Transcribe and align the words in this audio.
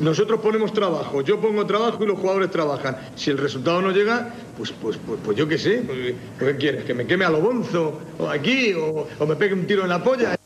Nosotros 0.00 0.40
ponemos 0.40 0.72
trabajo, 0.72 1.22
yo 1.22 1.40
pongo 1.40 1.66
trabajo 1.66 2.04
y 2.04 2.06
los 2.06 2.18
jugadores 2.18 2.52
trabajan. 2.52 2.96
Si 3.16 3.30
el 3.30 3.38
resultado 3.38 3.82
no 3.82 3.90
llega, 3.90 4.32
pues, 4.56 4.70
pues, 4.70 4.96
pues, 5.04 5.18
pues 5.24 5.36
yo 5.36 5.48
qué 5.48 5.58
sé. 5.58 5.82
Pues, 5.84 6.14
¿Qué 6.38 6.56
quieres? 6.56 6.84
¿Que 6.84 6.94
me 6.94 7.04
queme 7.04 7.24
a 7.24 7.30
lo 7.30 7.40
bonzo? 7.40 7.98
¿O 8.20 8.28
aquí? 8.28 8.72
¿O, 8.74 9.08
o 9.18 9.26
me 9.26 9.34
pegue 9.34 9.54
un 9.54 9.66
tiro 9.66 9.82
en 9.82 9.88
la 9.88 10.02
polla? 10.02 10.36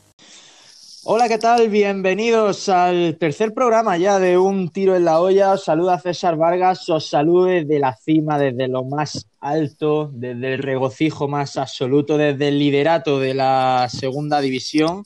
Hola, 1.04 1.28
¿qué 1.28 1.36
tal? 1.36 1.68
Bienvenidos 1.68 2.68
al 2.70 3.18
tercer 3.20 3.52
programa 3.52 3.98
ya 3.98 4.18
de 4.18 4.38
Un 4.38 4.70
Tiro 4.70 4.96
en 4.96 5.04
la 5.04 5.20
Olla. 5.20 5.52
Os 5.52 5.64
saluda 5.64 6.00
César 6.00 6.36
Vargas, 6.36 6.88
os 6.88 7.06
saludo 7.06 7.44
desde 7.44 7.78
la 7.78 7.94
cima, 7.94 8.38
desde 8.38 8.68
lo 8.68 8.84
más 8.84 9.28
alto, 9.38 10.10
desde 10.14 10.54
el 10.54 10.62
regocijo 10.62 11.28
más 11.28 11.58
absoluto, 11.58 12.16
desde 12.16 12.48
el 12.48 12.58
liderato 12.58 13.20
de 13.20 13.34
la 13.34 13.86
segunda 13.90 14.40
división. 14.40 15.04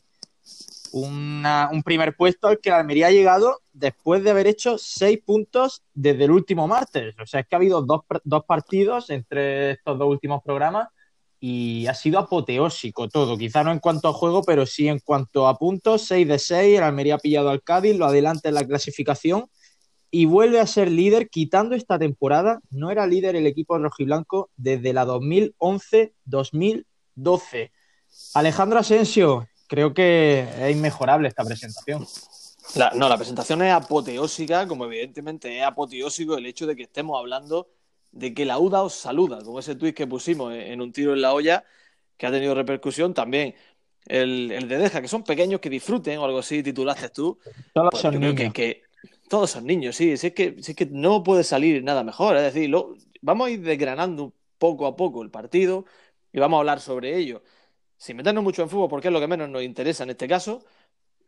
Un 0.93 1.83
primer 1.85 2.17
puesto 2.17 2.49
al 2.49 2.59
que 2.59 2.71
la 2.71 2.79
Almería 2.79 3.09
ha 3.09 3.11
llegado 3.11 3.61
después 3.73 4.25
de 4.25 4.31
haber 4.31 4.47
hecho 4.47 4.79
seis 4.79 5.21
puntos 5.25 5.83
desde 5.95 6.25
el 6.25 6.31
último 6.31 6.67
martes. 6.67 7.15
O 7.21 7.27
sea, 7.27 7.41
es 7.41 7.47
que 7.47 7.55
ha 7.55 7.59
habido 7.59 7.83
dos, 7.83 8.01
dos 8.25 8.45
partidos 8.45 9.11
entre 9.11 9.73
estos 9.73 9.99
dos 9.99 10.09
últimos 10.09 10.43
programas 10.43 10.89
y 11.41 11.87
ha 11.87 11.95
sido 11.95 12.19
apoteósico 12.19 13.09
todo. 13.09 13.39
Quizá 13.39 13.65
no 13.65 13.73
en 13.73 13.79
cuanto 13.79 14.09
a 14.09 14.13
juego, 14.13 14.43
pero 14.43 14.67
sí 14.67 14.89
en 14.89 14.99
cuanto 14.99 15.49
a 15.49 15.57
puntos. 15.57 16.03
6 16.03 16.29
de 16.29 16.39
6, 16.39 16.79
el 16.79 16.85
Almería 16.85 17.15
ha 17.15 17.19
pillado 17.19 17.49
al 17.49 17.63
Cádiz, 17.63 17.97
lo 17.97 18.05
adelanta 18.05 18.51
en 18.51 18.57
la 18.57 18.67
clasificación 18.67 19.47
y 20.11 20.27
vuelve 20.27 20.61
a 20.61 20.67
ser 20.67 20.91
líder, 20.91 21.31
quitando 21.31 21.75
esta 21.75 21.99
temporada. 21.99 22.61
No 22.71 22.91
era 22.91 23.07
líder 23.07 23.37
el 23.37 23.47
equipo 23.47 23.79
rojiblanco 23.79 24.51
desde 24.57 24.93
la 24.93 25.07
2011-2012. 25.07 27.71
Alejandro 28.35 28.81
Asensio, 28.81 29.47
creo 29.71 29.95
que 29.95 30.41
es 30.59 30.77
inmejorable 30.77 31.29
esta 31.29 31.45
presentación. 31.45 32.05
La- 32.75 32.91
no, 32.95 33.09
la 33.09 33.17
presentación 33.17 33.63
es 33.63 33.73
apoteósica, 33.73 34.67
como 34.67 34.85
evidentemente 34.85 35.57
es 35.59 35.65
apoteósico 35.65 36.37
el 36.37 36.47
hecho 36.47 36.67
de 36.67 36.77
que 36.77 36.83
estemos 36.85 37.19
hablando 37.19 37.69
de 38.13 38.35
que 38.35 38.45
la 38.45 38.59
UDA 38.59 38.83
os 38.83 38.95
saluda, 38.95 39.43
como 39.45 39.61
ese 39.61 39.77
tuit 39.77 39.95
que 39.97 40.07
pusimos 40.07 40.53
en 40.53 40.81
un 40.81 40.93
tiro 40.93 41.13
en 41.15 41.23
la 41.23 41.33
olla, 41.33 41.65
que 42.17 42.27
ha 42.27 42.31
tenido 42.31 42.55
repercusión 42.55 43.15
también. 43.15 43.55
El, 44.07 44.51
el 44.51 44.69
de 44.69 44.79
Deja, 44.79 45.01
que 45.01 45.09
son 45.09 45.23
pequeños 45.23 45.61
que 45.61 45.71
disfruten 45.71 46.19
o 46.19 46.25
algo 46.25 46.39
así, 46.41 46.63
titulaste 46.63 47.11
tú. 47.11 47.39
Todos 47.73 47.91
Pues 47.91 48.03
son 48.03 48.19
que, 48.21 48.21
niños. 48.21 48.53
que 48.53 48.83
todos 49.29 49.51
son 49.51 49.67
niños, 49.67 49.95
sí. 49.97 50.17
Si 50.17 50.29
es 50.29 50.33
que, 50.35 50.57
si 50.63 50.73
es 50.73 50.77
que 50.77 50.87
no 50.87 51.23
puede 51.23 51.45
salir 51.45 51.85
nada 51.85 52.03
mejor. 52.03 52.37
Es 52.37 52.43
decir, 52.43 52.69
lo- 52.71 52.95
vamos 53.21 53.49
a 53.49 53.51
ir 53.51 53.63
desgranando 53.63 54.33
poco 54.59 54.87
a 54.87 54.97
poco 54.97 55.23
el 55.23 55.31
partido 55.31 55.85
y 56.33 56.41
vamos 56.41 56.57
a 56.59 56.61
hablar 56.61 56.81
sobre 56.81 57.17
ello. 57.17 57.43
Sin 58.01 58.17
meternos 58.17 58.43
mucho 58.43 58.63
en 58.63 58.71
fútbol, 58.71 58.89
porque 58.89 59.09
es 59.09 59.13
lo 59.13 59.21
que 59.21 59.27
menos 59.27 59.51
nos 59.51 59.63
interesa 59.63 60.05
en 60.05 60.11
este 60.11 60.27
caso, 60.27 60.65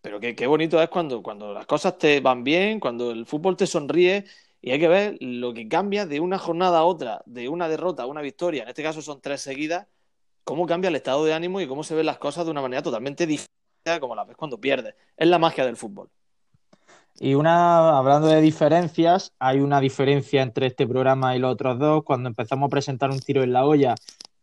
pero 0.01 0.19
qué, 0.21 0.47
bonito 0.47 0.81
es 0.81 0.89
cuando, 0.89 1.23
cuando 1.23 1.53
las 1.53 1.67
cosas 1.67 1.99
te 1.99 2.21
van 2.21 2.45
bien, 2.45 2.81
cuando 2.81 3.11
el 3.11 3.27
fútbol 3.27 3.59
te 3.59 3.67
sonríe 3.67 4.25
y 4.63 4.71
hay 4.71 4.81
que 4.81 4.89
ver 4.89 5.19
lo 5.21 5.53
que 5.53 5.69
cambia 5.69 6.07
de 6.07 6.19
una 6.19 6.39
jornada 6.39 6.79
a 6.79 6.85
otra, 6.85 7.21
de 7.27 7.51
una 7.51 7.69
derrota 7.69 8.05
a 8.05 8.07
una 8.07 8.23
victoria. 8.23 8.63
En 8.63 8.71
este 8.71 8.83
caso 8.83 9.03
son 9.03 9.21
tres 9.21 9.43
seguidas. 9.43 9.87
Cómo 10.45 10.67
cambia 10.67 10.89
el 10.89 10.97
estado 10.97 11.27
de 11.27 11.35
ánimo 11.35 11.61
y 11.61 11.69
cómo 11.69 11.85
se 11.85 11.95
ven 11.95 12.07
las 12.07 12.17
cosas 12.17 12.47
de 12.47 12.53
una 12.53 12.63
manera 12.63 12.83
totalmente 12.83 13.27
distinta 13.27 14.01
como 14.01 14.15
la 14.15 14.25
ves 14.25 14.39
cuando 14.39 14.59
pierdes. 14.59 14.95
Es 15.15 15.29
la 15.29 15.39
magia 15.39 15.67
del 15.67 15.77
fútbol. 15.77 16.09
Y 17.21 17.35
una, 17.35 17.99
hablando 17.99 18.29
de 18.29 18.41
diferencias, 18.41 19.35
hay 19.39 19.61
una 19.61 19.79
diferencia 19.79 20.41
entre 20.41 20.69
este 20.69 20.87
programa 20.87 21.37
y 21.37 21.39
los 21.39 21.53
otros 21.53 21.79
dos. 21.79 22.03
Cuando 22.03 22.31
empezamos 22.31 22.69
a 22.69 22.71
presentar 22.71 23.11
un 23.11 23.21
tiro 23.21 23.43
en 23.43 23.53
la 23.53 23.67
olla, 23.67 23.95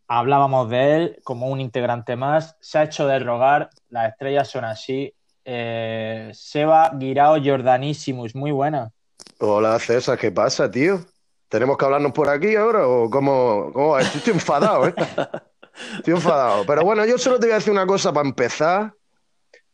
hablábamos 0.10 0.70
de 0.70 0.96
él 0.96 1.20
como 1.24 1.48
un 1.48 1.62
integrante 1.62 2.16
más. 2.18 2.58
Se 2.60 2.80
ha 2.80 2.84
hecho 2.84 3.08
de 3.08 3.20
rogar, 3.20 3.70
las 3.90 4.12
estrellas 4.12 4.50
son 4.50 4.66
así. 4.66 5.14
Eh, 5.46 6.32
Seba 6.34 6.92
Guirao 6.96 7.42
Jordanísimos, 7.42 8.36
muy 8.36 8.52
buena. 8.52 8.92
Hola 9.40 9.80
César, 9.80 10.18
¿qué 10.18 10.32
pasa, 10.32 10.70
tío? 10.70 11.00
¿Tenemos 11.48 11.78
que 11.78 11.86
hablarnos 11.86 12.12
por 12.12 12.28
aquí 12.30 12.56
ahora 12.56 12.86
o 12.88 13.10
cómo, 13.10 13.72
cómo? 13.74 13.98
Estoy 13.98 14.34
enfadado, 14.34 14.88
¿eh? 14.88 14.94
Estoy 15.98 16.14
enfadado. 16.16 16.66
Pero 16.66 16.84
bueno, 16.84 17.06
yo 17.06 17.18
solo 17.18 17.40
te 17.40 17.46
voy 17.46 17.54
a 17.54 17.56
decir 17.56 17.72
una 17.72 17.88
cosa 17.88 18.12
para 18.12 18.28
empezar. 18.28 18.94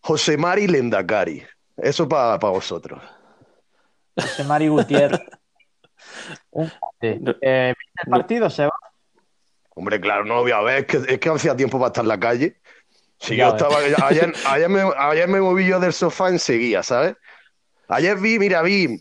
José 0.02 0.38
Mari 0.38 0.68
Lendakari. 0.68 1.44
Eso 1.78 2.08
para 2.08 2.38
vosotros. 2.38 3.02
José 4.16 4.44
Mari 4.44 4.68
Gutiérrez. 4.68 5.22
Un- 6.52 6.72
eh, 7.02 7.20
¿Viste 7.20 8.02
el 8.06 8.10
partido, 8.10 8.50
Seba? 8.50 8.75
Hombre, 9.76 10.00
claro, 10.00 10.26
no 10.26 10.42
voy 10.42 10.52
a 10.52 10.62
ver. 10.62 10.80
Es 10.80 10.86
que, 10.86 11.14
es 11.14 11.20
que 11.20 11.30
hacía 11.30 11.56
tiempo 11.56 11.78
para 11.78 11.88
estar 11.88 12.04
en 12.04 12.08
la 12.10 12.20
calle. 12.20 12.56
Si 13.20 13.36
Ya 13.36 13.48
yo 13.50 13.54
ves. 13.54 13.62
estaba... 13.62 13.78
Ayer, 14.10 14.34
ayer, 14.48 14.70
me, 14.70 14.82
ayer 14.98 15.28
me 15.28 15.40
moví 15.42 15.68
yo 15.68 15.80
del 15.80 15.94
sofá 15.94 16.30
enseguida, 16.30 16.82
¿sabes? 16.84 17.16
Ayer 17.88 18.18
vi, 18.18 18.40
mira, 18.40 18.62
vi, 18.62 19.00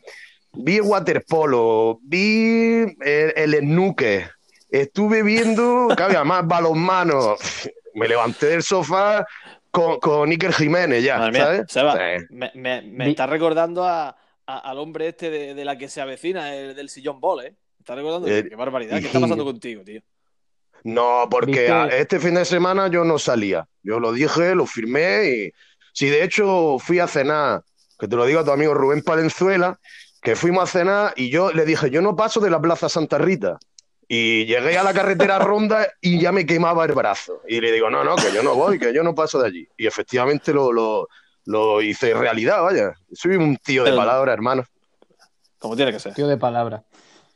vi 0.52 0.76
el 0.76 0.82
waterpolo, 0.82 1.98
vi 2.02 2.84
el, 3.00 3.32
el 3.36 3.54
snooker, 3.60 4.30
estuve 4.70 5.22
viendo 5.22 5.88
que 5.96 6.02
había 6.02 6.22
más 6.24 6.46
balonmano. 6.46 7.36
Me 7.94 8.08
levanté 8.08 8.46
del 8.46 8.62
sofá 8.62 9.24
con, 9.70 9.98
con 10.00 10.28
Iker 10.30 10.52
Jiménez 10.52 11.02
ya, 11.02 11.18
Madre 11.18 11.32
mía, 11.32 11.44
¿sabes? 11.44 11.62
Seba, 11.68 11.92
Sí. 11.94 12.24
me, 12.30 12.50
me- 12.54 12.82
me 12.82 13.04
Vi- 13.06 13.10
está 13.12 13.26
recordando 13.26 13.84
a, 13.84 14.08
a- 14.46 14.58
al 14.58 14.78
hombre 14.78 15.08
este 15.08 15.30
de, 15.30 15.54
de 15.54 15.64
la 15.64 15.78
que 15.78 15.88
se 15.88 16.00
avecina, 16.00 16.54
el 16.54 16.74
del 16.74 16.88
sillón 16.88 17.20
ball, 17.20 17.46
¿eh? 17.46 17.50
Me 17.50 17.82
está 17.82 17.94
recordando. 17.94 18.28
Eh, 18.28 18.46
Qué 18.48 18.56
barbaridad. 18.56 19.00
¿Qué 19.00 19.06
está 19.06 19.20
pasando 19.20 19.44
contigo, 19.44 19.82
tío? 19.82 20.00
No, 20.84 21.26
porque 21.30 21.88
este 21.92 22.20
fin 22.20 22.34
de 22.34 22.44
semana 22.44 22.88
yo 22.88 23.04
no 23.04 23.18
salía. 23.18 23.66
Yo 23.82 23.98
lo 23.98 24.12
dije, 24.12 24.54
lo 24.54 24.66
firmé 24.66 25.24
y 25.24 25.52
si 25.94 26.08
de 26.08 26.22
hecho 26.22 26.78
fui 26.78 26.98
a 26.98 27.08
cenar, 27.08 27.62
que 27.98 28.06
te 28.06 28.16
lo 28.16 28.26
digo 28.26 28.40
a 28.40 28.44
tu 28.44 28.50
amigo 28.50 28.74
Rubén 28.74 29.02
Palenzuela, 29.02 29.78
que 30.20 30.36
fuimos 30.36 30.64
a 30.64 30.66
cenar 30.66 31.14
y 31.16 31.30
yo 31.30 31.52
le 31.52 31.64
dije, 31.64 31.90
yo 31.90 32.02
no 32.02 32.14
paso 32.16 32.38
de 32.38 32.50
la 32.50 32.60
Plaza 32.60 32.88
Santa 32.88 33.16
Rita. 33.18 33.58
Y 34.06 34.44
llegué 34.44 34.76
a 34.76 34.82
la 34.82 34.92
carretera 34.92 35.38
Ronda 35.38 35.88
y 36.02 36.20
ya 36.20 36.30
me 36.30 36.44
quemaba 36.44 36.84
el 36.84 36.92
brazo. 36.92 37.40
Y 37.48 37.62
le 37.62 37.72
digo, 37.72 37.88
no, 37.88 38.04
no, 38.04 38.16
que 38.16 38.30
yo 38.34 38.42
no 38.42 38.54
voy, 38.54 38.78
que 38.78 38.92
yo 38.92 39.02
no 39.02 39.14
paso 39.14 39.40
de 39.40 39.48
allí. 39.48 39.68
Y 39.78 39.86
efectivamente 39.86 40.52
lo, 40.52 40.70
lo, 40.70 41.08
lo 41.46 41.80
hice 41.80 42.12
realidad, 42.12 42.62
vaya. 42.62 42.92
Soy 43.12 43.36
un 43.36 43.56
tío 43.56 43.84
de 43.84 43.92
palabra, 43.92 44.34
hermano. 44.34 44.64
Como 45.58 45.76
tiene 45.76 45.92
que 45.92 46.00
ser. 46.00 46.12
Tío 46.12 46.28
de 46.28 46.36
palabra. 46.36 46.84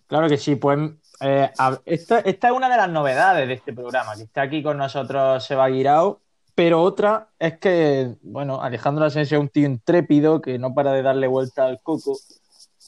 Claro 0.07 0.29
que 0.29 0.37
sí, 0.37 0.57
pues 0.57 0.79
eh, 1.21 1.51
esta, 1.85 2.21
es 2.21 2.39
una 2.53 2.69
de 2.69 2.77
las 2.77 2.89
novedades 2.89 3.49
de 3.49 3.55
este 3.55 3.73
programa, 3.73 4.15
que 4.17 4.23
está 4.23 4.43
aquí 4.43 4.63
con 4.63 4.77
nosotros 4.79 5.45
Seba 5.45 5.69
Guirao, 5.69 6.21
pero 6.55 6.83
otra 6.83 7.29
es 7.39 7.59
que, 7.59 8.17
bueno, 8.23 8.61
Alejandro 8.63 9.05
Asensio 9.05 9.39
es 9.39 9.43
un 9.43 9.49
tío 9.49 9.67
intrépido 9.67 10.41
que 10.41 10.59
no 10.59 10.75
para 10.75 10.93
de 10.93 11.03
darle 11.03 11.27
vuelta 11.27 11.67
al 11.67 11.81
coco 11.83 12.17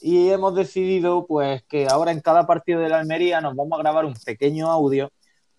y 0.01 0.29
hemos 0.29 0.55
decidido 0.55 1.25
pues 1.27 1.63
que 1.63 1.87
ahora 1.87 2.11
en 2.11 2.21
cada 2.21 2.47
partido 2.47 2.81
de 2.81 2.89
la 2.89 2.99
Almería 2.99 3.39
nos 3.39 3.55
vamos 3.55 3.77
a 3.79 3.81
grabar 3.81 4.03
un 4.05 4.13
pequeño 4.13 4.69
audio 4.69 5.11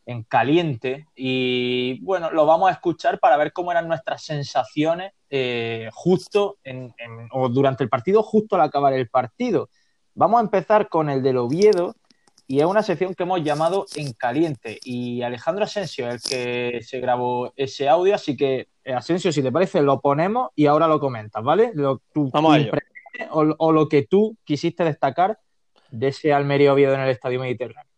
en 0.04 0.24
caliente 0.24 1.06
y 1.14 2.00
bueno, 2.04 2.30
lo 2.32 2.44
vamos 2.44 2.68
a 2.68 2.72
escuchar 2.72 3.20
para 3.20 3.36
ver 3.36 3.52
cómo 3.52 3.70
eran 3.70 3.86
nuestras 3.86 4.24
sensaciones 4.24 5.12
eh, 5.30 5.88
justo 5.94 6.58
en- 6.64 6.92
o 7.30 7.48
durante 7.48 7.84
el 7.84 7.88
partido, 7.88 8.22
justo 8.22 8.56
al 8.56 8.62
acabar 8.62 8.92
el 8.94 9.08
partido. 9.08 9.68
Vamos 10.14 10.38
a 10.40 10.42
empezar 10.42 10.88
con 10.88 11.08
el 11.08 11.22
del 11.22 11.38
Oviedo 11.38 11.94
y 12.52 12.60
es 12.60 12.66
una 12.66 12.82
sección 12.82 13.14
que 13.14 13.22
hemos 13.22 13.42
llamado 13.42 13.86
En 13.96 14.12
Caliente. 14.12 14.78
Y 14.84 15.22
Alejandro 15.22 15.64
Asensio 15.64 16.06
es 16.10 16.16
el 16.16 16.30
que 16.30 16.82
se 16.82 17.00
grabó 17.00 17.50
ese 17.56 17.88
audio, 17.88 18.14
así 18.14 18.36
que 18.36 18.68
eh, 18.84 18.92
Asensio, 18.92 19.32
si 19.32 19.42
te 19.42 19.50
parece, 19.50 19.80
lo 19.80 20.00
ponemos 20.02 20.50
y 20.54 20.66
ahora 20.66 20.86
lo 20.86 21.00
comentas, 21.00 21.42
¿vale? 21.42 21.70
Lo, 21.72 22.02
tu- 22.12 22.28
Vamos 22.30 22.50
tu 22.50 22.54
a 22.54 22.58
ello. 22.58 22.66
impresión 22.66 23.28
o, 23.30 23.54
o 23.66 23.72
lo 23.72 23.88
que 23.88 24.02
tú 24.02 24.36
quisiste 24.44 24.84
destacar 24.84 25.38
de 25.90 26.08
ese 26.08 26.34
Almería 26.34 26.74
Oviedo 26.74 26.92
en 26.92 27.00
el 27.00 27.08
Estadio 27.08 27.40
Mediterráneo. 27.40 27.90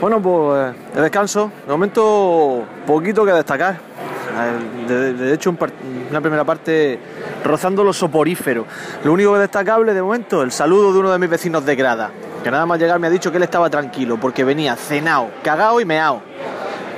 Bueno, 0.00 0.22
pues 0.22 0.74
de 0.94 1.00
descanso. 1.02 1.52
De 1.66 1.72
momento, 1.72 2.64
poquito 2.86 3.22
que 3.26 3.32
destacar. 3.32 3.74
Eh, 3.74 4.86
De, 4.88 5.12
de 5.12 5.34
hecho, 5.34 5.50
un 5.50 5.56
par- 5.56 5.72
una 6.10 6.20
primera 6.22 6.44
parte 6.44 6.98
rozando 7.44 7.84
lo 7.84 7.92
soporífero. 7.92 8.64
Lo 9.04 9.12
único 9.12 9.34
que 9.34 9.40
destacable 9.40 9.92
de 9.92 10.00
momento, 10.02 10.42
el 10.42 10.52
saludo 10.52 10.92
de 10.94 10.98
uno 11.00 11.12
de 11.12 11.18
mis 11.18 11.28
vecinos 11.28 11.64
de 11.66 11.74
grada, 11.76 12.10
que 12.46 12.50
nada 12.52 12.64
más 12.64 12.78
llegar 12.78 13.00
me 13.00 13.08
ha 13.08 13.10
dicho 13.10 13.32
que 13.32 13.38
él 13.38 13.42
estaba 13.42 13.68
tranquilo 13.68 14.20
porque 14.20 14.44
venía 14.44 14.76
cenado, 14.76 15.32
cagao 15.42 15.80
y 15.80 15.84
meao. 15.84 16.22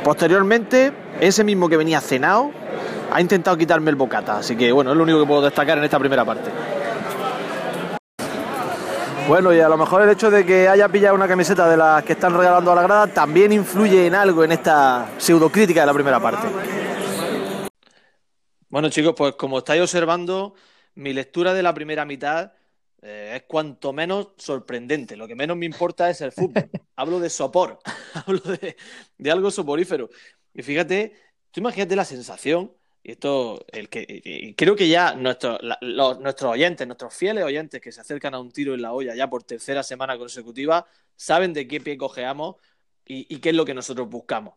Posteriormente, 0.04 0.92
ese 1.20 1.42
mismo 1.42 1.70
que 1.70 1.78
venía 1.78 2.02
cenado 2.02 2.50
ha 3.10 3.18
intentado 3.18 3.56
quitarme 3.56 3.88
el 3.88 3.96
bocata. 3.96 4.36
Así 4.36 4.56
que 4.56 4.70
bueno, 4.72 4.90
es 4.90 4.96
lo 4.98 5.04
único 5.04 5.20
que 5.20 5.26
puedo 5.26 5.40
destacar 5.40 5.78
en 5.78 5.84
esta 5.84 5.98
primera 5.98 6.22
parte. 6.22 6.50
Bueno, 9.26 9.54
y 9.54 9.60
a 9.60 9.70
lo 9.70 9.78
mejor 9.78 10.02
el 10.02 10.10
hecho 10.10 10.30
de 10.30 10.44
que 10.44 10.68
haya 10.68 10.86
pillado 10.90 11.14
una 11.14 11.26
camiseta 11.26 11.66
de 11.66 11.78
las 11.78 12.04
que 12.04 12.12
están 12.12 12.36
regalando 12.36 12.70
a 12.70 12.74
la 12.74 12.82
grada 12.82 13.06
también 13.06 13.50
influye 13.50 14.06
en 14.06 14.14
algo 14.14 14.44
en 14.44 14.52
esta 14.52 15.12
pseudocrítica 15.16 15.80
de 15.80 15.86
la 15.86 15.94
primera 15.94 16.20
parte. 16.20 16.46
Bueno, 18.68 18.90
chicos, 18.90 19.14
pues 19.16 19.34
como 19.36 19.56
estáis 19.56 19.80
observando, 19.80 20.52
mi 20.96 21.14
lectura 21.14 21.54
de 21.54 21.62
la 21.62 21.72
primera 21.72 22.04
mitad 22.04 22.52
eh, 23.02 23.34
es 23.36 23.42
cuanto 23.44 23.92
menos 23.92 24.28
sorprendente. 24.36 25.16
Lo 25.16 25.26
que 25.28 25.34
menos 25.34 25.56
me 25.56 25.66
importa 25.66 26.10
es 26.10 26.20
el 26.20 26.32
fútbol. 26.32 26.68
Hablo 26.96 27.20
de 27.20 27.30
sopor, 27.30 27.78
hablo 28.14 28.40
de, 28.40 28.76
de 29.18 29.30
algo 29.30 29.50
soporífero. 29.52 30.10
Y 30.52 30.62
fíjate, 30.62 31.12
tú 31.52 31.60
imagínate 31.60 31.94
la 31.94 32.04
sensación 32.04 32.72
y 33.02 33.12
esto, 33.12 33.64
el 33.72 33.88
que 33.88 34.54
creo 34.56 34.76
que 34.76 34.88
ya 34.88 35.14
nuestros, 35.14 35.60
nuestros 35.80 36.52
oyentes, 36.52 36.86
nuestros 36.86 37.14
fieles 37.14 37.44
oyentes 37.44 37.80
que 37.80 37.92
se 37.92 38.00
acercan 38.00 38.34
a 38.34 38.40
un 38.40 38.50
tiro 38.50 38.74
en 38.74 38.82
la 38.82 38.92
olla 38.92 39.14
ya 39.14 39.30
por 39.30 39.44
tercera 39.44 39.82
semana 39.82 40.18
consecutiva, 40.18 40.86
saben 41.16 41.52
de 41.52 41.66
qué 41.66 41.80
pie 41.80 41.96
cojeamos 41.96 42.56
y, 43.06 43.38
qué 43.38 43.50
es 43.50 43.54
lo 43.54 43.64
que 43.64 43.74
nosotros 43.74 44.08
buscamos. 44.08 44.54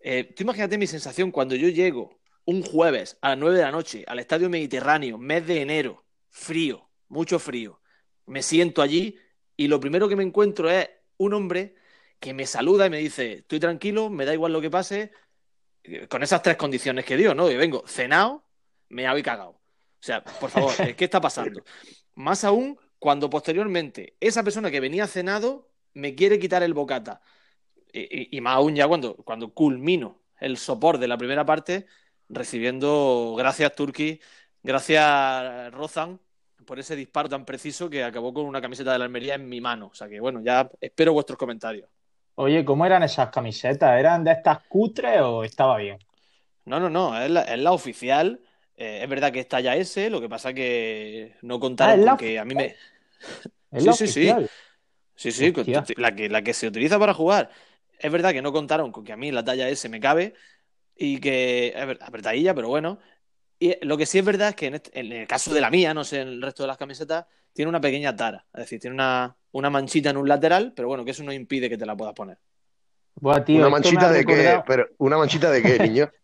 Eh, 0.00 0.32
tú 0.36 0.44
imagínate 0.44 0.78
mi 0.78 0.86
sensación 0.86 1.32
cuando 1.32 1.56
yo 1.56 1.68
llego 1.68 2.20
un 2.44 2.62
jueves 2.62 3.18
a 3.20 3.30
las 3.30 3.38
9 3.38 3.56
de 3.56 3.62
la 3.62 3.72
noche 3.72 4.04
al 4.06 4.20
Estadio 4.20 4.48
Mediterráneo, 4.48 5.18
mes 5.18 5.46
de 5.46 5.62
enero, 5.62 6.04
frío, 6.30 6.87
mucho 7.08 7.38
frío. 7.38 7.80
Me 8.26 8.42
siento 8.42 8.82
allí 8.82 9.18
y 9.56 9.68
lo 9.68 9.80
primero 9.80 10.08
que 10.08 10.16
me 10.16 10.22
encuentro 10.22 10.70
es 10.70 10.88
un 11.16 11.34
hombre 11.34 11.74
que 12.20 12.34
me 12.34 12.46
saluda 12.46 12.86
y 12.86 12.90
me 12.90 12.98
dice, 12.98 13.32
estoy 13.38 13.60
tranquilo, 13.60 14.10
me 14.10 14.24
da 14.24 14.34
igual 14.34 14.52
lo 14.52 14.60
que 14.60 14.70
pase, 14.70 15.12
con 16.08 16.22
esas 16.22 16.42
tres 16.42 16.56
condiciones 16.56 17.04
que 17.04 17.16
dio, 17.16 17.34
¿no? 17.34 17.50
Yo 17.50 17.58
vengo 17.58 17.84
cenado, 17.86 18.44
me 18.88 19.06
habéis 19.06 19.24
cagado. 19.24 19.50
O 19.50 20.02
sea, 20.02 20.22
por 20.22 20.50
favor, 20.50 20.72
¿qué 20.96 21.04
está 21.04 21.20
pasando? 21.20 21.64
Más 22.14 22.44
aún 22.44 22.78
cuando 22.98 23.30
posteriormente 23.30 24.16
esa 24.20 24.42
persona 24.42 24.70
que 24.70 24.80
venía 24.80 25.06
cenado 25.06 25.70
me 25.94 26.14
quiere 26.14 26.38
quitar 26.38 26.62
el 26.62 26.74
bocata. 26.74 27.20
Y, 27.92 28.40
más 28.42 28.56
aún 28.56 28.76
ya 28.76 28.86
cuando, 28.86 29.16
cuando 29.16 29.54
culmino 29.54 30.20
el 30.38 30.58
sopor 30.58 30.98
de 30.98 31.08
la 31.08 31.16
primera 31.16 31.46
parte, 31.46 31.86
recibiendo 32.28 33.34
gracias 33.36 33.74
Turki, 33.74 34.20
gracias 34.62 35.72
Rozan, 35.72 36.20
por 36.68 36.78
ese 36.78 36.94
disparo 36.94 37.30
tan 37.30 37.46
preciso 37.46 37.88
que 37.88 38.04
acabó 38.04 38.34
con 38.34 38.44
una 38.44 38.60
camiseta 38.60 38.92
de 38.92 38.98
la 38.98 39.06
Almería 39.06 39.36
en 39.36 39.48
mi 39.48 39.58
mano. 39.58 39.86
O 39.86 39.94
sea 39.94 40.06
que 40.06 40.20
bueno, 40.20 40.42
ya 40.44 40.70
espero 40.82 41.14
vuestros 41.14 41.38
comentarios. 41.38 41.88
Oye, 42.34 42.62
¿cómo 42.62 42.84
eran 42.84 43.02
esas 43.02 43.30
camisetas? 43.30 43.98
¿Eran 43.98 44.22
de 44.22 44.32
estas 44.32 44.58
cutres 44.68 45.18
o 45.22 45.44
estaba 45.44 45.78
bien? 45.78 45.98
No, 46.66 46.78
no, 46.78 46.90
no, 46.90 47.18
es 47.18 47.30
la, 47.30 47.72
oficial. 47.72 48.38
Eh, 48.76 49.00
es 49.02 49.08
verdad 49.08 49.32
que 49.32 49.40
es 49.40 49.48
talla 49.48 49.74
S, 49.76 50.10
lo 50.10 50.20
que 50.20 50.28
pasa 50.28 50.52
que 50.52 51.36
no 51.40 51.58
contaron 51.58 52.06
ah, 52.06 52.10
con 52.10 52.18
que 52.18 52.38
a 52.38 52.44
mí 52.44 52.54
me. 52.54 52.76
sí, 53.78 53.92
sí, 53.94 54.06
sí. 54.06 54.34
Sí, 55.14 55.32
sí, 55.32 55.52
la 55.96 56.14
que, 56.14 56.28
la 56.28 56.42
que 56.42 56.52
se 56.52 56.68
utiliza 56.68 56.98
para 56.98 57.14
jugar. 57.14 57.50
Es 57.98 58.12
verdad 58.12 58.32
que 58.32 58.42
no 58.42 58.52
contaron 58.52 58.92
con 58.92 59.04
que 59.04 59.12
a 59.12 59.16
mí 59.16 59.32
la 59.32 59.42
talla 59.42 59.68
S 59.70 59.88
me 59.88 59.98
cabe 59.98 60.34
y 60.94 61.18
que 61.18 61.68
es 61.68 61.98
apretadilla, 62.02 62.54
pero 62.54 62.68
bueno. 62.68 63.00
Y 63.58 63.74
lo 63.84 63.96
que 63.96 64.06
sí 64.06 64.18
es 64.18 64.24
verdad 64.24 64.50
es 64.50 64.54
que 64.54 64.66
en, 64.66 64.82
en, 64.92 65.12
el 65.12 65.26
caso 65.26 65.52
de 65.52 65.60
la 65.60 65.70
mía, 65.70 65.92
no 65.92 66.04
sé, 66.04 66.20
en 66.20 66.28
el 66.28 66.42
resto 66.42 66.62
de 66.62 66.68
las 66.68 66.76
camisetas, 66.76 67.26
tiene 67.52 67.68
una 67.68 67.80
pequeña 67.80 68.14
tara. 68.14 68.44
Es 68.52 68.60
decir, 68.60 68.80
tiene 68.80 68.94
una, 68.94 69.36
una 69.52 69.70
manchita 69.70 70.10
en 70.10 70.16
un 70.16 70.28
lateral, 70.28 70.72
pero 70.76 70.88
bueno, 70.88 71.04
que 71.04 71.10
eso 71.10 71.24
no 71.24 71.32
impide 71.32 71.68
que 71.68 71.78
te 71.78 71.86
la 71.86 71.96
puedas 71.96 72.14
poner. 72.14 72.38
¿Una 73.20 73.68
manchita 73.68 74.12
de 74.12 74.24
qué? 74.24 74.62
Pero, 74.66 74.86
¿Una 74.98 75.18
manchita 75.18 75.50
de 75.50 75.62
qué, 75.62 75.78
niño? 75.78 76.10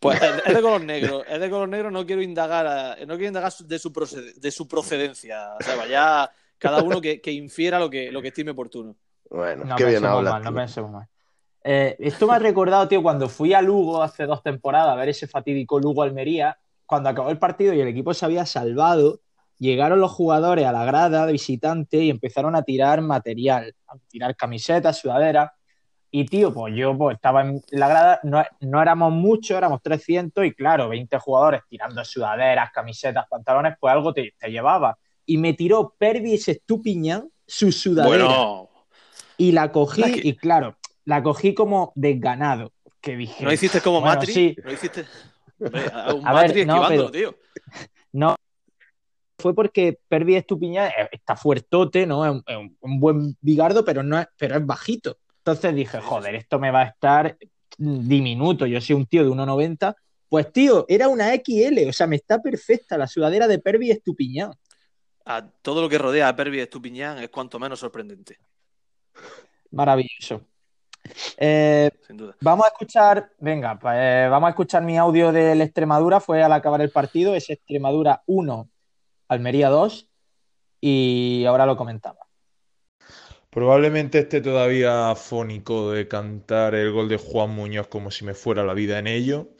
Pues 0.00 0.20
es 0.20 0.54
de 0.54 0.60
color 0.60 0.82
negro, 0.82 1.24
es 1.24 1.40
de 1.40 1.48
color 1.48 1.66
negro, 1.66 1.90
no 1.90 2.04
quiero 2.04 2.20
indagar, 2.20 2.98
no 3.06 3.14
quiero 3.14 3.28
indagar 3.28 3.50
de 3.50 3.78
su, 3.78 3.90
de 4.36 4.50
su 4.50 4.68
procedencia. 4.68 5.54
O 5.58 5.62
sea, 5.62 5.76
vaya 5.76 6.30
cada 6.58 6.82
uno 6.82 7.00
que, 7.00 7.22
infiera 7.32 7.78
lo 7.78 7.88
que, 7.88 8.12
lo 8.12 8.20
que 8.20 8.28
estime 8.28 8.50
oportuno. 8.50 8.94
Bueno, 9.30 9.74
qué 9.76 9.86
bien 9.86 10.04
habla. 10.04 10.40
No 10.40 10.54
pensemos 10.54 10.90
mal. 10.90 11.08
Eh, 11.66 11.96
esto 11.98 12.26
me 12.26 12.34
ha 12.34 12.38
recordado, 12.38 12.86
tío, 12.86 13.02
cuando 13.02 13.26
fui 13.26 13.54
a 13.54 13.62
Lugo 13.62 14.02
hace 14.02 14.26
dos 14.26 14.42
temporadas 14.42 14.90
a 14.90 14.96
ver 14.96 15.08
ese 15.08 15.26
fatídico 15.26 15.80
Lugo-Almería, 15.80 16.58
cuando 16.84 17.08
acabó 17.08 17.30
el 17.30 17.38
partido 17.38 17.72
y 17.72 17.80
el 17.80 17.88
equipo 17.88 18.12
se 18.12 18.26
había 18.26 18.44
salvado, 18.44 19.20
llegaron 19.58 19.98
los 19.98 20.12
jugadores 20.12 20.66
a 20.66 20.72
la 20.72 20.84
grada 20.84 21.24
de 21.24 21.32
visitante 21.32 22.04
y 22.04 22.10
empezaron 22.10 22.54
a 22.54 22.62
tirar 22.62 23.00
material, 23.00 23.74
a 23.88 23.94
tirar 24.08 24.36
camisetas, 24.36 24.98
sudaderas. 24.98 25.52
Y 26.10 26.26
tío, 26.26 26.52
pues 26.52 26.74
yo 26.76 26.96
pues, 26.96 27.16
estaba 27.16 27.40
en 27.40 27.62
la 27.70 27.88
grada, 27.88 28.20
no, 28.22 28.82
éramos 28.82 29.12
muchos, 29.12 29.56
éramos 29.56 29.80
300 29.82 30.44
y 30.44 30.52
claro, 30.52 30.90
20 30.90 31.18
jugadores 31.18 31.62
tirando 31.68 32.04
sudaderas, 32.04 32.70
camisetas, 32.72 33.26
pantalones, 33.28 33.74
pues 33.80 33.92
algo 33.92 34.12
te, 34.12 34.34
llevaba. 34.48 34.98
Y 35.24 35.38
me 35.38 35.54
tiró 35.54 35.94
Pervis 35.98 36.46
Estupiñán 36.48 37.30
su 37.46 37.72
sudadera. 37.72 38.28
Y 39.38 39.50
la 39.50 39.72
cogí 39.72 40.20
y 40.22 40.36
claro, 40.36 40.76
la 41.04 41.22
cogí 41.22 41.54
como 41.54 41.92
desganado. 41.94 42.72
Que 43.00 43.16
dije, 43.16 43.44
¿No 43.44 43.52
hiciste 43.52 43.80
como 43.80 44.00
Matri? 44.00 44.32
Sí. 44.32 44.56
¿No 44.64 44.72
hiciste? 44.72 45.04
a 46.24 46.32
ver, 46.34 46.66
no, 46.66 47.10
tío. 47.10 47.36
No, 48.12 48.36
fue 49.38 49.54
porque 49.54 49.98
Pervis 50.08 50.38
Estupiñán 50.38 50.90
está 51.12 51.36
fuertote, 51.36 52.06
¿no? 52.06 52.24
Es 52.24 52.42
un, 52.80 53.00
buen 53.00 53.36
bigardo, 53.40 53.84
pero, 53.84 54.02
no 54.02 54.18
es, 54.18 54.26
pero 54.38 54.56
es 54.56 54.64
bajito. 54.64 55.18
Entonces 55.38 55.74
dije, 55.74 56.00
joder, 56.00 56.34
esto 56.34 56.58
me 56.58 56.70
va 56.70 56.80
a 56.80 56.84
estar 56.86 57.36
diminuto. 57.76 58.66
Yo 58.66 58.80
soy 58.80 58.96
un 58.96 59.06
tío 59.06 59.22
de 59.22 59.30
1,90. 59.30 59.94
Pues 60.28 60.50
tío, 60.52 60.86
era 60.88 61.08
una 61.08 61.34
XL, 61.34 61.88
o 61.88 61.92
sea, 61.92 62.06
me 62.06 62.16
está 62.16 62.40
perfecta 62.40 62.96
la 62.96 63.06
sudadera 63.06 63.46
de 63.46 63.58
Pervis 63.58 63.90
Estupiñán. 63.90 64.52
A 65.26 65.46
todo 65.62 65.82
lo 65.82 65.88
que 65.88 65.98
rodea 65.98 66.28
a 66.28 66.36
Pervis 66.36 66.62
Estupiñán 66.62 67.18
es 67.18 67.28
cuanto 67.28 67.58
menos 67.58 67.80
sorprendente. 67.80 68.38
Maravilloso. 69.70 70.40
Eh, 71.36 71.90
Sin 72.06 72.16
duda. 72.16 72.34
Vamos 72.40 72.66
a 72.66 72.68
escuchar, 72.68 73.30
venga, 73.38 73.78
pues, 73.78 74.30
vamos 74.30 74.48
a 74.48 74.50
escuchar 74.50 74.82
mi 74.82 74.96
audio 74.98 75.32
del 75.32 75.60
Extremadura, 75.60 76.20
fue 76.20 76.42
al 76.42 76.52
acabar 76.52 76.80
el 76.80 76.90
partido, 76.90 77.34
es 77.34 77.50
Extremadura 77.50 78.22
1, 78.26 78.68
Almería 79.28 79.68
2 79.68 80.08
y 80.80 81.44
ahora 81.46 81.66
lo 81.66 81.76
comentamos. 81.76 82.24
Probablemente 83.50 84.18
esté 84.18 84.40
todavía 84.40 85.10
afónico 85.10 85.92
de 85.92 86.08
cantar 86.08 86.74
el 86.74 86.90
gol 86.90 87.08
de 87.08 87.18
Juan 87.18 87.50
Muñoz 87.50 87.86
como 87.86 88.10
si 88.10 88.24
me 88.24 88.34
fuera 88.34 88.64
la 88.64 88.74
vida 88.74 88.98
en 88.98 89.06
ello. 89.06 89.50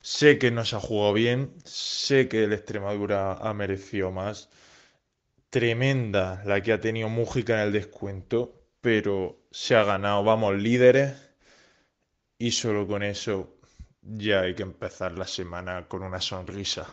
Sé 0.00 0.38
que 0.38 0.50
no 0.50 0.64
se 0.64 0.74
ha 0.74 0.80
jugado 0.80 1.12
bien, 1.12 1.54
sé 1.64 2.28
que 2.28 2.42
el 2.42 2.52
Extremadura 2.52 3.34
ha 3.34 3.54
merecido 3.54 4.10
más. 4.10 4.50
Tremenda 5.50 6.42
la 6.44 6.60
que 6.62 6.72
ha 6.72 6.80
tenido 6.80 7.08
Mújica 7.08 7.54
en 7.54 7.68
el 7.68 7.72
descuento, 7.72 8.61
pero 8.82 9.38
se 9.50 9.76
ha 9.76 9.84
ganado, 9.84 10.22
vamos 10.24 10.56
líderes. 10.56 11.14
Y 12.36 12.50
solo 12.50 12.86
con 12.86 13.02
eso 13.02 13.54
ya 14.02 14.40
hay 14.40 14.54
que 14.54 14.64
empezar 14.64 15.16
la 15.16 15.26
semana 15.26 15.86
con 15.88 16.02
una 16.02 16.20
sonrisa. 16.20 16.86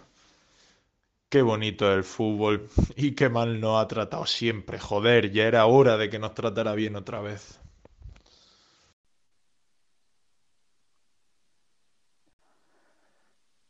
Qué 1.27 1.41
bonito 1.41 1.91
el 1.91 2.03
fútbol 2.03 2.69
y 2.95 3.15
qué 3.15 3.30
mal 3.30 3.59
nos 3.59 3.83
ha 3.83 3.88
tratado 3.88 4.25
siempre. 4.27 4.80
Joder, 4.80 5.31
ya 5.31 5.45
era 5.45 5.65
hora 5.65 5.97
de 5.97 6.09
que 6.09 6.19
nos 6.19 6.36
tratara 6.36 6.74
bien 6.75 6.95
otra 6.95 7.21
vez. 7.21 7.59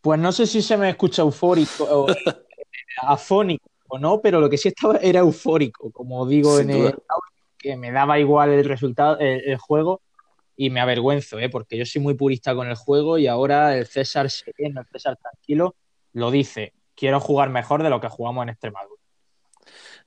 Pues 0.01 0.19
no 0.19 0.31
sé 0.31 0.45
si 0.45 0.61
se 0.61 0.77
me 0.77 0.89
escucha 0.89 1.21
eufórico 1.21 1.85
o 1.85 2.07
afónico 3.01 3.69
o 3.87 3.97
no, 3.97 4.21
pero 4.21 4.41
lo 4.41 4.49
que 4.49 4.57
sí 4.57 4.69
estaba 4.69 4.97
era 4.97 5.19
eufórico, 5.19 5.91
como 5.91 6.25
digo 6.25 6.59
en 6.59 6.69
el 6.69 6.95
que 7.59 7.77
me 7.77 7.91
daba 7.91 8.17
igual 8.17 8.49
el 8.51 8.65
resultado, 8.65 9.19
el, 9.19 9.57
juego, 9.57 10.01
y 10.55 10.69
me 10.69 10.79
avergüenzo, 10.79 11.37
¿eh? 11.39 11.49
porque 11.49 11.77
yo 11.77 11.85
soy 11.85 12.01
muy 12.01 12.15
purista 12.15 12.55
con 12.55 12.67
el 12.67 12.75
juego 12.75 13.17
y 13.17 13.27
ahora 13.27 13.77
el 13.77 13.85
César 13.85 14.29
sereno, 14.29 14.81
el 14.81 14.87
César 14.87 15.17
tranquilo, 15.17 15.75
lo 16.13 16.31
dice 16.31 16.73
quiero 16.99 17.21
jugar 17.21 17.49
mejor 17.49 17.81
de 17.81 17.89
lo 17.89 18.01
que 18.01 18.09
jugamos 18.09 18.43
en 18.43 18.49
Extremadura. 18.49 19.01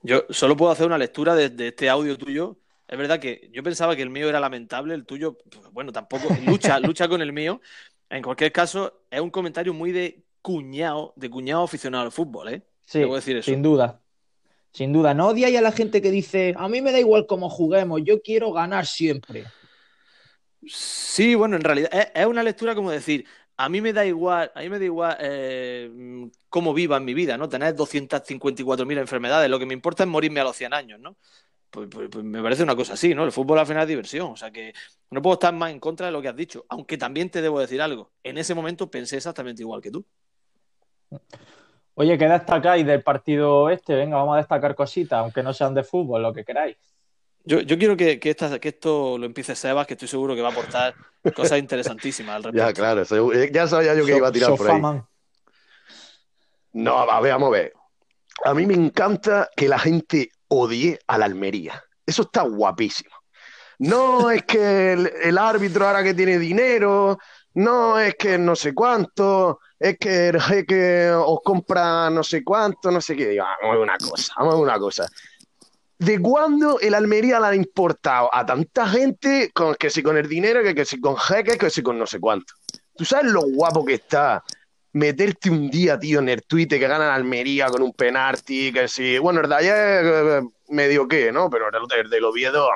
Yo 0.03 0.25
solo 0.29 0.55
puedo 0.55 0.71
hacer 0.71 0.85
una 0.85 0.99
lectura 0.99 1.33
de, 1.33 1.51
este 1.67 1.89
audio 1.89 2.17
tuyo. 2.17 2.59
Es 2.87 2.97
verdad 2.99 3.19
que 3.19 3.49
yo 3.51 3.63
pensaba 3.63 3.95
que 3.95 4.03
el 4.03 4.11
mío 4.11 4.29
era 4.29 4.39
lamentable, 4.39 4.93
el 4.93 5.05
tuyo, 5.05 5.37
bueno, 5.71 5.91
tampoco, 5.91 6.27
lucha, 6.45 6.79
lucha 6.79 7.07
con 7.07 7.21
el 7.23 7.33
mío. 7.33 7.61
En 8.09 8.21
cualquier 8.21 8.51
caso, 8.51 9.05
es 9.09 9.19
un 9.19 9.31
comentario 9.31 9.73
muy 9.73 9.91
de 9.91 10.23
cuñado, 10.43 11.13
de 11.15 11.31
cuñado 11.31 11.63
aficionado 11.63 12.03
al 12.03 12.11
fútbol, 12.11 12.49
¿eh? 12.49 12.61
Sí, 12.85 12.99
decir 12.99 13.37
eso. 13.37 13.49
sin 13.49 13.63
duda. 13.63 14.02
Sin 14.73 14.91
duda. 14.91 15.13
No 15.13 15.27
odiáis 15.27 15.57
a 15.57 15.61
la 15.61 15.71
gente 15.71 16.01
que 16.01 16.09
dice, 16.09 16.55
a 16.57 16.67
mí 16.67 16.81
me 16.81 16.91
da 16.91 16.99
igual 16.99 17.27
cómo 17.27 17.49
juguemos, 17.49 18.01
yo 18.03 18.21
quiero 18.21 18.51
ganar 18.51 18.87
siempre. 18.87 19.45
Sí, 20.65 21.35
bueno, 21.35 21.55
en 21.55 21.61
realidad 21.61 22.11
es 22.13 22.25
una 22.25 22.41
lectura 22.41 22.73
como 22.73 22.89
decir, 22.89 23.25
a 23.55 23.69
mí 23.69 23.81
me 23.81 23.93
da 23.93 24.05
igual, 24.05 24.51
a 24.55 24.61
mí 24.61 24.69
me 24.69 24.79
da 24.79 24.85
igual 24.85 25.17
eh, 25.19 26.29
cómo 26.49 26.73
viva 26.73 26.97
en 26.97 27.05
mi 27.05 27.13
vida, 27.13 27.37
¿no? 27.37 27.47
Tener 27.47 27.75
254.000 27.75 28.97
enfermedades, 28.97 29.49
lo 29.49 29.59
que 29.59 29.65
me 29.65 29.75
importa 29.75 30.03
es 30.03 30.09
morirme 30.09 30.39
a 30.39 30.45
los 30.45 30.55
100 30.55 30.73
años, 30.73 30.99
¿no? 30.99 31.17
Pues, 31.69 31.87
pues, 31.91 32.09
pues, 32.09 32.23
me 32.23 32.41
parece 32.41 32.63
una 32.63 32.75
cosa 32.75 32.93
así, 32.93 33.13
¿no? 33.13 33.25
El 33.25 33.31
fútbol 33.31 33.59
al 33.59 33.67
final 33.67 33.83
es 33.83 33.89
diversión, 33.89 34.31
o 34.31 34.35
sea 34.35 34.51
que 34.51 34.73
no 35.11 35.21
puedo 35.21 35.35
estar 35.35 35.53
más 35.53 35.71
en 35.71 35.79
contra 35.79 36.07
de 36.07 36.11
lo 36.11 36.21
que 36.21 36.29
has 36.29 36.35
dicho, 36.35 36.65
aunque 36.69 36.97
también 36.97 37.29
te 37.29 37.41
debo 37.41 37.59
decir 37.59 37.81
algo. 37.81 38.11
En 38.23 38.37
ese 38.37 38.55
momento 38.55 38.89
pensé 38.89 39.17
exactamente 39.17 39.61
igual 39.61 39.81
que 39.81 39.91
tú. 39.91 40.05
Oye, 41.95 42.17
¿qué 42.17 42.27
destacáis 42.27 42.85
del 42.85 43.03
partido 43.03 43.69
este? 43.69 43.95
Venga, 43.95 44.17
vamos 44.17 44.35
a 44.35 44.37
destacar 44.37 44.75
cositas, 44.75 45.19
aunque 45.19 45.43
no 45.43 45.53
sean 45.53 45.73
de 45.73 45.83
fútbol, 45.83 46.21
lo 46.21 46.33
que 46.33 46.43
queráis. 46.43 46.77
Yo, 47.45 47.59
quiero 47.65 47.97
que, 47.97 48.19
que, 48.19 48.29
esto 48.29 49.17
lo 49.17 49.25
empiece 49.25 49.53
Sebas, 49.53 49.85
que 49.85 49.95
estoy 49.95 50.07
seguro 50.07 50.33
que 50.33 50.41
va 50.41 50.47
a 50.47 50.51
aportar 50.51 50.95
cosas 51.35 51.59
interesantísimas 51.59 52.45
al 52.45 52.53
Ya, 52.55 52.71
claro, 52.71 53.03
ya 53.03 53.67
sabía 53.67 53.93
yo 53.95 54.05
que 54.05 54.15
iba 54.15 54.29
a 54.29 54.31
tirar 54.31 54.55
por 54.55 54.71
ahí. 54.71 54.81
No, 56.71 56.99
a 56.99 57.19
ver, 57.19 57.33
vamos 57.33 57.49
a 57.49 57.51
ver. 57.51 57.73
A 58.45 58.53
mí 58.53 58.65
me 58.65 58.73
encanta 58.73 59.49
que 59.55 59.67
la 59.67 59.77
gente 59.77 60.31
odie 60.47 60.99
a 61.05 61.17
la 61.17 61.25
Almería. 61.25 61.83
Eso 62.05 62.23
está 62.23 62.43
guapísimo. 62.43 63.11
No 63.79 64.31
es 64.31 64.43
que 64.43 64.93
el, 64.93 65.37
árbitro 65.37 65.85
ahora 65.85 66.03
que 66.03 66.13
tiene 66.13 66.39
dinero, 66.39 67.19
no, 67.55 67.99
es 67.99 68.15
que 68.15 68.37
no 68.37 68.55
sé 68.55 68.73
cuánto, 68.73 69.59
es 69.79 69.97
que 69.97 70.27
el 70.29 70.41
jeque 70.41 71.11
os 71.11 71.39
compra 71.43 72.09
no 72.09 72.23
sé 72.23 72.43
cuánto, 72.43 72.91
no 72.91 73.01
sé 73.01 73.15
qué. 73.15 73.27
Digo, 73.29 73.43
vamos 73.45 73.63
a 73.63 73.71
ver 73.71 73.79
una 73.79 73.97
cosa, 73.97 74.33
vamos 74.37 74.53
a 74.53 74.57
ver 74.57 74.63
una 74.65 74.79
cosa. 74.79 75.07
¿De 75.97 76.19
cuándo 76.19 76.79
el 76.81 76.95
Almería 76.95 77.39
la 77.39 77.49
ha 77.49 77.55
importado 77.55 78.29
a 78.33 78.45
tanta 78.45 78.87
gente 78.87 79.51
con, 79.53 79.75
que 79.75 79.89
si 79.89 80.03
con 80.03 80.17
el 80.17 80.27
dinero, 80.27 80.61
que, 80.61 80.75
que 80.75 80.83
si 80.85 80.99
con 80.99 81.15
jeques, 81.15 81.57
que 81.57 81.69
si 81.69 81.81
con 81.81 81.97
no 81.97 82.05
sé 82.05 82.19
cuánto? 82.19 82.53
¿Tú 82.95 83.05
sabes 83.05 83.31
lo 83.31 83.41
guapo 83.41 83.85
que 83.85 83.93
está 83.93 84.43
meterte 84.91 85.49
un 85.49 85.69
día, 85.69 85.97
tío, 85.97 86.19
en 86.19 86.29
el 86.29 86.43
Twitter 86.43 86.79
que 86.79 86.87
gana 86.87 87.07
la 87.07 87.15
Almería 87.15 87.67
con 87.67 87.81
un 87.81 87.93
penalti, 87.93 88.71
que 88.71 88.87
si, 88.87 89.17
bueno, 89.17 89.41
el 89.41 89.49
de 89.49 89.55
ayer 89.55 90.05
eh, 90.05 90.41
medio 90.69 91.07
que, 91.07 91.31
¿no? 91.31 91.49
Pero 91.49 91.67
el, 91.69 91.99
el 91.99 92.09
del 92.09 92.23
Oviedo, 92.25 92.67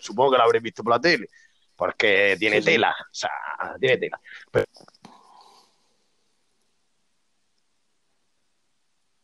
supongo 0.00 0.32
que 0.32 0.38
lo 0.38 0.44
habréis 0.44 0.62
visto 0.62 0.82
por 0.82 0.92
la 0.94 1.00
tele, 1.00 1.28
porque 1.76 2.36
tiene 2.38 2.56
Sí, 2.56 2.62
sí. 2.62 2.70
tela, 2.70 2.94
o 2.98 3.14
sea, 3.14 3.30
tiene 3.80 3.96
tela. 3.98 4.20
Pero 4.50 4.66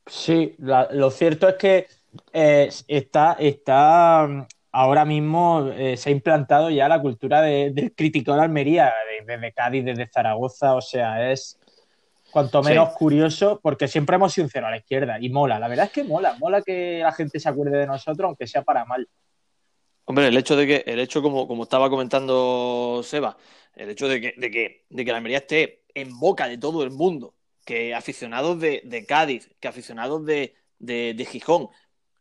Sí, 0.07 0.55
la- 0.59 0.89
lo 0.93 1.11
cierto 1.11 1.49
es 1.49 1.55
que 1.57 1.87
eh, 2.33 2.71
está, 2.89 3.35
está 3.39 4.27
mm, 4.27 4.47
ahora 4.73 5.05
mismo 5.05 5.69
eh, 5.75 5.97
se 5.99 6.09
ha 6.09 6.13
implantado 6.13 6.71
ya 6.71 6.89
la 6.89 7.01
cultura 7.01 7.43
de- 7.43 7.71
del 7.73 7.95
crítico 7.95 8.35
de 8.35 8.41
Almería, 8.41 8.87
de- 8.87 9.27
desde 9.35 9.53
Cádiz, 9.53 9.85
desde 9.85 10.07
Zaragoza, 10.07 10.75
o 10.75 10.81
sea, 10.81 11.31
es 11.31 11.59
cuanto 12.31 12.63
Sí. 12.63 12.71
menos 12.71 12.91
curioso, 12.95 13.61
porque 13.63 13.87
siempre 13.89 14.17
hemos 14.17 14.33
sido 14.33 14.47
un 14.47 14.51
cero 14.51 14.67
a 14.67 14.71
la 14.71 14.79
izquierda 14.79 15.19
y 15.21 15.29
mola, 15.29 15.59
la 15.59 15.69
verdad 15.69 15.87
es 15.87 15.93
que 15.93 16.05
mola, 16.05 16.35
mola 16.39 16.63
que 16.63 17.01
la 17.03 17.13
gente 17.13 17.39
se 17.39 17.49
acuerde 17.49 17.77
de 17.77 17.87
nosotros, 17.87 18.27
aunque 18.29 18.47
sea 18.47 18.63
para 18.63 18.87
mal. 18.87 19.07
Hombre, 20.09 20.29
el 20.29 20.37
hecho 20.39 20.57
de 20.57 20.67
que, 20.67 20.85
el 20.87 21.01
hecho, 21.01 21.21
como, 21.21 21.47
estaba 21.65 21.91
comentando 21.91 23.03
Seba, 23.05 23.37
el 23.75 23.91
hecho 23.91 24.09
de 24.09 24.23
que, 24.23 24.33
de 24.89 25.05
la 25.13 25.19
Almería 25.19 25.37
esté 25.39 25.85
en 25.93 26.19
boca 26.19 26.49
de 26.49 26.57
todo 26.57 26.83
el 26.83 26.91
mundo, 26.91 27.35
que 27.67 27.95
aficionados 27.95 28.59
de, 28.59 28.81
Cádiz, 29.07 29.51
que 29.61 29.69
aficionados 29.69 30.25
de, 30.25 30.55
Gijón 31.31 31.69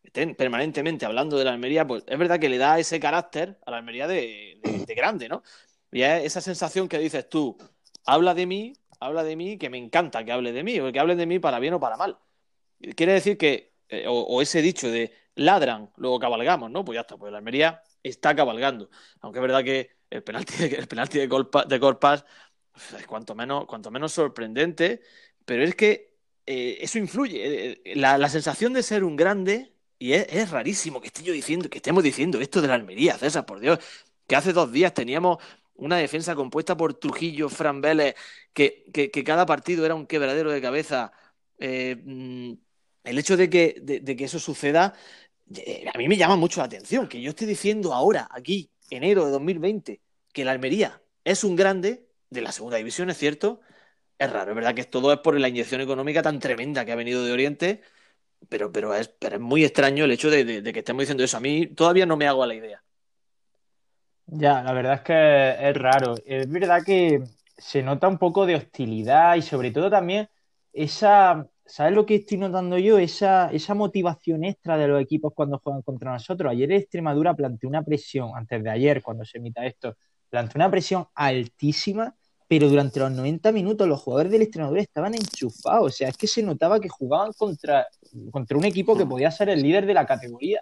estén 0.04 0.36
permanentemente 0.36 1.06
hablando 1.06 1.38
de 1.38 1.46
la 1.46 1.54
Almería, 1.54 1.88
pues 1.88 2.04
es 2.08 2.20
verdad 2.20 2.40
que 2.42 2.50
le 2.50 2.58
da 2.58 2.78
ese 2.78 3.00
carácter 3.00 3.58
a 3.66 3.72
la 3.72 3.78
Almería 3.78 4.06
de, 4.08 4.60
de- 4.62 4.86
de 4.86 4.96
grande, 4.96 5.30
¿no? 5.30 5.42
Y 5.90 6.02
es 6.02 6.26
esa 6.26 6.42
sensación 6.42 6.90
que 6.90 7.00
dices 7.00 7.30
tú, 7.30 7.58
habla 8.06 8.34
de 8.34 8.46
mí, 8.48 8.74
habla 9.00 9.24
de 9.24 9.38
mí, 9.38 9.58
que 9.58 9.70
me 9.70 9.78
encanta 9.78 10.26
que 10.26 10.34
hable 10.34 10.52
de 10.52 10.64
mí, 10.64 10.78
o 10.82 10.92
que 10.92 11.00
hable 11.00 11.16
de 11.16 11.26
mí 11.26 11.40
para 11.40 11.60
bien 11.60 11.74
o 11.76 11.80
para 11.80 11.96
mal. 11.96 12.20
Quiere 12.96 13.14
decir 13.14 13.38
que, 13.38 13.74
eh, 13.90 14.06
o 14.08 14.42
ese 14.42 14.62
dicho 14.62 14.90
de 14.92 15.14
ladran, 15.38 15.92
luego 15.98 16.20
cabalgamos, 16.20 16.72
¿no? 16.72 16.84
Pues 16.86 16.96
ya 16.96 17.02
está, 17.02 17.18
pues 17.18 17.32
la 17.32 17.40
Almería 17.40 17.82
está 18.04 18.36
cabalgando. 18.36 18.90
Aunque 19.22 19.40
es 19.40 19.42
verdad 19.42 19.64
que 19.64 19.92
el 20.10 20.24
penalti 20.24 20.54
el 20.64 20.88
penalti 20.88 21.20
de, 21.20 21.28
de 21.28 21.80
Corpas 21.80 22.26
es 22.98 23.08
cuanto 23.08 23.36
menos, 23.36 23.66
cuanto 23.66 23.92
menos 23.92 24.12
sorprendente, 24.14 25.02
pero 25.46 25.64
es 25.64 25.76
que 25.76 26.16
eh, 26.46 26.78
eso 26.82 26.98
influye. 27.00 27.82
Eh, 27.84 27.96
La, 27.96 28.18
la 28.18 28.30
sensación 28.30 28.74
de 28.74 28.84
ser 28.84 29.04
un 29.04 29.16
grande, 29.16 29.74
y 30.00 30.14
es, 30.14 30.52
rarísimo 30.52 31.02
que 31.02 31.08
esté 31.08 31.24
yo 31.24 31.34
diciendo, 31.34 31.70
que 31.70 31.78
estemos 31.80 32.04
diciendo 32.04 32.40
esto 32.42 32.62
de 32.62 32.68
la 32.68 32.76
Almería, 32.76 33.18
César, 33.18 33.46
por 33.46 33.60
Dios, 33.60 33.80
que 34.28 34.36
hace 34.36 34.54
dos 34.54 34.72
días 34.72 34.94
teníamos 34.94 35.38
una 35.76 35.98
defensa 35.98 36.36
compuesta 36.36 36.76
por 36.78 36.94
Trujillo, 36.96 37.50
Fran 37.50 37.82
Vélez, 37.82 38.16
que, 38.54 38.86
que, 38.94 39.24
cada 39.24 39.46
partido 39.46 39.86
era 39.86 39.96
un 39.96 40.08
quebradero 40.08 40.52
de 40.52 40.62
cabeza. 40.62 41.12
Eh, 41.60 41.96
mm, 42.04 42.54
el 43.04 43.18
hecho 43.20 43.38
de 43.38 43.50
que, 43.50 43.78
de, 43.82 44.16
que 44.16 44.26
eso 44.26 44.40
suceda, 44.40 44.94
eh, 44.94 45.27
a 45.94 45.98
mí 45.98 46.08
me 46.08 46.18
llama 46.18 46.36
mucho 46.36 46.60
la 46.60 46.66
atención. 46.66 47.08
Que 47.08 47.22
yo 47.22 47.30
esté 47.30 47.46
diciendo 47.46 47.94
ahora, 47.94 48.28
aquí, 48.32 48.72
enero 48.90 49.26
de 49.26 49.32
2020, 49.32 50.02
que 50.34 50.46
la 50.46 50.52
Almería 50.52 51.02
es 51.24 51.44
un 51.44 51.56
grande 51.56 52.08
de 52.30 52.42
la 52.42 52.52
segunda 52.52 52.78
división, 52.78 53.10
es 53.10 53.18
cierto. 53.18 53.62
Es 54.20 54.32
raro, 54.32 54.52
es 54.52 54.56
verdad 54.56 54.76
que 54.76 54.84
todo 54.86 55.14
es 55.14 55.20
por 55.20 55.40
la 55.40 55.50
inyección 55.50 55.82
económica 55.82 56.22
tan 56.24 56.40
tremenda 56.40 56.86
que 56.86 56.92
ha 56.92 56.96
venido 56.96 57.24
de 57.24 57.32
Oriente, 57.34 57.82
pero, 58.50 58.72
pero, 58.72 58.94
es, 58.96 59.10
pero 59.10 59.36
es 59.38 59.42
muy 59.42 59.64
extraño 59.66 60.06
el 60.06 60.12
hecho 60.12 60.30
de, 60.32 60.46
de- 60.46 60.62
de 60.62 60.74
que 60.74 60.80
estemos 60.80 61.02
diciendo 61.02 61.24
eso. 61.24 61.38
A 61.38 61.42
mí 61.42 61.68
todavía 61.68 62.06
no 62.08 62.18
me 62.18 62.28
hago 62.28 62.44
a 62.44 62.48
la 62.48 62.56
idea. 62.56 62.84
Ya, 64.26 64.62
la 64.62 64.74
verdad 64.74 64.96
es 64.96 65.02
que 65.02 65.70
es 65.70 65.76
raro. 65.78 66.16
Es 66.26 66.50
verdad 66.50 66.84
que 66.86 67.24
se 67.58 67.82
nota 67.84 68.08
un 68.08 68.18
poco 68.18 68.46
de 68.46 68.56
hostilidad 68.56 69.36
y 69.36 69.42
sobre 69.42 69.72
todo 69.72 69.90
también 69.90 70.30
esa, 70.74 71.48
¿sabes 71.68 71.94
lo 71.94 72.06
que 72.06 72.16
estoy 72.16 72.38
notando 72.38 72.78
yo? 72.78 72.98
Esa, 72.98 73.52
esa 73.52 73.74
motivación 73.74 74.44
extra 74.44 74.78
de 74.78 74.88
los 74.88 75.02
equipos 75.02 75.34
cuando 75.36 75.60
juegan 75.60 75.82
contra 75.82 76.14
nosotros. 76.14 76.52
Ayer 76.52 76.72
Extremadura 76.72 77.36
planteó 77.36 77.70
una 77.70 77.84
presión, 77.84 78.32
antes 78.36 78.64
de 78.64 78.70
ayer, 78.70 79.02
cuando 79.02 79.26
se 79.26 79.38
emita 79.38 79.66
esto, 79.66 79.96
planteó 80.30 80.60
una 80.60 80.72
presión 80.72 81.06
altísima, 81.14 82.16
pero 82.48 82.70
durante 82.70 83.00
los 83.00 83.12
90 83.12 83.52
minutos 83.52 83.88
los 83.88 84.02
jugadores 84.02 84.32
del 84.32 84.44
Extremadura 84.44 84.82
estaban 84.82 85.14
enchufados. 85.14 85.86
O 85.86 85.96
sea, 85.96 86.10
es 86.10 86.18
que 86.18 86.28
se 86.28 86.42
notaba 86.42 86.80
que 86.80 86.90
jugaban 86.90 87.34
contra, 87.34 87.86
contra 88.32 88.58
un 88.58 88.66
equipo 88.66 88.98
que 88.98 89.06
podía 89.06 89.30
ser 89.32 89.50
el 89.50 89.62
líder 89.62 89.86
de 89.86 89.94
la 89.94 90.06
categoría. 90.06 90.62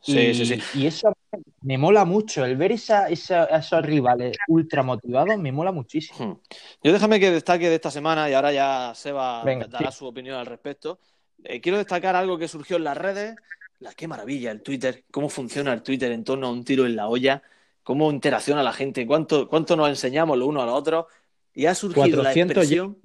Sí, 0.00 0.18
y, 0.18 0.34
sí, 0.34 0.46
sí. 0.46 0.62
y 0.74 0.86
eso 0.86 1.12
me 1.62 1.76
mola 1.78 2.04
mucho, 2.04 2.44
el 2.44 2.56
ver 2.56 2.72
esa, 2.72 3.08
esa- 3.08 3.44
esos 3.44 3.84
rivales 3.84 4.36
ultra 4.48 4.82
motivados 4.82 5.36
me 5.38 5.52
mola 5.52 5.72
muchísimo. 5.72 6.18
Hmm. 6.18 6.40
Yo 6.82 6.92
déjame 6.92 7.20
que 7.20 7.30
destaque 7.30 7.68
de 7.68 7.74
esta 7.74 7.90
semana 7.90 8.28
y 8.30 8.34
ahora 8.34 8.52
ya 8.52 8.92
Seba 8.94 9.42
Venga, 9.44 9.66
dará 9.66 9.90
su 9.90 10.06
opinión 10.06 10.36
al 10.38 10.46
respecto. 10.46 10.98
Eh, 11.44 11.60
quiero 11.60 11.78
destacar 11.78 12.16
algo 12.16 12.38
que 12.38 12.48
surgió 12.48 12.76
en 12.78 12.84
las 12.84 12.96
redes. 12.96 13.36
La, 13.80 13.92
qué 13.94 14.08
maravilla 14.08 14.50
el 14.50 14.62
Twitter, 14.62 15.04
cómo 15.10 15.28
funciona 15.28 15.72
el 15.72 15.82
Twitter 15.82 16.10
en 16.10 16.24
torno 16.24 16.48
a 16.48 16.50
un 16.50 16.64
tiro 16.64 16.84
en 16.84 16.96
la 16.96 17.06
olla, 17.08 17.42
cómo 17.84 18.10
interacciona 18.10 18.62
la 18.62 18.72
gente, 18.72 19.06
cuánto, 19.06 19.48
cuánto 19.48 19.76
nos 19.76 19.88
enseñamos 19.88 20.36
los 20.36 20.48
unos 20.48 20.64
a 20.64 20.66
los 20.66 20.74
otros. 20.74 21.06
Y 21.54 21.66
ha 21.66 21.74
surgido 21.74 22.22
la 22.22 22.32
400 22.32 22.54
ya. 22.56 22.60
expresión. 22.62 22.98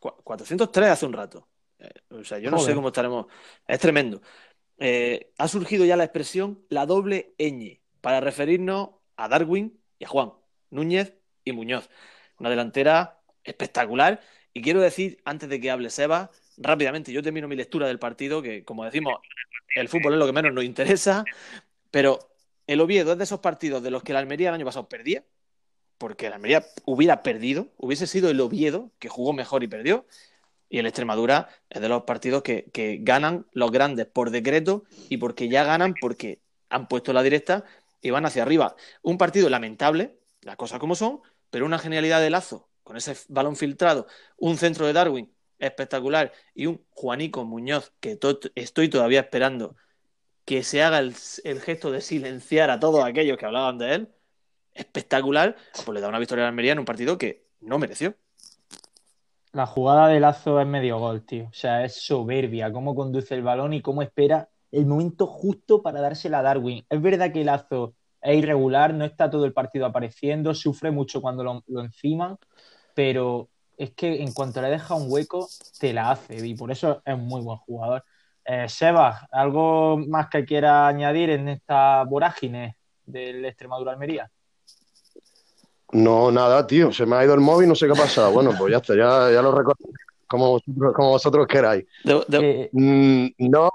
Cua- 0.00 0.16
403 0.24 0.90
hace 0.90 1.06
un 1.06 1.12
rato. 1.12 1.46
Eh, 1.78 1.90
o 2.10 2.24
sea, 2.24 2.38
yo 2.38 2.50
no 2.50 2.58
sé 2.58 2.74
cómo 2.74 2.88
estaremos. 2.88 3.26
Es 3.66 3.78
tremendo. 3.78 4.20
Eh, 4.78 5.32
ha 5.38 5.48
surgido 5.48 5.84
ya 5.84 5.96
la 5.96 6.04
expresión 6.04 6.64
la 6.68 6.86
doble 6.86 7.34
ñ 7.38 7.80
para 8.00 8.20
referirnos 8.20 8.90
a 9.16 9.28
Darwin 9.28 9.80
y 9.98 10.04
a 10.04 10.08
Juan, 10.08 10.32
Núñez 10.70 11.14
y 11.44 11.52
Muñoz. 11.52 11.88
Una 12.38 12.50
delantera 12.50 13.20
espectacular. 13.44 14.20
Y 14.52 14.62
quiero 14.62 14.80
decir, 14.80 15.20
antes 15.24 15.48
de 15.48 15.60
que 15.60 15.70
hable 15.70 15.90
Seba, 15.90 16.30
rápidamente, 16.56 17.12
yo 17.12 17.22
termino 17.22 17.48
mi 17.48 17.56
lectura 17.56 17.86
del 17.86 17.98
partido, 17.98 18.42
que 18.42 18.64
como 18.64 18.84
decimos, 18.84 19.14
el 19.74 19.88
fútbol 19.88 20.14
es 20.14 20.18
lo 20.18 20.26
que 20.26 20.32
menos 20.32 20.52
nos 20.52 20.64
interesa, 20.64 21.24
pero 21.90 22.18
el 22.66 22.80
Oviedo 22.80 23.12
es 23.12 23.18
de 23.18 23.24
esos 23.24 23.40
partidos 23.40 23.82
de 23.82 23.90
los 23.90 24.02
que 24.02 24.12
la 24.12 24.18
Almería 24.18 24.48
el 24.48 24.54
año 24.54 24.64
pasado 24.64 24.88
perdía, 24.88 25.24
porque 25.98 26.28
la 26.28 26.36
Almería 26.36 26.64
hubiera 26.84 27.22
perdido, 27.22 27.68
hubiese 27.76 28.06
sido 28.06 28.30
el 28.30 28.40
Oviedo 28.40 28.90
que 28.98 29.08
jugó 29.08 29.32
mejor 29.32 29.62
y 29.62 29.68
perdió, 29.68 30.06
y 30.68 30.78
el 30.78 30.86
Extremadura 30.86 31.48
es 31.70 31.80
de 31.80 31.88
los 31.88 32.02
partidos 32.02 32.42
que, 32.42 32.98
ganan 33.02 33.46
los 33.52 33.70
grandes 33.70 34.06
por 34.06 34.30
decreto 34.30 34.84
y 35.08 35.18
porque 35.18 35.48
ya 35.48 35.64
ganan 35.64 35.94
porque 36.00 36.40
han 36.68 36.88
puesto 36.88 37.12
la 37.12 37.22
directa 37.22 37.64
y 38.00 38.10
van 38.10 38.26
hacia 38.26 38.42
arriba. 38.42 38.76
Un 39.02 39.18
partido 39.18 39.48
lamentable, 39.48 40.18
las 40.42 40.56
cosas 40.56 40.78
como 40.78 40.94
son, 40.94 41.20
pero 41.50 41.66
una 41.66 41.78
genialidad 41.78 42.20
de 42.20 42.30
Lazo, 42.30 42.68
con 42.82 42.96
ese 42.96 43.16
balón 43.28 43.56
filtrado, 43.56 44.06
un 44.36 44.56
centro 44.56 44.86
de 44.86 44.92
Darwin 44.92 45.32
espectacular 45.58 46.32
y 46.54 46.66
un 46.66 46.84
Juanico 46.90 47.44
Muñoz 47.44 47.92
que 48.00 48.16
to- 48.16 48.40
estoy 48.54 48.88
todavía 48.88 49.20
esperando 49.20 49.76
que 50.44 50.62
se 50.62 50.82
haga 50.82 50.98
el, 51.00 51.14
gesto 51.60 51.90
de 51.90 52.00
silenciar 52.00 52.70
a 52.70 52.78
todos 52.78 53.04
aquellos 53.04 53.36
que 53.36 53.46
hablaban 53.46 53.78
de 53.78 53.94
él, 53.94 54.08
espectacular, 54.74 55.56
pues 55.84 55.94
le 55.94 56.00
da 56.00 56.08
una 56.08 56.18
victoria 56.18 56.44
a 56.44 56.48
Almería 56.48 56.72
en 56.72 56.78
un 56.78 56.84
partido 56.84 57.18
que 57.18 57.46
no 57.60 57.78
mereció. 57.78 58.14
La 59.56 59.64
jugada 59.64 60.08
de 60.08 60.20
Lazo 60.20 60.60
es 60.60 60.66
medio 60.66 60.98
gol, 60.98 61.24
tío. 61.24 61.44
O 61.46 61.52
sea, 61.54 61.82
es 61.82 61.94
soberbia 61.94 62.70
cómo 62.70 62.94
conduce 62.94 63.34
el 63.34 63.42
balón 63.42 63.72
y 63.72 63.80
cómo 63.80 64.02
espera 64.02 64.50
el 64.70 64.84
momento 64.84 65.26
justo 65.26 65.80
para 65.80 66.02
dársela 66.02 66.40
a 66.40 66.42
Darwin. 66.42 66.84
Es 66.90 67.00
verdad 67.00 67.32
que 67.32 67.42
Lazo 67.42 67.94
es 68.20 68.36
irregular, 68.36 68.92
no 68.92 69.06
está 69.06 69.30
todo 69.30 69.46
el 69.46 69.54
partido 69.54 69.86
apareciendo, 69.86 70.52
sufre 70.52 70.90
mucho 70.90 71.22
cuando 71.22 71.42
lo, 71.42 71.64
lo 71.68 71.80
enciman, 71.80 72.36
pero 72.94 73.48
es 73.78 73.92
que 73.92 74.22
en 74.22 74.34
cuanto 74.34 74.60
le 74.60 74.68
deja 74.68 74.94
un 74.94 75.10
hueco, 75.10 75.48
te 75.80 75.94
la 75.94 76.10
hace 76.10 76.46
y 76.46 76.54
por 76.54 76.70
eso 76.70 77.00
es 77.02 77.14
un 77.14 77.26
muy 77.26 77.40
buen 77.40 77.56
jugador. 77.56 78.04
Eh, 78.44 78.68
Sebas, 78.68 79.22
¿algo 79.32 79.96
más 79.96 80.28
que 80.28 80.44
quiera 80.44 80.86
añadir 80.86 81.30
en 81.30 81.48
esta 81.48 82.04
vorágine 82.04 82.76
del 83.06 83.42
Extremadura 83.46 83.92
Almería? 83.92 84.30
No, 85.92 86.30
nada, 86.32 86.66
tío. 86.66 86.92
Se 86.92 87.06
me 87.06 87.16
ha 87.16 87.24
ido 87.24 87.34
el 87.34 87.40
móvil, 87.40 87.68
no 87.68 87.74
sé 87.74 87.86
qué 87.86 87.92
ha 87.92 87.96
pasado. 88.02 88.32
Bueno, 88.32 88.52
pues 88.58 88.70
ya 88.72 88.78
está, 88.78 88.94
ya, 88.96 89.30
ya 89.32 89.40
lo 89.42 89.52
recuerdo. 89.52 89.84
Como 90.26 90.50
vosotros, 90.50 90.92
como 90.94 91.10
vosotros 91.10 91.46
queráis. 91.46 91.84
De- 92.04 92.24
de- 92.28 92.60
Eh, 92.62 92.70
Mm, 92.72 93.26
no. 93.50 93.70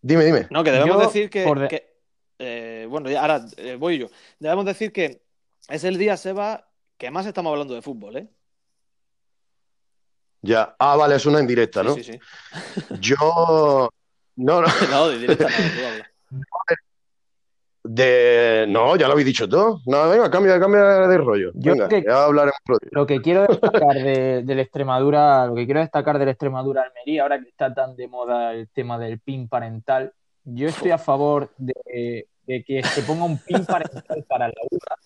Dime, 0.00 0.24
dime. 0.24 0.48
No, 0.50 0.64
que 0.64 0.72
debemos 0.72 0.96
Yo, 0.96 1.00
decir 1.06 1.30
que, 1.30 1.44
por 1.44 1.60
de- 1.60 1.68
que, 1.68 1.96
eh, 2.40 2.86
bueno, 2.90 3.08
ya, 3.08 3.20
ahora 3.20 3.44
eh, 3.56 3.76
voy 3.78 3.98
yo. 3.98 4.08
Debemos 4.40 4.64
decir 4.64 4.92
que 4.92 5.22
es 5.68 5.84
el 5.84 5.96
día, 5.96 6.16
Seba, 6.16 6.68
que 6.98 7.10
más 7.12 7.24
estamos 7.26 7.52
hablando 7.52 7.74
de 7.74 7.82
fútbol, 7.82 8.16
¿eh? 8.16 8.28
Ya. 10.42 10.74
Ah, 10.80 10.96
vale, 10.96 11.14
es 11.14 11.24
una 11.26 11.38
indirecta, 11.40 11.82
Sí, 11.82 11.86
¿no? 11.86 11.94
sí, 11.94 12.02
sí. 12.02 12.18
Yo. 13.00 13.88
No, 14.34 14.60
no. 14.60 14.66
No, 14.90 15.08
de 15.08 15.18
directa 15.18 15.48
no, 15.48 15.56
tú. 16.30 16.36
De... 17.84 18.66
No, 18.68 18.96
ya 18.96 19.06
lo 19.06 19.12
habéis 19.12 19.26
dicho 19.26 19.48
todo. 19.48 19.80
No, 19.86 20.08
venga, 20.08 20.30
cambia, 20.30 20.58
cambia 20.60 20.82
de 21.08 21.18
rollo. 21.18 21.50
Yo 21.54 21.72
venga, 21.72 21.88
que- 21.88 22.04
ya 22.06 22.24
hablaremos. 22.24 22.58
Lo 22.90 23.06
que 23.06 23.20
quiero 23.20 23.42
destacar 23.46 23.94
de, 23.96 24.42
del 24.44 24.60
Extremadura, 24.60 25.46
lo 25.46 25.54
que 25.54 25.64
quiero 25.64 25.80
destacar 25.80 26.18
del 26.18 26.28
Extremadura 26.28 26.82
Almería, 26.82 27.22
ahora 27.22 27.40
que 27.40 27.48
está 27.48 27.74
tan 27.74 27.96
de 27.96 28.06
moda 28.08 28.52
el 28.54 28.68
tema 28.68 28.98
del 28.98 29.18
PIN 29.18 29.48
parental, 29.48 30.12
yo 30.44 30.68
estoy 30.68 30.90
a 30.90 30.98
favor 30.98 31.50
de, 31.58 32.26
de 32.46 32.64
que 32.64 32.82
se 32.82 33.02
ponga 33.02 33.24
un 33.24 33.38
PIN 33.38 33.64
parental 33.66 34.24
para 34.28 34.46
la 34.48 34.54
URA, 34.70 34.96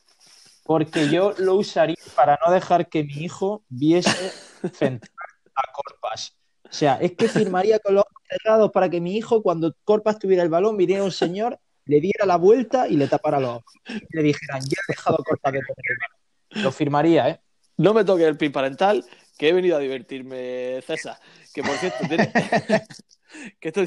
porque 0.64 1.08
yo 1.08 1.32
lo 1.38 1.54
usaría 1.54 1.96
para 2.14 2.38
no 2.44 2.52
dejar 2.52 2.88
que 2.88 3.04
mi 3.04 3.12
hijo 3.24 3.62
viese 3.68 4.32
central 4.72 5.10
a 5.54 5.62
Corpas. 5.72 6.36
O 6.64 6.72
sea, 6.72 6.96
es 6.96 7.12
que 7.12 7.28
firmaría 7.28 7.78
con 7.78 7.94
los 7.94 8.04
cerrados 8.28 8.70
para 8.72 8.90
que 8.90 9.00
mi 9.00 9.16
hijo, 9.16 9.42
cuando 9.42 9.74
Corpas 9.84 10.18
tuviera 10.18 10.42
el 10.42 10.48
balón, 10.48 10.76
viniera 10.76 11.04
un 11.04 11.12
señor, 11.12 11.58
le 11.86 12.00
diera 12.00 12.26
la 12.26 12.36
vuelta 12.36 12.88
y 12.88 12.96
le 12.96 13.08
tapara 13.08 13.40
los 13.40 13.50
ojos. 13.50 13.72
Y 13.88 14.16
le 14.16 14.22
dijeran, 14.22 14.60
ya 14.62 14.76
he 14.88 14.92
dejado 14.92 15.18
tener 15.42 15.62
el 15.62 15.96
balón. 16.00 16.64
Lo 16.64 16.72
firmaría, 16.72 17.28
¿eh? 17.28 17.40
No 17.78 17.92
me 17.94 18.04
toques 18.04 18.26
el 18.26 18.36
pin 18.36 18.52
parental, 18.52 19.04
que 19.38 19.48
he 19.48 19.52
venido 19.52 19.76
a 19.76 19.80
divertirme, 19.80 20.80
César. 20.86 21.18
Que 21.54 21.62
por 21.62 21.76
cierto, 21.76 21.98
tiene. 22.08 22.30
que 23.60 23.68
esto 23.68 23.82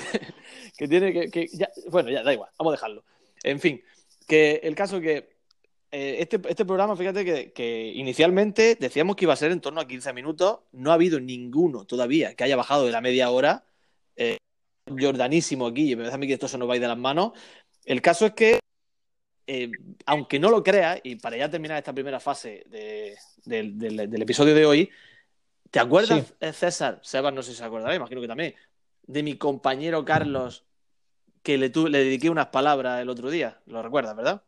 que 0.77 0.87
tiene 0.87 1.13
que. 1.13 1.29
que 1.31 1.47
ya- 1.53 1.69
bueno, 1.89 2.09
ya, 2.09 2.23
da 2.23 2.33
igual, 2.33 2.49
vamos 2.57 2.73
a 2.73 2.75
dejarlo. 2.75 3.03
En 3.43 3.59
fin, 3.59 3.81
que 4.27 4.59
el 4.63 4.75
caso 4.75 4.99
que. 5.01 5.29
eh, 5.91 6.17
este, 6.19 6.39
este 6.47 6.65
programa, 6.65 6.95
fíjate 6.95 7.25
que, 7.25 7.51
que 7.51 7.87
inicialmente 7.95 8.77
decíamos 8.79 9.15
que 9.15 9.25
iba 9.25 9.33
a 9.33 9.37
ser 9.37 9.51
en 9.51 9.61
torno 9.61 9.81
a 9.81 9.87
15 9.87 10.13
minutos. 10.13 10.59
No 10.71 10.91
ha 10.91 10.95
habido 10.95 11.19
ninguno 11.19 11.85
todavía 11.85 12.35
que 12.35 12.43
haya 12.43 12.55
bajado 12.55 12.85
de 12.85 12.91
la 12.91 13.01
media 13.01 13.29
hora. 13.31 13.65
Eh, 14.15 14.37
Jordanísimo 14.87 15.67
aquí, 15.67 15.91
y 15.91 15.95
me 15.95 16.03
parece 16.03 16.15
a 16.15 16.17
mí 16.17 16.27
que 16.27 16.33
esto 16.33 16.47
se 16.47 16.57
nos 16.57 16.67
va 16.67 16.73
a 16.73 16.75
ir 16.77 16.81
de 16.81 16.87
las 16.87 16.97
manos. 16.97 17.31
El 17.85 18.01
caso 18.01 18.25
es 18.25 18.33
que 18.33 18.59
eh, 19.51 19.71
aunque 20.05 20.37
no 20.37 20.51
lo 20.51 20.61
creas, 20.63 20.99
y 21.03 21.15
para 21.15 21.35
ya 21.35 21.49
terminar 21.49 21.77
esta 21.79 21.91
primera 21.91 22.19
fase 22.19 22.63
de- 22.67 23.17
del, 23.45 24.21
episodio 24.21 24.53
de 24.53 24.63
hoy, 24.63 24.91
¿te 25.71 25.79
acuerdas, 25.79 26.27
Sí. 26.27 26.33
eh, 26.39 26.53
César? 26.53 26.99
Sebas, 27.01 27.33
no 27.33 27.41
sé 27.41 27.51
si 27.51 27.57
se 27.57 27.63
acordará, 27.63 27.95
imagino 27.95 28.21
que 28.21 28.27
también, 28.27 28.53
de 29.07 29.23
mi 29.23 29.39
compañero 29.39 30.05
Carlos, 30.05 30.65
que 31.41 31.57
le, 31.57 31.71
tu- 31.71 31.87
le 31.87 31.97
dediqué 32.03 32.29
unas 32.29 32.47
palabras 32.47 33.01
el 33.01 33.09
otro 33.09 33.31
día? 33.31 33.59
¿Lo 33.65 33.81
recuerdas, 33.81 34.15
verdad? 34.15 34.43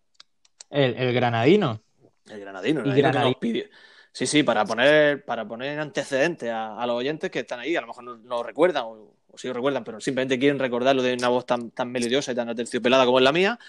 El, 0.69 0.95
el 0.95 1.13
granadino. 1.15 1.81
El 2.29 2.39
granadino, 2.39 2.81
el 2.81 2.85
granadino 2.85 2.93
que 2.93 3.01
granadino. 3.01 3.29
nos 3.31 3.35
pidió. 3.38 3.65
Sí, 4.11 4.27
sí, 4.27 4.43
para 4.43 4.65
poner, 4.65 5.25
para 5.25 5.47
poner 5.47 5.79
antecedentes 5.79 6.51
a, 6.51 6.79
a 6.79 6.85
los 6.85 6.97
oyentes 6.97 7.31
que 7.31 7.39
están 7.39 7.59
ahí, 7.59 7.75
a 7.75 7.81
lo 7.81 7.88
mejor 7.88 8.03
no, 8.03 8.17
no 8.17 8.43
recuerdan 8.43 8.83
o, 8.85 9.15
o 9.31 9.38
sí 9.38 9.47
lo 9.47 9.53
recuerdan, 9.53 9.83
pero 9.83 10.01
simplemente 10.01 10.38
quieren 10.38 10.59
recordarlo 10.59 11.01
de 11.01 11.13
una 11.13 11.29
voz 11.29 11.45
tan, 11.45 11.71
tan 11.71 11.91
melodiosa 11.91 12.31
y 12.31 12.35
tan 12.35 12.50
aterciopelada 12.50 13.05
como 13.05 13.19
es 13.19 13.23
la 13.23 13.31
mía, 13.31 13.59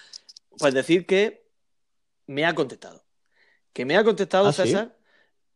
pues 0.57 0.73
decir 0.73 1.05
que 1.05 1.45
me 2.27 2.45
ha 2.45 2.53
contestado. 2.53 3.03
Que 3.71 3.85
me 3.85 3.97
ha 3.97 4.03
contestado 4.03 4.47
¿Ah, 4.47 4.53
sí? 4.53 4.63
César 4.63 4.95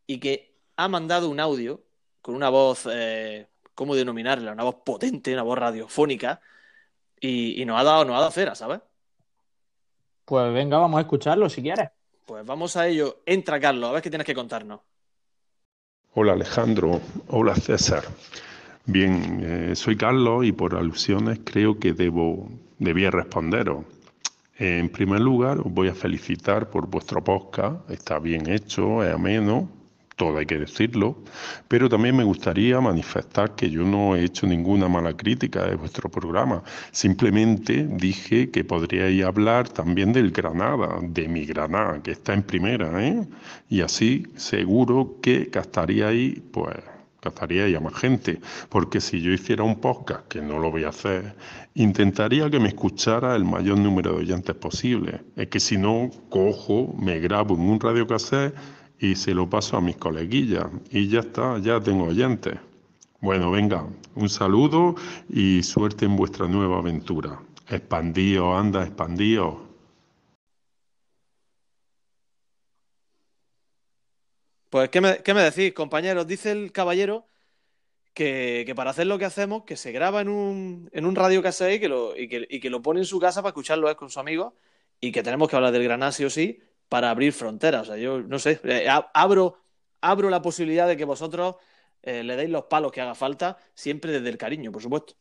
y 0.05 0.19
que 0.19 0.55
ha 0.75 0.87
mandado 0.87 1.29
un 1.29 1.39
audio 1.39 1.83
con 2.21 2.35
una 2.35 2.49
voz, 2.49 2.87
eh, 2.91 3.47
¿cómo 3.75 3.95
denominarla? 3.95 4.53
Una 4.53 4.63
voz 4.63 4.77
potente, 4.83 5.33
una 5.33 5.43
voz 5.43 5.57
radiofónica 5.57 6.41
y, 7.19 7.61
y 7.61 7.65
nos 7.65 7.79
ha 7.79 7.83
dado, 7.83 8.05
nos 8.05 8.15
ha 8.15 8.19
dado 8.19 8.31
cera, 8.31 8.55
¿sabes? 8.55 8.79
Pues 10.25 10.53
venga, 10.53 10.77
vamos 10.77 10.97
a 10.97 11.01
escucharlo 11.01 11.49
si 11.49 11.61
quieres. 11.61 11.89
Pues 12.25 12.45
vamos 12.45 12.75
a 12.75 12.87
ello. 12.87 13.21
Entra, 13.25 13.59
Carlos, 13.59 13.89
a 13.89 13.93
ver 13.93 14.01
qué 14.01 14.09
tienes 14.09 14.25
que 14.25 14.35
contarnos. 14.35 14.81
Hola 16.13 16.33
Alejandro, 16.33 16.99
hola 17.29 17.55
César. 17.55 18.03
Bien, 18.89 19.41
eh, 19.43 19.75
soy 19.75 19.97
Carlos 19.97 20.45
y 20.45 20.53
por 20.53 20.73
alusiones 20.73 21.41
creo 21.43 21.77
que 21.77 21.91
debo, 21.91 22.49
debía 22.79 23.11
responderos. 23.11 23.83
En 24.57 24.87
primer 24.87 25.19
lugar, 25.19 25.59
os 25.59 25.73
voy 25.73 25.89
a 25.89 25.93
felicitar 25.93 26.69
por 26.69 26.87
vuestro 26.87 27.21
podcast, 27.21 27.89
está 27.91 28.17
bien 28.19 28.49
hecho, 28.49 29.03
es 29.03 29.13
ameno, 29.13 29.69
todo 30.15 30.37
hay 30.37 30.45
que 30.45 30.57
decirlo, 30.57 31.17
pero 31.67 31.89
también 31.89 32.15
me 32.15 32.23
gustaría 32.23 32.79
manifestar 32.79 33.55
que 33.55 33.69
yo 33.69 33.83
no 33.83 34.15
he 34.15 34.23
hecho 34.23 34.47
ninguna 34.47 34.87
mala 34.87 35.17
crítica 35.17 35.65
de 35.65 35.75
vuestro 35.75 36.09
programa, 36.09 36.63
simplemente 36.91 37.85
dije 37.91 38.49
que 38.51 38.63
podríais 38.63 39.21
hablar 39.25 39.67
también 39.67 40.13
del 40.13 40.31
Granada, 40.31 40.99
de 41.01 41.27
mi 41.27 41.45
Granada, 41.45 42.01
que 42.01 42.11
está 42.11 42.33
en 42.33 42.43
primera, 42.43 43.05
¿eh? 43.05 43.27
Y 43.69 43.81
así 43.81 44.27
seguro 44.37 45.17
que 45.21 45.49
gastaríais, 45.51 46.39
pues, 46.51 46.77
gastaríais 47.21 47.75
a 47.75 47.79
más 47.79 47.93
gente, 47.95 48.39
porque 48.69 49.01
si 49.01 49.21
yo 49.21 49.31
hiciera 49.31 49.63
un 49.63 49.79
podcast, 49.79 50.27
que 50.27 50.41
no 50.41 50.59
lo 50.59 50.71
voy 50.71 50.83
a 50.83 50.89
hacer, 50.89 51.35
intentaría 51.75 52.49
que 52.49 52.59
me 52.59 52.69
escuchara 52.69 53.35
el 53.35 53.43
mayor 53.43 53.77
número 53.79 54.11
de 54.11 54.17
oyentes 54.17 54.55
posible. 54.55 55.21
Es 55.35 55.47
que 55.47 55.59
si 55.59 55.77
no, 55.77 56.09
cojo, 56.29 56.95
me 56.97 57.19
grabo 57.19 57.55
en 57.55 57.61
un 57.61 57.79
radiocassette 57.79 58.55
y 58.99 59.15
se 59.15 59.33
lo 59.33 59.49
paso 59.49 59.77
a 59.77 59.81
mis 59.81 59.97
coleguillas 59.97 60.65
y 60.91 61.07
ya 61.07 61.19
está, 61.19 61.59
ya 61.59 61.79
tengo 61.79 62.05
oyentes. 62.05 62.57
Bueno, 63.19 63.51
venga, 63.51 63.85
un 64.15 64.29
saludo 64.29 64.95
y 65.29 65.63
suerte 65.63 66.05
en 66.05 66.15
vuestra 66.15 66.47
nueva 66.47 66.77
aventura. 66.77 67.39
Expandíos, 67.69 68.57
anda, 68.57 68.83
expandíos. 68.83 69.66
Pues, 74.69 74.89
¿qué 74.89 75.01
me, 75.01 75.41
decís, 75.43 75.73
compañeros? 75.73 76.27
Dice 76.27 76.51
el 76.51 76.71
caballero 76.71 77.27
que, 78.13 78.63
que 78.65 78.75
para 78.75 78.91
hacer 78.91 79.07
lo 79.07 79.17
que 79.17 79.25
hacemos, 79.25 79.63
que 79.63 79.77
se 79.77 79.91
graba 79.91 80.21
en 80.21 80.29
un, 80.29 80.89
en 80.91 81.05
un 81.05 81.15
radio 81.15 81.41
y 81.41 81.79
que, 81.79 81.87
lo, 81.89 82.17
y, 82.17 82.27
que, 82.27 82.47
y 82.49 82.59
que 82.59 82.69
lo 82.69 82.81
pone 82.81 82.99
en 83.01 83.05
su 83.05 83.19
casa 83.19 83.41
para 83.41 83.49
escucharlo 83.51 83.89
él 83.89 83.95
con 83.95 84.09
su 84.09 84.19
amigo 84.19 84.55
y 84.99 85.11
que 85.11 85.23
tenemos 85.23 85.49
que 85.49 85.55
hablar 85.55 85.71
del 85.71 85.83
Granada 85.83 86.11
sí 86.11 86.25
o 86.25 86.29
sí 86.29 86.59
para 86.89 87.09
abrir 87.09 87.33
fronteras. 87.33 87.83
O 87.83 87.85
sea, 87.85 87.97
yo 87.97 88.21
no 88.21 88.39
sé, 88.39 88.59
eh, 88.63 88.87
abro, 89.13 89.57
abro 90.01 90.29
la 90.29 90.41
posibilidad 90.41 90.87
de 90.87 90.97
que 90.97 91.05
vosotros 91.05 91.55
eh, 92.03 92.23
le 92.23 92.35
deis 92.35 92.49
los 92.49 92.65
palos 92.65 92.91
que 92.91 93.01
haga 93.01 93.15
falta, 93.15 93.57
siempre 93.73 94.11
desde 94.11 94.29
el 94.29 94.37
cariño, 94.37 94.71
por 94.71 94.81
supuesto. 94.81 95.13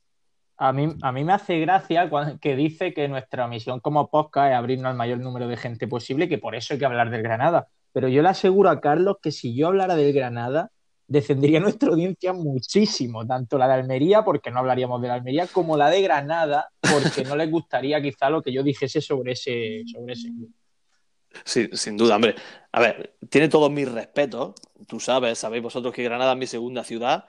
A 0.58 0.72
mí, 0.72 0.88
a 1.02 1.12
mí 1.12 1.22
me 1.22 1.34
hace 1.34 1.58
gracia 1.60 2.10
que 2.40 2.56
dice 2.56 2.94
que 2.94 3.08
nuestra 3.08 3.46
misión 3.46 3.80
como 3.80 4.08
podcast 4.10 4.52
es 4.52 4.56
abrirnos 4.56 4.90
al 4.90 4.96
mayor 4.96 5.18
número 5.18 5.48
de 5.48 5.56
gente 5.56 5.86
posible, 5.86 6.28
que 6.28 6.38
por 6.38 6.54
eso 6.54 6.72
hay 6.72 6.78
que 6.78 6.86
hablar 6.86 7.10
del 7.10 7.22
Granada. 7.22 7.68
Pero 7.96 8.08
yo 8.08 8.20
le 8.20 8.28
aseguro 8.28 8.68
a 8.68 8.78
Carlos 8.78 9.16
que 9.22 9.32
si 9.32 9.56
yo 9.56 9.68
hablara 9.68 9.96
del 9.96 10.12
Granada, 10.12 10.70
descendería 11.08 11.60
nuestra 11.60 11.88
audiencia 11.88 12.34
muchísimo, 12.34 13.26
tanto 13.26 13.56
la 13.56 13.68
de 13.68 13.72
Almería, 13.72 14.22
porque 14.22 14.50
no 14.50 14.58
hablaríamos 14.58 15.00
de 15.00 15.08
la 15.08 15.14
Almería, 15.14 15.46
como 15.46 15.78
la 15.78 15.88
de 15.88 16.02
Granada, 16.02 16.68
porque 16.82 17.24
no 17.24 17.34
les 17.36 17.50
gustaría 17.50 18.02
quizá 18.02 18.28
lo 18.28 18.42
que 18.42 18.52
yo 18.52 18.62
dijese 18.62 19.00
sobre 19.00 19.32
ese, 19.32 19.82
sobre 19.90 20.12
ese. 20.12 20.30
Sí, 21.46 21.70
sin 21.72 21.96
duda, 21.96 22.16
hombre. 22.16 22.34
A 22.70 22.80
ver, 22.80 23.16
tiene 23.30 23.48
todos 23.48 23.70
mis 23.70 23.90
respetos. 23.90 24.52
Tú 24.86 25.00
sabes, 25.00 25.38
sabéis 25.38 25.62
vosotros 25.62 25.94
que 25.94 26.04
Granada 26.04 26.32
es 26.32 26.38
mi 26.38 26.46
segunda 26.46 26.84
ciudad. 26.84 27.24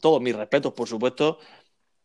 Todos 0.00 0.22
mis 0.22 0.36
respetos, 0.36 0.74
por 0.74 0.86
supuesto. 0.86 1.40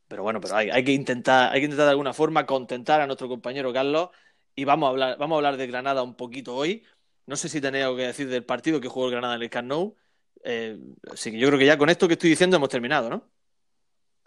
Pero 0.07 0.23
bueno, 0.23 0.41
pero 0.41 0.55
hay, 0.55 0.71
hay 0.71 0.83
que 0.83 0.93
intentar, 0.93 1.53
hay 1.53 1.59
que 1.59 1.65
intentar 1.65 1.85
de 1.85 1.91
alguna 1.91 2.13
forma 2.13 2.47
contentar 2.47 3.01
a 3.01 3.05
nuestro 3.05 3.27
compañero 3.27 3.71
Carlos. 3.71 4.09
Y 4.55 4.63
vamos 4.63 4.87
a 4.87 4.89
hablar, 4.89 5.17
vamos 5.19 5.35
a 5.35 5.37
hablar 5.37 5.57
de 5.57 5.67
Granada 5.67 6.01
un 6.01 6.15
poquito 6.15 6.55
hoy. 6.55 6.83
No 7.25 7.35
sé 7.35 7.49
si 7.49 7.61
tenéis 7.61 7.85
algo 7.85 7.97
que 7.97 8.07
decir 8.07 8.27
del 8.29 8.43
partido 8.43 8.79
que 8.81 8.87
jugó 8.87 9.05
el 9.05 9.11
Granada 9.11 9.35
en 9.35 9.41
el 9.43 9.49
Camp 9.49 9.67
Nou. 9.69 9.95
Eh, 10.43 10.77
así 11.11 11.31
que 11.31 11.37
yo 11.37 11.47
creo 11.47 11.59
que 11.59 11.65
ya 11.65 11.77
con 11.77 11.89
esto 11.89 12.07
que 12.07 12.13
estoy 12.13 12.29
diciendo 12.29 12.57
hemos 12.57 12.69
terminado, 12.69 13.09
¿no? 13.09 13.29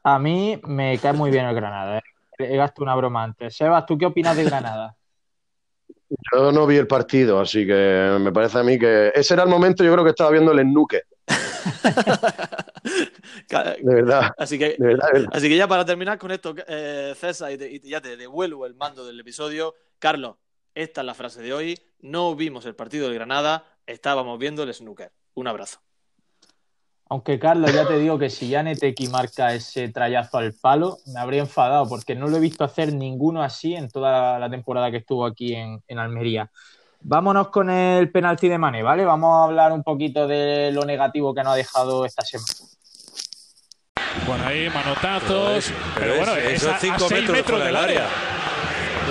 A 0.03 0.19
mí 0.19 0.59
me 0.65 0.99
cae 0.99 1.13
muy 1.13 1.31
bien 1.31 1.45
el 1.47 1.55
Granada. 1.55 1.99
¿eh? 1.99 2.03
He 2.39 2.57
gastado 2.57 2.85
una 2.85 2.95
broma 2.95 3.23
antes. 3.25 3.57
Sebas, 3.57 3.85
¿tú 3.87 3.99
qué 3.99 4.07
opinas 4.07 4.37
de 4.37 4.45
Granada? 4.45 4.97
Yo 6.33 6.53
no 6.53 6.67
vi 6.67 6.77
el 6.77 6.87
partido, 6.87 7.41
así 7.41 7.67
que 7.67 8.17
me 8.21 8.31
parece 8.33 8.59
a 8.59 8.63
mí 8.63 8.79
que 8.79 9.11
ese 9.15 9.35
era 9.35 9.43
el 9.43 9.49
momento, 9.49 9.83
yo 9.83 9.93
creo 9.93 10.05
que 10.05 10.11
estaba 10.11 10.31
viendo 10.31 10.53
el 10.53 10.61
Ennuque, 10.61 11.03
de 13.49 13.95
verdad, 13.95 14.31
Así 14.39 14.59
que 14.59 14.77
de 14.79 14.87
verdad, 14.87 15.07
de 15.09 15.13
verdad. 15.21 15.31
Así 15.37 15.49
que 15.49 15.57
ya 15.57 15.67
para 15.67 15.85
terminar 15.85 16.17
con 16.19 16.31
esto, 16.31 16.55
eh, 16.69 17.13
César, 17.17 17.51
y, 17.53 17.59
te- 17.59 17.71
y 17.73 17.81
ya 17.81 18.01
te 18.01 18.17
devuelvo 18.17 18.67
el 18.67 18.75
mando 18.75 19.05
del 19.07 19.19
episodio. 19.19 19.75
Carlos, 19.99 20.37
esta 20.75 21.01
es 21.01 21.05
la 21.07 21.15
frase 21.15 21.43
de 21.43 21.53
hoy. 21.53 21.79
No 22.01 22.35
vimos 22.37 22.67
el 22.67 22.75
partido 22.75 23.07
del 23.07 23.15
Granada, 23.15 23.65
estábamos 23.87 24.39
viendo 24.39 24.63
el 24.63 24.73
snooker. 24.73 25.13
Un 25.35 25.49
abrazo. 25.49 25.81
Aunque 27.09 27.39
Carlos, 27.39 27.73
ya 27.73 27.87
te 27.87 27.99
digo 27.99 28.19
que 28.19 28.31
si 28.31 28.51
Janeteki 28.51 29.07
marca 29.09 29.55
ese 29.55 29.89
trayazo 29.91 30.39
al 30.39 30.55
palo, 30.55 30.99
me 31.07 31.21
habría 31.21 31.41
enfadado 31.41 31.89
porque 31.89 32.17
no 32.17 32.27
lo 32.27 32.37
he 32.37 32.41
visto 32.41 32.65
hacer 32.65 32.93
ninguno 32.93 33.43
así 33.43 33.77
en 33.77 33.89
toda 33.89 34.39
la 34.41 34.51
temporada 34.51 34.91
que 34.91 34.97
estuvo 34.99 35.25
aquí 35.25 35.55
en, 35.55 35.81
en 35.87 35.99
Almería. 36.01 36.51
Vámonos 37.01 37.49
con 37.49 37.71
el 37.71 38.11
penalti 38.11 38.49
de 38.49 38.59
Mane, 38.59 38.83
¿vale? 38.83 39.05
Vamos 39.05 39.33
a 39.33 39.45
hablar 39.45 39.73
un 39.73 39.85
poquito 39.85 40.27
de 40.27 40.73
lo 40.73 40.85
negativo 40.85 41.33
que 41.33 41.45
nos 41.45 41.53
ha 41.53 41.57
dejado 41.57 42.05
esta 42.05 42.25
semana. 42.25 42.53
Bueno, 44.27 44.45
ahí 44.45 44.69
manotazos. 44.71 45.73
Pero, 45.95 46.17
bueno, 46.17 46.35
es, 46.35 46.55
es, 46.55 46.63
son 46.63 46.75
a, 46.75 46.79
5 46.79 46.95
a 46.95 46.99
seis 46.99 47.31
metros, 47.31 47.59
del 47.61 47.69
del 47.69 47.77
área. 47.77 48.07
área. 48.07 48.46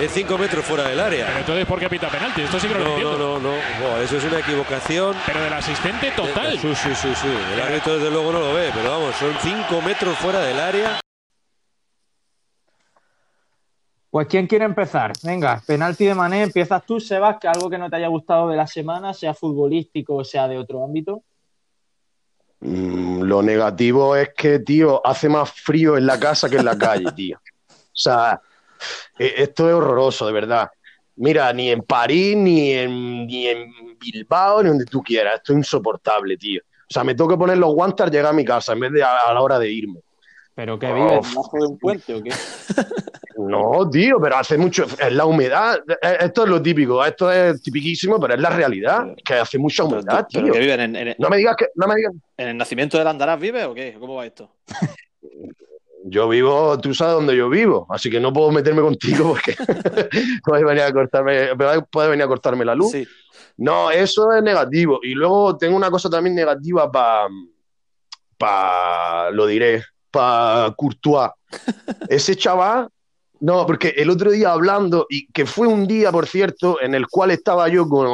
Es 0.01 0.11
5 0.11 0.37
metros 0.37 0.65
fuera 0.65 0.89
del 0.89 0.99
área. 0.99 1.25
Pero 1.27 1.39
entonces, 1.39 1.65
¿por 1.65 1.79
qué 1.79 1.89
pita 1.89 2.09
penalti? 2.09 2.41
Esto 2.41 2.59
sí 2.59 2.67
que 2.67 2.73
no, 2.73 2.79
lo 2.79 2.85
No, 2.85 2.91
entiendo. 2.91 3.17
no, 3.17 3.39
no, 3.39 3.51
no. 3.51 3.55
Buah, 3.81 4.01
eso 4.01 4.17
es 4.17 4.23
una 4.25 4.39
equivocación. 4.39 5.15
Pero 5.25 5.41
del 5.41 5.53
asistente 5.53 6.11
total. 6.11 6.59
Sí, 6.59 6.75
sí, 6.75 6.93
sí, 6.95 7.15
sí. 7.15 7.27
El 7.53 7.61
árbitro 7.61 7.95
desde 7.95 8.11
luego 8.11 8.33
no 8.33 8.39
lo 8.39 8.53
ve, 8.53 8.71
pero 8.73 8.89
vamos, 8.89 9.15
son 9.15 9.33
5 9.41 9.81
metros 9.81 10.17
fuera 10.17 10.39
del 10.41 10.59
área. 10.59 10.99
Pues 14.09 14.27
¿quién 14.27 14.47
quiere 14.47 14.65
empezar? 14.65 15.11
Venga, 15.23 15.61
penalti 15.65 16.05
de 16.05 16.15
Mané, 16.15 16.43
empiezas 16.43 16.85
tú, 16.85 16.99
Sebas, 17.01 17.37
que 17.39 17.49
algo 17.49 17.69
que 17.69 17.77
no 17.77 17.89
te 17.89 17.97
haya 17.97 18.07
gustado 18.07 18.47
de 18.49 18.55
la 18.55 18.65
semana, 18.65 19.13
sea 19.13 19.33
futbolístico 19.33 20.15
o 20.15 20.23
sea 20.23 20.47
de 20.47 20.57
otro 20.57 20.83
ámbito. 20.85 21.23
Mm, 22.61 23.23
lo 23.23 23.41
negativo 23.43 24.15
es 24.15 24.29
que, 24.33 24.59
tío, 24.59 25.05
hace 25.05 25.27
más 25.27 25.51
frío 25.51 25.97
en 25.97 26.05
la 26.05 26.17
casa 26.17 26.49
que 26.49 26.57
en 26.57 26.65
la 26.65 26.77
calle, 26.77 27.11
tío. 27.11 27.37
O 27.69 27.73
sea, 27.97 28.41
esto 29.17 29.67
es 29.69 29.73
horroroso, 29.75 30.25
de 30.27 30.33
verdad. 30.33 30.69
Mira, 31.17 31.51
ni 31.53 31.69
en 31.71 31.81
París, 31.81 32.35
ni 32.35 32.71
en, 32.73 33.25
ni 33.27 33.47
en 33.47 33.97
Bilbao, 33.99 34.61
ni 34.61 34.69
donde 34.69 34.85
tú 34.85 35.01
quieras. 35.01 35.35
Esto 35.37 35.53
es 35.53 35.59
insoportable, 35.59 36.35
tío. 36.37 36.61
O 36.89 36.93
sea, 36.93 37.03
me 37.03 37.15
tengo 37.15 37.29
que 37.29 37.37
poner 37.37 37.57
los 37.57 37.73
guantes 37.73 38.05
al 38.05 38.11
llegar 38.11 38.31
a 38.31 38.33
mi 38.33 38.43
casa 38.45 38.73
en 38.73 38.81
vez 38.81 38.91
de 38.91 39.01
a, 39.03 39.19
a 39.21 39.33
la 39.33 39.41
hora 39.41 39.57
de 39.57 39.71
irme. 39.71 39.99
¿Pero 40.53 40.77
que 40.79 40.87
Oh. 40.87 40.93
vives 40.95 41.29
debajo 41.31 41.57
de 41.59 41.65
un 41.67 41.77
puente 41.79 42.13
o 42.15 42.21
qué? 42.23 42.31
No, 43.37 43.87
tío, 43.89 44.17
pero 44.21 44.37
hace 44.37 44.57
mucho. 44.57 44.85
Es 44.97 45.11
la 45.11 45.25
humedad. 45.25 45.77
Eh, 46.01 46.17
Esto 46.21 46.43
es 46.45 46.49
lo 46.49 46.61
típico. 46.61 47.03
Esto 47.03 47.29
es 47.29 47.61
tipiquísimo, 47.61 48.17
pero 48.17 48.33
es 48.33 48.39
la 48.39 48.49
realidad. 48.49 49.07
Que 49.25 49.33
hace 49.33 49.57
mucha 49.59 49.83
humedad, 49.83 50.25
tío. 50.25 50.41
que 50.53 50.57
viven 50.57 50.79
en, 50.79 50.95
en- 50.95 51.15
No 51.19 51.29
me 51.29 51.35
digas 51.37 51.57
que. 51.57 51.65
No 51.75 51.85
me 51.85 51.95
digas. 51.95 52.13
en 52.37 52.47
el 52.47 52.57
nacimiento 52.57 52.97
del 52.97 53.07
Andarás, 53.07 53.37
¿vives 53.37 53.65
o 53.65 53.73
qué? 53.73 53.97
¿Cómo 53.99 54.15
va 54.15 54.25
esto? 54.25 54.49
Yo 56.07 56.29
vivo, 56.29 56.79
tú 56.79 56.93
sabes 56.93 57.15
dónde 57.15 57.35
yo 57.35 57.49
vivo, 57.49 57.87
así 57.89 58.11
que 58.11 58.19
no 58.19 58.31
puedo 58.31 58.51
meterme 58.51 58.83
contigo 58.83 59.29
porque 59.29 59.55
puedes 60.45 60.63
venir 60.63 60.83
a 60.83 60.93
cortarme, 60.93 61.49
puedes 61.89 62.11
venir 62.11 62.23
a 62.23 62.27
cortarme 62.27 62.63
la 62.63 62.75
luz. 62.75 62.91
Sí. 62.91 63.07
No, 63.57 63.89
eso 63.89 64.31
es 64.31 64.43
negativo. 64.43 64.99
Y 65.01 65.15
luego 65.15 65.57
tengo 65.57 65.75
una 65.75 65.89
cosa 65.89 66.07
también 66.07 66.35
negativa 66.35 66.91
para, 66.91 67.27
pa, 68.37 69.31
lo 69.31 69.47
diré, 69.47 69.83
para 70.11 70.75
Courtois. 70.77 71.31
Ese 72.07 72.35
chaval, 72.35 72.87
no, 73.39 73.65
porque 73.65 73.95
el 73.97 74.11
otro 74.11 74.29
día 74.29 74.51
hablando, 74.51 75.07
y 75.09 75.25
que 75.31 75.47
fue 75.47 75.65
un 75.65 75.87
día, 75.87 76.11
por 76.11 76.27
cierto, 76.27 76.79
en 76.81 76.93
el 76.93 77.07
cual 77.07 77.31
estaba 77.31 77.67
yo 77.67 77.89
con, 77.89 78.07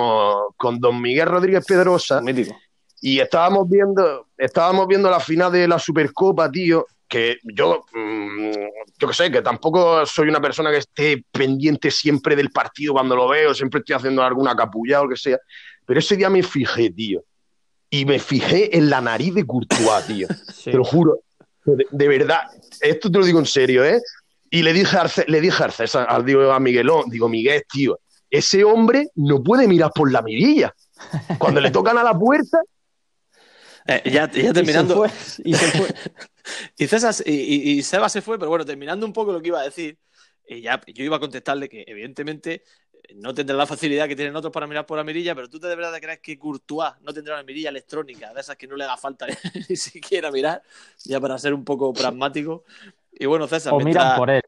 con 0.56 0.80
don 0.80 1.02
Miguel 1.02 1.28
Rodríguez 1.28 1.66
Pedrosa, 1.66 2.22
Mítico. 2.22 2.56
y 3.02 3.20
estábamos 3.20 3.68
viendo, 3.70 4.28
estábamos 4.38 4.88
viendo 4.88 5.10
la 5.10 5.20
final 5.20 5.52
de 5.52 5.68
la 5.68 5.78
Supercopa, 5.78 6.50
tío, 6.50 6.86
que 7.12 7.38
yo, 7.44 7.84
mm, 7.94 8.52
yo 8.98 9.08
qué 9.10 9.14
sé, 9.14 9.30
que 9.30 9.42
tampoco 9.42 10.06
soy 10.06 10.30
una 10.30 10.40
persona 10.40 10.72
que 10.72 10.78
esté 10.78 11.26
pendiente 11.30 11.92
siempre 11.92 12.38
del 12.38 12.52
partido 12.52 12.94
cuando 12.94 13.18
lo 13.18 13.28
veo, 13.28 13.54
siempre 13.54 13.80
estoy 13.82 13.98
haciendo 13.98 14.24
alguna 14.24 14.56
capulla 14.56 15.02
o 15.02 15.04
lo 15.04 15.10
que 15.10 15.18
sea, 15.18 15.38
pero 15.86 16.00
ese 16.00 16.16
día 16.16 16.30
me 16.30 16.42
fijé, 16.42 16.90
tío, 16.90 17.22
y 17.90 18.06
me 18.06 18.18
fijé 18.18 18.78
en 18.78 18.90
la 18.90 19.02
nariz 19.02 19.34
de 19.36 19.46
Courtois, 19.46 20.08
tío, 20.08 20.28
Sí. 20.56 20.72
te 20.72 20.78
lo 20.78 20.86
juro, 20.86 21.20
de, 21.66 21.86
de 21.92 22.08
verdad, 22.08 22.44
esto 22.80 23.12
te 23.12 23.20
lo 23.20 23.26
digo 23.26 23.40
en 23.40 23.46
serio, 23.46 23.84
¿eh? 23.84 24.00
Y 24.50 24.64
le 24.64 24.72
dije 24.72 24.96
a, 24.98 25.04
Arce- 25.04 25.26
le 25.28 25.42
dije 25.42 25.62
a, 25.64 25.68
Arce- 25.68 26.06
a, 26.08 26.22
digo, 26.22 26.50
a 26.52 26.60
Miguelón, 26.62 27.10
digo, 27.10 27.28
Miguel, 27.28 27.64
tío, 27.72 28.00
ese 28.30 28.64
hombre 28.64 29.08
no 29.16 29.44
puede 29.44 29.68
mirar 29.68 29.92
por 29.94 30.10
la 30.12 30.22
mirilla. 30.22 30.74
Cuando 31.38 31.60
le 31.60 31.72
tocan 31.72 31.98
a 31.98 32.04
la 32.04 32.14
puerta, 32.18 32.60
Eh, 33.98 34.02
ya, 34.12 34.32
ya 34.32 34.40
Y 34.42 34.44
se 34.48 34.54
terminando. 34.54 34.96
fue, 34.96 35.10
y 35.44 35.54
se 35.54 35.66
fue. 35.78 35.88
Y 36.78 36.88
César 36.88 37.14
y, 37.26 37.72
y- 37.78 37.84
Seba 37.84 38.10
se 38.10 38.22
fue, 38.22 38.38
pero 38.40 38.50
bueno, 38.50 38.66
terminando 38.66 39.06
un 39.06 39.14
poco 39.14 39.32
lo 39.32 39.42
que 39.42 39.50
iba 39.50 39.60
a 39.60 39.64
decir, 39.64 39.98
y 40.48 40.62
ya 40.62 40.82
yo 40.88 41.04
iba 41.04 41.18
a 41.18 41.20
contestarle 41.20 41.70
que 41.70 41.84
evidentemente 41.88 42.64
eh, 42.94 43.14
no 43.16 43.34
tendrá 43.34 43.56
la 43.56 43.68
facilidad 43.68 44.08
que 44.08 44.16
tienen 44.16 44.36
otros 44.36 44.52
para 44.52 44.66
mirar 44.68 44.86
por 44.88 44.98
la 44.98 45.04
mirilla, 45.04 45.36
pero 45.36 45.48
tú 45.50 45.60
de 45.60 45.76
verdad 45.76 45.94
te 45.94 46.02
crees 46.02 46.20
que 46.20 46.40
Courtois 46.40 46.94
no 47.02 47.14
tendrá 47.14 47.36
una 47.36 47.44
mirilla 47.44 47.70
electrónica, 47.70 48.34
de 48.34 48.42
esas 48.42 48.56
que 48.58 48.66
no 48.68 48.76
le 48.76 48.84
haga 48.86 48.98
falta 48.98 49.28
ni 49.70 49.76
siquiera 49.76 50.32
mirar, 50.32 50.64
ya 51.06 51.20
para 51.20 51.38
ser 51.38 51.54
un 51.54 51.64
poco 51.64 51.94
pragmático. 51.94 52.66
Y 53.14 53.28
bueno, 53.28 53.48
César, 53.48 53.74
O 53.74 53.78
mientras- 53.80 54.04
miran 54.06 54.18
por 54.18 54.30
él. 54.32 54.42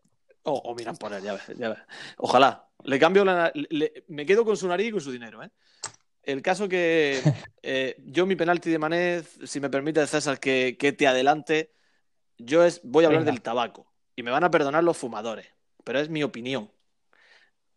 O, 0.46 0.54
o 0.54 0.76
miran 0.76 0.98
por 0.98 1.14
él, 1.14 1.24
ya 1.24 1.34
ves, 1.34 1.44
ya 1.58 1.70
ves. 1.70 1.80
Ojalá. 2.18 2.68
Le 2.86 3.00
cambio 3.00 3.24
la. 3.24 3.50
le- 3.54 4.04
me 4.10 4.26
quedo 4.26 4.44
con 4.44 4.58
su 4.58 4.68
nariz 4.68 4.88
y 4.88 4.92
con 4.92 5.00
su 5.00 5.12
dinero, 5.12 5.42
¿eh? 5.42 5.50
El 6.24 6.42
caso 6.42 6.68
que 6.70 7.22
eh, 7.64 7.96
yo 8.06 8.26
mi 8.26 8.36
penalti 8.36 8.70
de 8.70 8.80
Mané, 8.80 9.24
si 9.46 9.60
me 9.60 9.70
permite 9.70 10.06
César 10.08 10.40
que, 10.40 10.78
que 10.78 10.94
te 10.94 11.08
adelante, 11.08 11.74
yo 12.38 12.64
es, 12.64 12.82
voy 12.84 13.04
a 13.06 13.08
hablar 13.08 13.22
Venga. 13.22 13.32
del 13.34 13.42
tabaco. 13.42 13.94
Y 14.16 14.24
me 14.24 14.32
van 14.32 14.44
a 14.44 14.52
perdonar 14.52 14.84
los 14.84 14.98
fumadores, 14.98 15.48
pero 15.84 16.00
es 16.00 16.10
mi 16.10 16.24
opinión. 16.24 16.72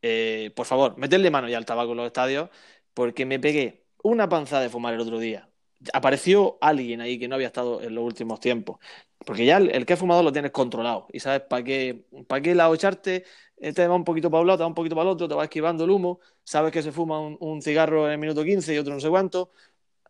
Eh, 0.02 0.52
por 0.54 0.66
favor, 0.66 0.96
meterle 0.98 1.30
mano 1.30 1.48
ya 1.48 1.58
al 1.58 1.66
tabaco 1.66 1.92
en 1.92 1.98
los 1.98 2.06
estadios, 2.06 2.50
porque 2.94 3.26
me 3.26 3.40
pegué 3.40 3.86
una 4.02 4.28
panza 4.28 4.60
de 4.60 4.68
fumar 4.68 4.94
el 4.94 5.00
otro 5.00 5.18
día. 5.18 5.50
Apareció 5.92 6.58
alguien 6.60 7.00
ahí 7.00 7.18
que 7.18 7.28
no 7.28 7.34
había 7.34 7.48
estado 7.48 7.82
en 7.82 7.94
los 7.94 8.04
últimos 8.04 8.40
tiempos. 8.40 8.78
Porque 9.24 9.44
ya 9.46 9.58
el, 9.58 9.86
que 9.86 9.94
ha 9.94 10.22
lo 10.22 10.32
tienes 10.32 10.50
controlado. 10.52 11.06
Y 11.12 11.20
sabes 11.20 11.42
para 11.42 11.64
qué, 11.64 12.06
para 12.28 12.42
qué 12.42 12.54
lado 12.54 12.74
echarte. 12.74 13.24
Te 13.56 13.86
va 13.86 13.94
un 13.94 14.04
poquito 14.04 14.30
para 14.30 14.42
un 14.42 14.46
lado, 14.48 14.58
te 14.58 14.62
va 14.62 14.68
un 14.68 14.74
poquito 14.74 14.94
para 14.94 15.08
el 15.08 15.14
otro, 15.14 15.28
te 15.28 15.34
va 15.34 15.44
esquivando 15.44 15.84
el 15.84 15.90
humo. 15.90 16.20
Sabes 16.44 16.72
que 16.72 16.82
se 16.82 16.92
fuma 16.92 17.20
un, 17.20 17.36
un 17.40 17.62
cigarro 17.62 18.06
en 18.06 18.12
el 18.12 18.18
minuto 18.18 18.44
15 18.44 18.74
y 18.74 18.78
otro 18.78 18.94
no 18.94 19.00
sé 19.00 19.08
cuánto. 19.08 19.50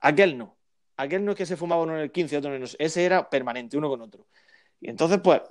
Aquel 0.01 0.37
no. 0.39 0.57
Aquel 0.97 1.25
no 1.25 1.33
es 1.33 1.39
que 1.39 1.47
se 1.47 1.57
fumaba 1.57 1.83
uno 1.83 1.95
en 1.95 2.01
el 2.03 2.13
15 2.13 2.35
y 2.35 2.39
otro 2.39 2.55
en 2.55 2.63
el... 2.63 2.71
Ese 2.79 3.05
era 3.05 3.29
permanente, 3.29 3.77
uno 3.77 3.89
con 3.89 4.01
otro. 4.01 4.27
Y 4.81 4.91
entonces, 4.91 5.21
pues, 5.23 5.43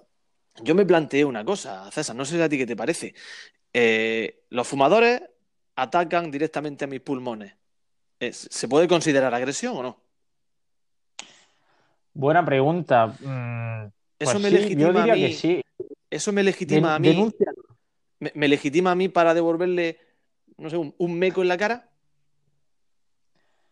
yo 0.64 0.76
me 0.76 0.86
planteé 0.86 1.26
una 1.26 1.44
cosa, 1.46 1.90
César, 1.92 2.16
no 2.16 2.26
sé 2.26 2.42
a 2.42 2.50
ti 2.50 2.58
qué 2.58 2.66
te 2.66 2.76
parece. 2.76 3.14
Eh, 3.74 4.46
los 4.50 4.68
fumadores 4.68 5.22
atacan 5.76 6.32
directamente 6.32 6.86
a 6.86 6.88
mis 6.88 7.02
pulmones. 7.02 7.56
Eh, 8.20 8.32
¿Se 8.34 8.68
puede 8.68 8.88
considerar 8.88 9.34
agresión 9.34 9.78
o 9.78 9.84
no? 9.84 10.05
Buena 12.16 12.44
pregunta. 12.46 13.08
Mm, 13.20 13.90
Eso 14.18 14.34
pues 14.34 14.44
me 14.44 14.50
sí, 14.50 14.56
legitima 14.58 14.82
yo 14.82 14.94
diría 14.94 15.14
a 15.14 15.16
mí. 15.16 15.22
que 15.28 15.32
sí. 15.34 15.62
Eso 16.10 16.32
me 16.32 16.44
legitima 16.44 16.88
Den- 16.88 16.96
a 16.96 17.00
mí. 17.00 17.30
me, 18.20 18.32
me 18.36 18.48
legitima 18.48 18.92
a 18.92 18.96
mí 18.96 19.10
para 19.10 19.34
devolverle, 19.34 20.00
no 20.58 20.70
sé, 20.70 20.78
un, 20.78 20.96
un 20.98 21.20
meco 21.20 21.42
en 21.42 21.50
la 21.50 21.58
cara? 21.58 21.90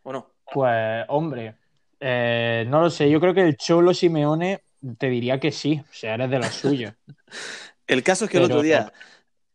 ¿O 0.04 0.12
no? 0.12 0.28
Pues, 0.54 1.06
hombre, 1.08 1.56
eh, 2.00 2.66
no 2.68 2.82
lo 2.82 2.90
sé. 2.90 3.10
Yo 3.10 3.20
creo 3.20 3.34
que 3.34 3.42
el 3.42 3.56
Cholo 3.58 3.94
Simeone 3.94 4.62
te 4.98 5.10
diría 5.10 5.40
que 5.40 5.52
sí. 5.52 5.82
O 5.82 5.94
sea, 5.94 6.16
eres 6.16 6.30
de 6.30 6.40
los 6.40 6.54
suyos. 6.54 6.94
El 7.88 8.02
caso 8.04 8.26
es 8.26 8.32
que 8.32 8.38
el 8.38 8.44
otro 8.44 8.62
día, 8.62 8.94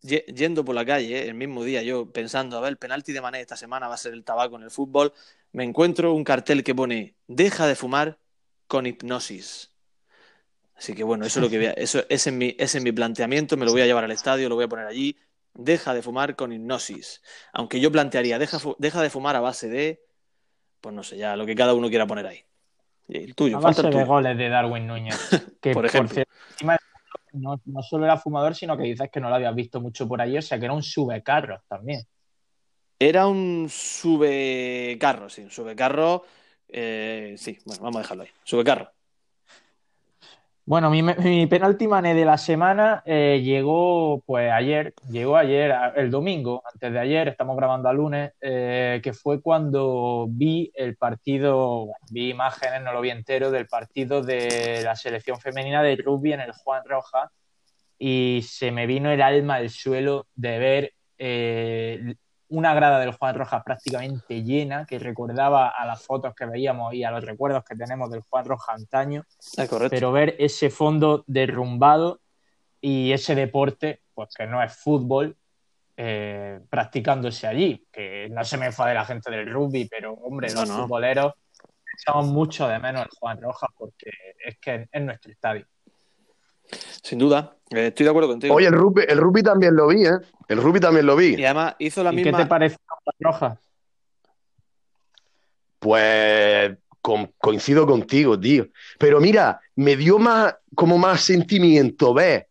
ye- 0.03 0.25
yendo 0.35 0.65
por 0.65 0.75
la 0.75 0.85
calle, 0.85 1.29
el 1.29 1.35
mismo 1.35 1.65
día, 1.65 1.83
yo 1.83 2.13
pensando, 2.13 2.59
a 2.59 2.61
ver, 2.61 2.71
el 2.71 2.77
penalti 2.79 3.13
de 3.13 3.21
Mané 3.23 3.41
esta 3.41 3.57
semana 3.57 3.89
va 3.89 3.95
a 3.95 3.99
ser 3.99 4.13
el 4.13 4.25
tabaco 4.25 4.57
en 4.57 4.65
el 4.65 4.71
fútbol, 4.71 5.13
me 5.53 5.65
encuentro 5.65 6.13
un 6.15 6.25
cartel 6.25 6.63
que 6.63 6.75
pone, 6.75 7.17
deja 7.27 7.67
de 7.67 7.75
fumar 7.75 8.19
con 8.69 8.87
hipnosis. 8.87 9.73
Así 10.77 10.95
que 10.95 11.03
bueno, 11.03 11.25
eso 11.25 11.41
es 11.41 11.45
lo 11.45 11.51
que 11.51 11.59
voy 11.59 11.67
a- 11.67 11.71
eso, 11.77 12.05
es 12.09 12.33
mi, 12.33 12.55
ese 12.59 12.79
es 12.79 12.85
mi 12.85 12.93
planteamiento, 12.93 13.57
me 13.57 13.67
lo 13.67 13.73
voy 13.73 13.81
a 13.83 13.87
llevar 13.87 14.05
al 14.05 14.13
estadio, 14.13 14.49
lo 14.49 14.55
voy 14.55 14.67
a 14.67 14.69
poner 14.69 14.87
allí, 14.87 15.17
deja 15.55 15.93
de 15.93 16.03
fumar 16.03 16.37
con 16.37 16.53
hipnosis. 16.53 17.21
Aunque 17.53 17.81
yo 17.81 17.91
plantearía, 17.91 18.39
deja, 18.39 19.03
de 19.03 19.11
fumar 19.11 19.35
a 19.35 19.41
base 19.41 19.69
de, 19.69 20.01
pues 20.81 20.95
no 20.95 21.03
sé, 21.03 21.17
ya 21.17 21.35
lo 21.37 21.45
que 21.47 21.57
cada 21.57 21.75
uno 21.75 21.89
quiera 21.89 22.07
poner 22.07 22.27
ahí. 22.27 22.45
El 23.09 23.35
tuyo, 23.35 23.57
A 23.57 23.61
falta 23.61 23.83
base 23.83 23.89
el 23.89 23.95
de 23.97 24.05
goles 24.05 24.39
de 24.39 24.49
Darwin 24.49 24.87
Núñez. 24.87 25.17
Que, 25.61 25.75
Por 25.75 25.85
ejemplo. 25.87 26.15
cierto, 26.15 26.33
encima 26.51 26.77
no, 27.33 27.61
no 27.65 27.83
solo 27.83 28.05
era 28.05 28.17
fumador, 28.17 28.55
sino 28.55 28.77
que 28.77 28.85
dices 28.85 29.11
que 29.11 29.21
no 29.21 29.29
lo 29.29 29.35
habías 29.35 29.55
visto 29.55 29.81
mucho 29.81 30.07
por 30.07 30.21
ahí. 30.21 30.39
O 30.39 30.43
sea, 30.43 30.59
que 30.59 30.67
era 30.67 30.75
un 30.75 30.83
subecarros 30.83 31.61
también. 31.67 32.03
Era 33.01 33.27
un 33.27 33.67
subecarro, 33.69 35.29
sí, 35.29 35.43
un 35.43 35.51
subecarro. 35.51 36.25
Eh, 36.69 37.35
sí, 37.39 37.59
bueno, 37.65 37.83
vamos 37.83 37.97
a 37.97 38.03
dejarlo 38.03 38.23
ahí. 38.25 38.31
Subecarro. 38.45 38.91
Bueno, 40.69 40.91
mi, 40.91 41.03
mi 41.03 41.47
penalti 41.47 41.89
mané 41.89 42.15
de 42.15 42.27
la 42.27 42.37
semana 42.37 43.03
eh, 43.07 43.41
llegó 43.43 44.23
pues 44.27 44.53
ayer, 44.53 44.93
llegó 45.09 45.39
ayer, 45.39 45.75
el 45.97 46.11
domingo, 46.11 46.63
antes 46.71 46.93
de 46.93 46.99
ayer, 46.99 47.29
estamos 47.29 47.57
grabando 47.57 47.89
a 47.89 47.95
lunes, 47.95 48.33
eh, 48.43 49.01
que 49.03 49.15
fue 49.15 49.41
cuando 49.41 50.27
vi 50.29 50.71
el 50.75 50.95
partido, 50.99 51.87
vi 52.11 52.29
imágenes, 52.29 52.83
no 52.83 52.93
lo 52.93 53.01
vi 53.01 53.09
entero, 53.09 53.51
del 53.51 53.67
partido 53.67 54.21
de 54.21 54.83
la 54.85 54.95
selección 54.95 55.41
femenina 55.41 55.83
de 55.83 55.97
rugby 55.97 56.35
en 56.35 56.41
el 56.41 56.53
Juan 56.53 56.83
Roja 56.85 57.33
y 57.99 58.43
se 58.47 58.71
me 58.71 58.87
vino 58.87 59.11
el 59.11 59.23
alma 59.23 59.55
al 59.55 59.71
suelo 59.71 60.27
de 60.35 60.59
ver 60.59 60.93
una 62.51 62.75
grada 62.75 62.99
del 63.01 63.13
Juan 63.13 63.35
Rojas 63.35 63.63
prácticamente 63.65 64.43
llena, 64.43 64.87
que 64.87 64.99
recordaba 64.99 65.69
a 65.69 65.85
las 65.87 66.03
fotos 66.03 66.35
que 66.35 66.47
veíamos 66.47 66.95
y 66.95 67.05
a 67.05 67.11
los 67.11 67.25
recuerdos 67.25 67.63
que 67.65 67.77
tenemos 67.77 68.11
del 68.11 68.23
Juan 68.23 68.45
Roja 68.47 68.73
antaño 68.73 69.25
Es 69.57 69.69
correcto. 69.69 69.91
pero 69.91 70.13
ver 70.13 70.35
ese 70.39 70.71
fondo 70.71 71.25
derrumbado 71.27 72.21
y 72.81 73.13
ese 73.13 73.35
deporte, 73.35 74.03
pues 74.15 74.31
que 74.35 74.47
no 74.47 74.63
es 74.63 74.75
fútbol, 74.75 75.37
eh, 75.97 76.61
practicándose 76.71 77.47
allí. 77.47 77.87
Que 77.93 78.29
no 78.31 78.45
se 78.45 78.57
me 78.57 78.67
enfade 78.67 78.95
la 78.95 79.05
gente 79.05 79.31
del 79.31 79.51
rugby, 79.53 79.87
pero 79.91 80.13
hombre, 80.15 80.49
No, 80.55 80.61
los 80.61 80.69
no. 80.71 80.83
futboleros 80.83 81.33
echamos 82.01 82.27
mucho 82.29 82.69
de 82.69 82.79
menos 82.79 83.03
el 83.03 83.09
Juan 83.19 83.41
Rojas 83.43 83.71
porque 83.77 84.11
es 84.45 84.57
que 84.59 84.89
es 84.93 85.03
nuestro 85.03 85.33
estadio. 85.33 85.67
Sin 87.03 87.19
duda. 87.19 87.55
Eh, 87.71 87.89
estoy 87.89 88.05
de 88.05 88.11
acuerdo 88.11 88.29
contigo. 88.31 88.55
Oye, 88.55 88.67
el 88.67 88.73
rugby, 88.75 89.03
el 89.07 89.19
rugby 89.19 89.43
también 89.43 89.77
lo 89.77 89.89
vi, 89.89 90.05
¿eh? 90.07 90.13
El 90.49 90.63
rugby 90.63 90.81
también 90.81 91.07
lo 91.07 91.17
vi. 91.17 91.35
y 91.37 91.45
además 91.45 91.75
hizo 91.79 92.03
la 92.03 92.13
¿Y 92.13 92.17
misma. 92.17 92.39
qué 92.39 92.43
te 92.45 92.49
parece 92.49 92.75
el 92.77 92.81
Juan 92.89 93.15
Rojas? 93.21 93.59
Pues 95.79 96.77
con- 97.01 97.33
coincido 97.39 97.87
contigo, 97.87 98.39
tío. 98.39 98.67
Pero 98.99 99.21
mira, 99.21 99.61
me 99.77 99.97
dio 99.97 100.19
más, 100.19 100.55
como 100.75 100.99
más 100.99 101.21
sentimiento 101.23 102.13
ver 102.13 102.49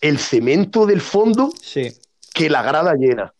el 0.00 0.18
cemento 0.18 0.86
del 0.86 1.00
fondo 1.00 1.50
Sí. 1.60 1.92
que 2.32 2.48
la 2.48 2.62
grada 2.62 2.94
llena. 2.94 3.32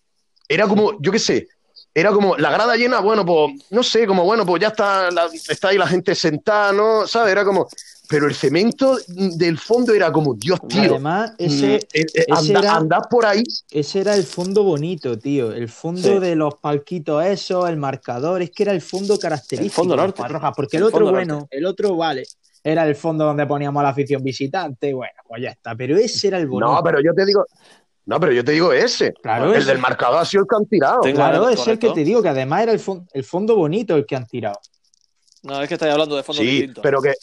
Era 0.48 0.66
como, 0.66 1.00
yo 1.00 1.12
qué 1.12 1.18
sé, 1.18 1.48
era 1.94 2.10
como 2.12 2.36
la 2.36 2.50
grada 2.50 2.76
llena, 2.76 3.00
bueno, 3.00 3.24
pues, 3.24 3.52
no 3.70 3.82
sé, 3.82 4.06
como, 4.06 4.24
bueno, 4.24 4.44
pues 4.44 4.60
ya 4.60 4.68
está, 4.68 5.10
la- 5.10 5.26
está 5.48 5.68
ahí 5.68 5.78
la 5.78 5.86
gente 5.86 6.14
sentada, 6.14 6.72
¿no? 6.72 7.06
¿Sabes? 7.06 7.32
Era 7.32 7.44
como, 7.44 7.68
pero 8.10 8.26
el 8.26 8.34
cemento 8.34 8.98
del 9.06 9.56
fondo 9.56 9.94
era 9.94 10.10
como, 10.10 10.34
Dios, 10.34 10.58
Y 10.64 10.66
tío. 10.66 10.82
además, 10.90 11.32
ese, 11.38 11.66
mm, 11.66 11.70
eh, 11.70 11.80
eh, 11.94 12.04
ese 12.12 12.24
anda- 12.32 12.58
era- 12.58 12.74
andad 12.74 13.00
por 13.08 13.24
ahí. 13.24 13.44
ese 13.70 14.00
era 14.00 14.14
el 14.16 14.24
fondo 14.24 14.64
bonito, 14.64 15.16
tío. 15.16 15.52
El 15.52 15.68
fondo 15.68 16.02
Sí. 16.02 16.18
de 16.18 16.34
los 16.34 16.56
palquitos 16.56 17.24
esos, 17.24 17.68
el 17.70 17.76
marcador, 17.76 18.42
es 18.42 18.50
que 18.50 18.64
era 18.64 18.72
el 18.72 18.80
fondo 18.82 19.16
característico. 19.16 19.64
El 19.64 19.70
fondo 19.70 19.96
norte. 19.96 20.22
Juan 20.22 20.52
porque 20.56 20.76
el, 20.76 20.82
El 20.82 20.88
otro, 20.88 21.10
bueno, 21.10 21.34
norte. 21.40 21.56
el 21.56 21.66
otro, 21.66 21.96
vale, 21.96 22.24
era 22.64 22.84
el 22.86 22.96
fondo 22.96 23.24
donde 23.24 23.46
poníamos 23.46 23.80
a 23.80 23.84
la 23.84 23.88
afición 23.90 24.22
visitante, 24.24 24.92
bueno, 24.92 25.14
pues 25.28 25.42
ya 25.42 25.50
está. 25.50 25.76
Pero 25.76 25.96
ese 25.96 26.26
era 26.28 26.38
el 26.38 26.48
bonito. 26.48 26.72
No, 26.74 26.82
pero 26.82 27.00
yo 27.00 27.14
te 27.14 27.24
digo, 27.24 27.46
no, 28.06 28.18
pero 28.18 28.32
yo 28.32 28.44
te 28.44 28.50
digo 28.52 28.72
ese. 28.72 29.12
Claro, 29.22 29.52
el 29.54 29.60
ese. 29.60 29.70
del 29.70 29.78
marcador 29.78 30.18
ha 30.20 30.24
sido 30.24 30.42
el 30.42 30.48
que 30.48 30.56
han 30.56 30.66
tirado. 30.66 31.00
Tengo- 31.02 31.14
Claro, 31.16 31.38
Correcto. 31.42 31.62
es 31.62 31.68
el 31.68 31.78
que 31.78 31.90
te 31.90 32.02
digo, 32.02 32.20
que 32.22 32.28
además 32.30 32.62
era 32.64 32.72
el, 32.72 32.80
fon- 32.80 33.06
el 33.12 33.22
fondo 33.22 33.54
bonito 33.54 33.94
el 33.94 34.04
que 34.04 34.16
han 34.16 34.26
tirado. 34.26 34.58
No, 35.42 35.62
es 35.62 35.68
que 35.68 35.74
estáis 35.74 35.92
hablando 35.92 36.16
de 36.16 36.22
fondos 36.22 36.44
Sí, 36.44 36.50
distintos. 36.50 36.82
pero 36.82 37.00
que. 37.00 37.14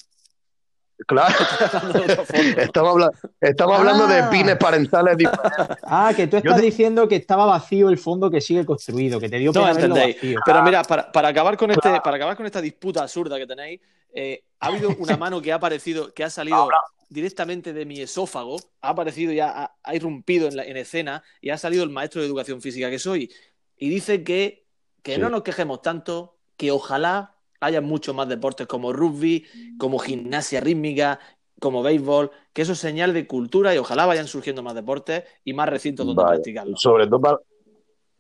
Claro, 1.06 1.36
hablando 1.74 2.62
estamos, 2.62 2.92
habla- 2.92 3.12
estamos 3.40 3.76
Ah. 3.76 3.80
hablando 3.80 4.08
de 4.08 4.24
pines 4.24 4.58
parentales 4.58 5.18
diferentes. 5.18 5.78
Ah, 5.84 6.12
que 6.16 6.28
tú 6.28 6.38
estás 6.38 6.56
te- 6.56 6.62
diciendo 6.62 7.08
que 7.08 7.16
estaba 7.18 7.46
vacío 7.46 7.90
el 7.90 7.98
fondo 7.98 8.30
que 8.32 8.42
sigue 8.42 8.66
construido, 8.66 9.20
que 9.20 9.30
te 9.30 9.38
dio 9.38 9.52
No 9.52 9.62
pena 9.62 9.74
verlo 9.74 9.86
entendéis. 9.96 10.16
vacío. 10.16 10.40
Pero 10.46 10.64
mira, 10.64 10.84
para, 10.84 11.12
para 11.12 11.28
acabar 11.30 11.56
con 11.56 11.70
este, 11.72 12.02
para 12.02 12.18
acabar 12.18 12.36
con 12.36 12.46
esta 12.46 12.62
disputa 12.62 13.04
absurda 13.04 13.38
que 13.38 13.46
tenéis, 13.46 13.80
eh, 14.14 14.44
ha 14.60 14.68
habido 14.68 14.90
una 14.98 15.16
mano 15.18 15.42
que 15.42 15.52
ha 15.52 15.56
aparecido, 15.56 16.14
que 16.14 16.24
ha 16.24 16.30
salido 16.30 16.68
directamente 17.10 17.72
de 17.74 17.86
mi 17.86 18.02
esófago, 18.02 18.58
ha 18.82 18.90
aparecido 18.90 19.32
y 19.32 19.40
ha, 19.40 19.72
ha 19.82 19.96
irrumpido 19.96 20.48
en, 20.48 20.58
la, 20.58 20.64
en 20.66 20.76
escena 20.78 21.24
y 21.42 21.52
ha 21.52 21.58
salido 21.58 21.84
el 21.84 21.90
maestro 21.90 22.22
de 22.22 22.28
educación 22.28 22.62
física 22.62 22.90
que 22.90 23.00
soy. 23.00 23.32
Y 23.78 23.90
dice 23.90 24.24
que, 24.24 24.66
que 25.04 25.16
Sí. 25.16 25.22
no 25.22 25.30
nos 25.30 25.44
quejemos 25.44 25.82
tanto, 25.82 26.36
que 26.58 26.72
ojalá 26.72 27.36
haya 27.60 27.82
muchos 27.82 28.14
más 28.16 28.28
deportes 28.30 28.68
como 28.68 28.94
rugby, 28.94 29.46
como 29.80 30.00
gimnasia 30.00 30.60
rítmica, 30.62 31.20
como 31.60 31.82
béisbol, 31.82 32.30
que 32.54 32.62
eso 32.62 32.74
es 32.74 32.80
señal 32.80 33.14
de 33.14 33.26
cultura 33.28 33.74
y 33.74 33.78
ojalá 33.80 34.06
vayan 34.06 34.28
surgiendo 34.28 34.62
más 34.62 34.76
deportes 34.76 35.24
y 35.44 35.54
más 35.54 35.68
recintos 35.70 36.06
donde 36.06 36.22
Vaya, 36.22 36.34
practicarlo. 36.36 36.78
sobre 36.78 37.08
todo 37.08 37.20
para. 37.22 37.38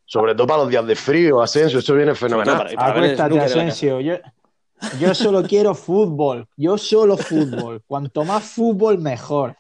Sobre 0.10 0.34
todo 0.36 0.47
para 0.47 0.60
los 0.62 0.69
días 0.69 0.88
de 0.88 0.95
frío, 0.95 1.41
Asensio, 1.41 1.80
eso 1.80 1.93
viene 1.93 2.15
fenomenal. 2.15 2.58
para- 2.58 2.73
para 2.76 2.91
Acuéstate. 2.93 3.39
Asensio. 3.41 4.00
Yo, 4.00 4.15
yo 5.02 5.13
solo 5.13 5.43
quiero 5.43 5.76
fútbol. 5.76 6.47
Yo 6.56 6.78
solo 6.78 7.17
fútbol. 7.17 7.84
Cuanto 7.86 8.23
más 8.23 8.45
fútbol, 8.45 9.00
mejor. 9.00 9.58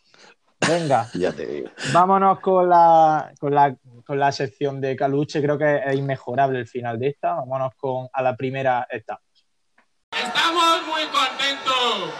Venga, 0.65 1.09
Ya 1.13 1.33
te 1.33 1.45
digo. 1.45 1.69
vámonos 1.93 2.39
con 2.39 2.69
la, 2.69 3.33
con 3.41 3.53
la, 3.53 3.75
con 4.05 4.17
la 4.17 4.31
sección 4.31 4.79
de 4.79 4.95
Caluche. 4.95 5.41
Creo 5.41 5.57
que 5.57 5.81
es 5.85 5.95
inmejorable 5.97 6.59
el 6.59 6.67
final 6.67 6.97
de 6.97 7.09
esta. 7.09 7.35
Vámonos 7.35 7.73
con, 7.75 8.07
a 8.13 8.21
la 8.23 8.33
primera 8.37 8.87
esta. 8.89 9.19
Estamos 10.27 10.85
muy 10.87 11.03
contentos. 11.05 12.11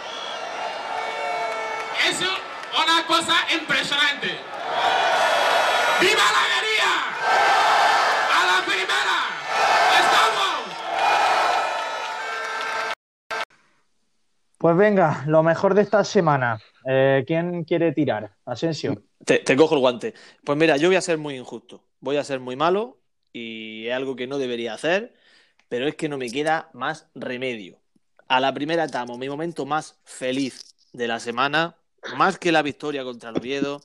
Es 2.08 2.20
una 2.20 3.06
cosa 3.06 3.34
impresionante. 3.54 4.28
¡Viva 6.00 6.14
la 6.14 6.42
alegría! 6.46 6.92
¡A 8.32 8.40
la 8.46 8.64
primera! 8.64 9.16
¡Estamos! 10.00 10.56
Pues 14.56 14.76
venga, 14.76 15.24
lo 15.26 15.42
mejor 15.42 15.74
de 15.74 15.82
esta 15.82 16.02
semana. 16.02 16.58
Eh, 16.86 17.24
¿Quién 17.26 17.64
quiere 17.64 17.92
tirar? 17.92 18.30
Asensio. 18.46 19.02
Te, 19.26 19.40
te 19.40 19.54
cojo 19.54 19.74
el 19.74 19.80
guante. 19.80 20.14
Pues 20.44 20.56
mira, 20.56 20.78
yo 20.78 20.88
voy 20.88 20.96
a 20.96 21.02
ser 21.02 21.18
muy 21.18 21.36
injusto. 21.36 21.84
Voy 22.00 22.16
a 22.16 22.24
ser 22.24 22.40
muy 22.40 22.56
malo 22.56 23.00
y 23.34 23.86
es 23.86 23.94
algo 23.94 24.16
que 24.16 24.26
no 24.26 24.38
debería 24.38 24.72
hacer, 24.72 25.14
pero 25.68 25.86
es 25.86 25.94
que 25.94 26.08
no 26.08 26.16
me 26.16 26.30
queda 26.30 26.70
más 26.72 27.10
remedio. 27.14 27.78
A 28.28 28.40
la 28.40 28.52
primera 28.52 28.84
etapa, 28.84 29.16
mi 29.16 29.28
momento 29.28 29.64
más 29.66 29.98
feliz 30.04 30.74
de 30.92 31.08
la 31.08 31.18
semana, 31.20 31.76
más 32.10 32.38
que 32.38 32.52
la 32.52 32.62
victoria 32.62 33.04
contra 33.04 33.30
el 33.30 33.36
Oviedo, 33.36 33.80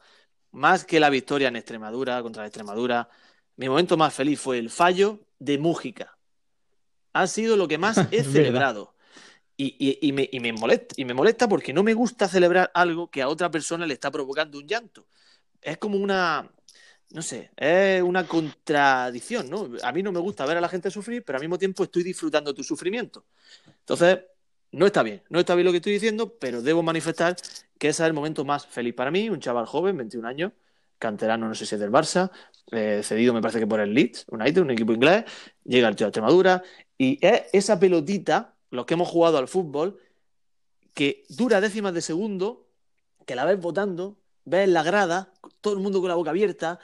más 0.51 0.85
que 0.85 0.99
la 0.99 1.09
victoria 1.09 1.47
en 1.47 1.55
Extremadura, 1.55 2.21
contra 2.21 2.43
la 2.43 2.47
Extremadura, 2.47 3.09
mi 3.55 3.69
momento 3.69 3.97
más 3.97 4.13
feliz 4.13 4.39
fue 4.41 4.59
el 4.59 4.69
fallo 4.69 5.21
de 5.39 5.57
Mújica. 5.57 6.17
Ha 7.13 7.27
sido 7.27 7.57
lo 7.57 7.67
que 7.67 7.77
más 7.77 8.05
he 8.11 8.23
celebrado. 8.23 8.95
Y, 9.57 9.75
y- 9.79 9.99
y 10.07 10.13
me, 10.13 10.29
y 10.31 10.39
me 10.39 10.53
molesta, 10.53 10.95
y 10.97 11.05
me 11.05 11.13
molesta 11.13 11.47
porque 11.49 11.73
no 11.73 11.83
me 11.83 11.93
gusta 11.93 12.27
celebrar 12.29 12.71
algo 12.73 13.09
que 13.11 13.21
a 13.21 13.29
otra 13.29 13.51
persona 13.51 13.85
le 13.87 13.93
está 13.95 14.11
provocando 14.11 14.57
un 14.59 14.67
llanto. 14.67 15.07
Es 15.61 15.77
como 15.79 15.97
una, 15.97 16.51
no 17.11 17.21
sé, 17.21 17.51
es 17.57 18.01
una 18.03 18.27
contradicción, 18.27 19.49
¿no? 19.49 19.69
A 19.83 19.91
mí 19.91 20.03
no 20.03 20.11
me 20.11 20.19
gusta 20.19 20.45
ver 20.45 20.57
a 20.57 20.61
la 20.61 20.69
gente 20.69 20.91
sufrir, 20.91 21.23
pero 21.25 21.37
al 21.37 21.43
mismo 21.43 21.57
tiempo 21.59 21.83
estoy 21.83 22.03
disfrutando 22.03 22.53
tu 22.53 22.63
sufrimiento. 22.63 23.25
Entonces, 23.81 24.19
no 24.73 24.87
está 24.87 25.03
bien, 25.03 25.21
no 25.29 25.39
está 25.39 25.53
bien 25.55 25.65
lo 25.65 25.71
que 25.71 25.77
estoy 25.77 25.93
diciendo, 25.93 26.35
pero 26.39 26.61
debo 26.61 26.81
manifestar 26.81 27.35
que 27.77 27.89
ese 27.89 28.03
es 28.03 28.07
el 28.07 28.13
momento 28.13 28.43
más 28.43 28.65
feliz 28.65 28.95
para 28.95 29.11
mí, 29.11 29.29
un 29.29 29.39
chaval 29.39 29.67
joven, 29.67 29.95
21 29.97 30.27
años, 30.27 30.51
canterano, 30.97 31.47
no 31.47 31.53
sé 31.53 31.65
si 31.67 31.75
es 31.75 31.81
del 31.81 31.91
Barça, 31.91 32.31
eh, 32.71 33.01
cedido 33.03 33.33
me 33.33 33.41
parece 33.41 33.59
que 33.59 33.67
por 33.67 33.79
el 33.79 33.93
Leeds 33.93 34.25
United, 34.29 34.61
un 34.61 34.71
equipo 34.71 34.91
inglés, 34.91 35.25
llega 35.63 35.87
al 35.87 35.95
tío 35.95 36.07
a 36.07 36.09
Extremadura, 36.09 36.63
y 36.97 37.19
es 37.25 37.43
esa 37.53 37.79
pelotita, 37.79 38.55
los 38.71 38.87
que 38.87 38.95
hemos 38.95 39.07
jugado 39.07 39.37
al 39.37 39.47
fútbol, 39.47 39.99
que 40.95 41.23
dura 41.29 41.61
décimas 41.61 41.93
de 41.93 42.01
segundo, 42.01 42.67
que 43.27 43.35
la 43.35 43.45
ves 43.45 43.59
votando, 43.59 44.17
ves 44.43 44.67
la 44.67 44.81
grada, 44.81 45.33
todo 45.61 45.75
el 45.75 45.81
mundo 45.81 46.01
con 46.01 46.09
la 46.09 46.15
boca 46.15 46.31
abierta, 46.31 46.79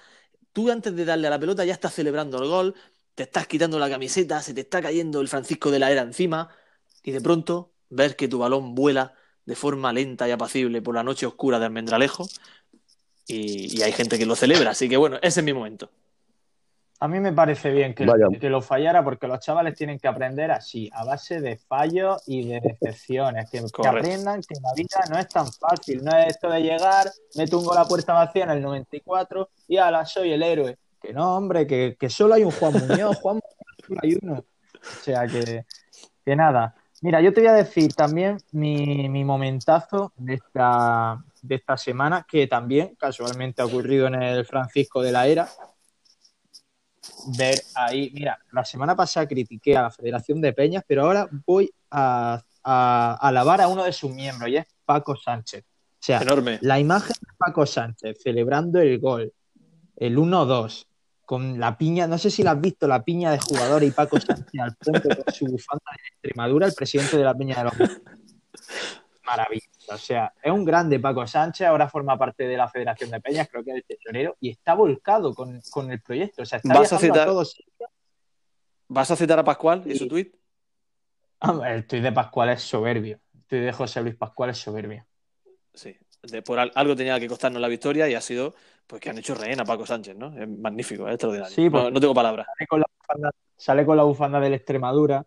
tú 0.54 0.69
antes 0.69 0.95
de 0.95 1.06
darle 1.06 1.25
a 1.25 1.32
la 1.32 1.39
pelota 1.39 1.65
ya 1.65 1.73
estás 1.73 1.95
celebrando 1.95 2.38
el 2.38 2.49
gol, 2.49 2.75
te 3.15 3.23
estás 3.23 3.47
quitando 3.47 3.80
la 3.80 3.89
camiseta, 3.89 4.41
se 4.41 4.54
te 4.54 4.62
está 4.62 4.80
cayendo 4.80 5.21
el 5.21 5.28
Francisco 5.28 5.71
de 5.71 5.80
la 5.80 5.91
Era 5.91 6.04
encima, 6.04 6.49
y 7.02 7.12
de 7.12 7.21
pronto 7.21 7.73
ves 7.89 8.15
que 8.15 8.28
tu 8.28 8.39
balón 8.39 8.75
vuela 8.75 9.13
de 9.45 9.56
forma 9.56 9.93
lenta 9.93 10.28
y 10.28 10.32
apacible 10.32 10.82
por 10.82 10.95
la 10.95 11.04
noche 11.04 11.25
oscura 11.25 11.60
de 11.60 11.65
Almendralejo, 11.65 12.28
y, 13.28 13.78
y 13.78 13.84
hay 13.84 13.91
gente 13.91 14.17
que 14.17 14.25
lo 14.25 14.36
celebra, 14.36 14.71
así 14.71 14.89
que 14.89 14.97
bueno, 14.97 15.17
ese 15.21 15.39
es 15.41 15.43
mi 15.43 15.54
momento. 15.54 15.89
A 17.02 17.08
mí 17.08 17.21
me 17.21 17.32
parece 17.32 17.71
bien 17.71 17.95
que, 17.95 18.06
lo 18.06 18.62
fallara 18.62 19.02
porque 19.06 19.25
los 19.25 19.39
chavales 19.39 19.73
tienen 19.73 19.99
que 19.99 20.10
aprender 20.10 20.52
así, 20.52 20.89
a 20.93 21.06
base 21.06 21.39
de 21.39 21.56
fallos 21.56 22.21
y 22.28 22.45
de 22.45 22.60
decepciones. 22.60 23.49
Que, 23.49 23.60
aprendan 23.88 24.41
que 24.41 24.56
la 24.62 24.73
vida 24.75 24.99
no 25.10 25.17
es 25.17 25.30
tan 25.30 25.47
fácil. 25.47 26.04
No 26.04 26.12
es 26.17 26.28
esto 26.28 26.49
de 26.49 26.62
llegar, 26.62 27.10
meto 27.36 27.58
un 27.58 27.65
gol 27.65 27.78
a 27.78 27.86
puerta 27.86 28.12
vacía 28.12 28.43
en 28.43 28.49
el 28.49 28.62
94 28.62 29.49
y 29.69 29.78
ala, 29.78 30.06
soy 30.06 30.34
el 30.34 30.43
héroe. 30.43 30.78
Que 31.02 31.13
no, 31.13 31.38
hombre, 31.38 31.65
que, 31.65 31.95
que 31.97 32.10
solo 32.10 32.34
hay 32.34 32.43
un 32.43 32.52
Juan 32.52 32.73
Muñoz. 32.73 33.15
Juan 33.21 33.36
Muñoz 33.36 33.78
solo 33.88 33.99
hay 34.04 34.17
uno. 34.21 34.34
O 34.34 35.04
sea 35.04 35.25
que, 35.25 35.63
que 36.25 36.36
nada. 36.36 36.75
Mira, 37.01 37.21
yo 37.21 37.33
te 37.33 37.39
voy 37.41 37.49
a 37.49 37.53
decir 37.53 37.93
también 37.93 38.38
mi, 38.51 39.07
mi 39.07 39.23
momentazo 39.23 40.12
de 40.17 40.33
esta, 40.35 41.23
de 41.41 41.55
esta 41.55 41.77
semana, 41.77 42.25
que 42.29 42.45
también 42.47 42.95
casualmente 42.99 43.62
ha 43.62 43.65
ocurrido 43.65 44.07
en 44.07 44.15
el 44.21 44.45
Francisco 44.45 45.01
de 45.01 45.12
la 45.13 45.25
Era 45.27 45.47
ver 47.38 47.62
ahí. 47.75 48.12
Mira, 48.13 48.38
la 48.51 48.65
semana 48.65 48.95
pasada 48.95 49.27
critiqué 49.27 49.77
a 49.77 49.83
la 49.83 49.91
Federación 49.91 50.41
de 50.41 50.51
Peñas, 50.51 50.83
pero 50.85 51.03
ahora 51.03 51.29
voy 51.45 51.71
a, 51.91 52.41
a- 52.63 53.17
a 53.21 53.27
alabar 53.27 53.62
a 53.62 53.69
uno 53.69 53.83
de 53.85 53.93
sus 53.93 54.12
miembros 54.12 54.49
y 54.49 54.57
es 54.57 54.65
Paco 54.85 55.15
Sánchez. 55.15 55.63
O 55.63 56.01
sea, 56.01 56.21
Enorme. 56.21 56.59
la 56.62 56.79
imagen 56.79 57.15
de 57.21 57.33
Paco 57.38 57.65
Sánchez 57.65 58.17
celebrando 58.21 58.79
el 58.79 58.99
gol, 58.99 59.31
el 59.95 60.17
1-2, 60.17 60.85
con 61.29 61.59
la 61.59 61.77
piña, 61.77 62.07
no 62.07 62.17
sé 62.17 62.31
si 62.31 62.41
la 62.41 62.51
has 62.53 62.59
visto, 62.59 62.87
la 62.87 63.03
piña 63.03 63.29
de 63.31 63.37
jugadores 63.37 63.87
y 63.87 63.91
Paco 63.91 64.19
Sánchez 64.19 64.59
al 64.59 64.75
frente 64.81 65.15
con 65.15 65.31
su 65.31 65.45
bufanda 65.45 65.91
de 65.91 66.07
Extremadura, 66.07 66.65
el 66.65 66.73
presidente 66.73 67.17
de 67.19 67.23
la 67.23 67.35
Peña 67.35 67.55
de 67.57 67.63
los 67.65 67.73
Maravilloso. 69.23 69.93
O 69.93 69.97
sea, 69.99 70.33
es 70.41 70.51
un 70.51 70.65
grande 70.65 70.99
Paco 70.99 71.27
Sánchez, 71.27 71.67
ahora 71.67 71.87
forma 71.87 72.17
parte 72.17 72.47
de 72.47 72.57
la 72.57 72.67
Federación 72.67 73.11
de 73.11 73.21
Peñas, 73.21 73.47
creo 73.47 73.63
que 73.63 73.69
es 73.69 73.77
el 73.77 73.83
tesorero, 73.83 74.37
y 74.39 74.49
está 74.49 74.73
volcado 74.73 75.35
con, 75.35 75.61
con 75.69 75.91
el 75.91 76.01
proyecto. 76.01 76.41
O 76.41 76.45
sea, 76.47 76.57
está 76.57 76.73
¿Vas 76.73 76.93
a 76.93 76.97
citar- 76.97 77.21
a 77.21 77.25
todos. 77.25 77.55
¿Vas 78.87 79.11
a 79.11 79.15
citar 79.15 79.37
a 79.37 79.43
Pascual 79.43 79.83
y 79.85 79.95
su 79.95 80.07
tuit? 80.07 80.35
Ah, 81.41 81.61
El 81.69 81.85
tuit 81.85 82.01
de 82.01 82.11
Pascual 82.11 82.49
es 82.49 82.63
soberbio. 82.63 83.19
El 83.35 83.43
tuit 83.45 83.61
de 83.61 83.71
José 83.71 84.01
Luis 84.01 84.15
Pascual 84.15 84.49
es 84.49 84.57
soberbio. 84.57 85.05
Sí. 85.75 85.95
De- 86.23 86.41
por 86.41 86.60
al- 86.60 86.71
algo 86.75 86.95
tenía 86.95 87.19
que 87.19 87.27
costarnos 87.27 87.62
la 87.62 87.67
victoria 87.67 88.08
y 88.10 88.13
ha 88.15 88.21
sido 88.21 88.53
pues 88.88 89.01
que 89.01 89.10
han 89.10 89.17
hecho 89.17 89.36
rehén 89.36 89.60
a 89.62 89.65
Paco 89.65 89.86
Sánchez, 89.86 90.15
¿no? 90.17 90.38
Es 90.38 90.47
magnífico, 90.49 91.08
es 91.08 91.13
extraordinario. 91.13 91.53
Sí, 91.55 91.69
pues- 91.69 91.84
no, 91.84 91.91
no 91.91 91.99
tengo 91.99 92.13
palabras. 92.13 92.47
Sale 92.58 92.67
con, 92.67 92.79
la 92.82 92.86
bufanda, 92.97 93.32
sale 93.55 93.86
con 93.86 93.97
la 93.97 94.03
bufanda 94.03 94.39
del 94.39 94.53
Extremadura. 94.53 95.25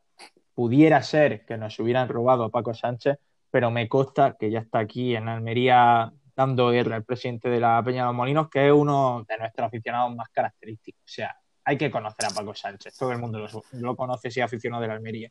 Pudiera 0.55 1.03
ser 1.03 1.47
que 1.47 1.57
nos 1.57 1.79
hubieran 1.79 2.09
robado 2.09 2.45
a 2.45 2.51
Paco 2.51 2.75
Sánchez, 2.75 3.17
pero 3.51 3.71
me 3.71 3.89
consta 3.89 4.37
que 4.39 4.51
ya 4.51 4.59
está 4.61 4.81
aquí 4.81 5.17
en 5.17 5.29
Almería 5.29 6.13
dando 6.37 6.71
guerra 6.71 6.97
al 6.97 7.05
presidente 7.05 7.49
de 7.49 7.61
la 7.61 7.83
Peña 7.85 8.03
de 8.03 8.07
los 8.09 8.15
Molinos, 8.15 8.49
que 8.51 8.67
es 8.67 8.73
uno 8.73 9.25
de 9.29 9.39
nuestros 9.39 9.67
aficionados 9.69 10.15
más 10.15 10.29
característicos. 10.31 11.01
O 11.05 11.09
sea, 11.09 11.35
hay 11.65 11.79
que 11.79 11.91
conocer 11.91 12.27
a 12.27 12.31
Paco 12.31 12.55
Sánchez. 12.55 12.97
Todo 12.99 13.13
el 13.13 13.19
mundo 13.19 13.39
lo, 13.39 13.63
lo 13.81 13.97
conoce 13.97 14.31
si 14.31 14.41
es 14.41 14.45
aficionado 14.45 14.83
de 14.83 14.89
la 14.89 14.95
Almería. 14.95 15.31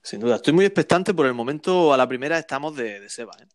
Sin 0.00 0.20
duda. 0.20 0.36
Estoy 0.36 0.52
muy 0.52 0.64
expectante 0.64 1.12
por 1.12 1.26
el 1.26 1.34
momento. 1.34 1.92
A 1.92 1.96
la 1.96 2.06
primera 2.06 2.38
estamos 2.38 2.76
de, 2.76 3.00
de 3.00 3.08
Seba. 3.08 3.32
¿eh? 3.40 3.46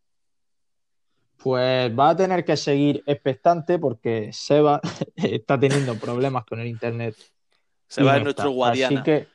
Pues 1.42 1.98
va 1.98 2.10
a 2.10 2.16
tener 2.16 2.44
que 2.44 2.58
seguir 2.58 3.02
expectante 3.06 3.80
porque 3.80 4.30
Seba 4.34 4.82
está 5.16 5.60
teniendo 5.60 5.96
problemas 5.96 6.46
con 6.46 6.60
el 6.60 6.68
internet. 6.68 7.16
Se 7.88 8.02
y 8.02 8.06
va 8.06 8.12
no 8.14 8.18
en 8.18 8.24
nuestro. 8.26 8.52
Guadiana. 8.52 9.00
Así 9.02 9.04
que, 9.04 9.28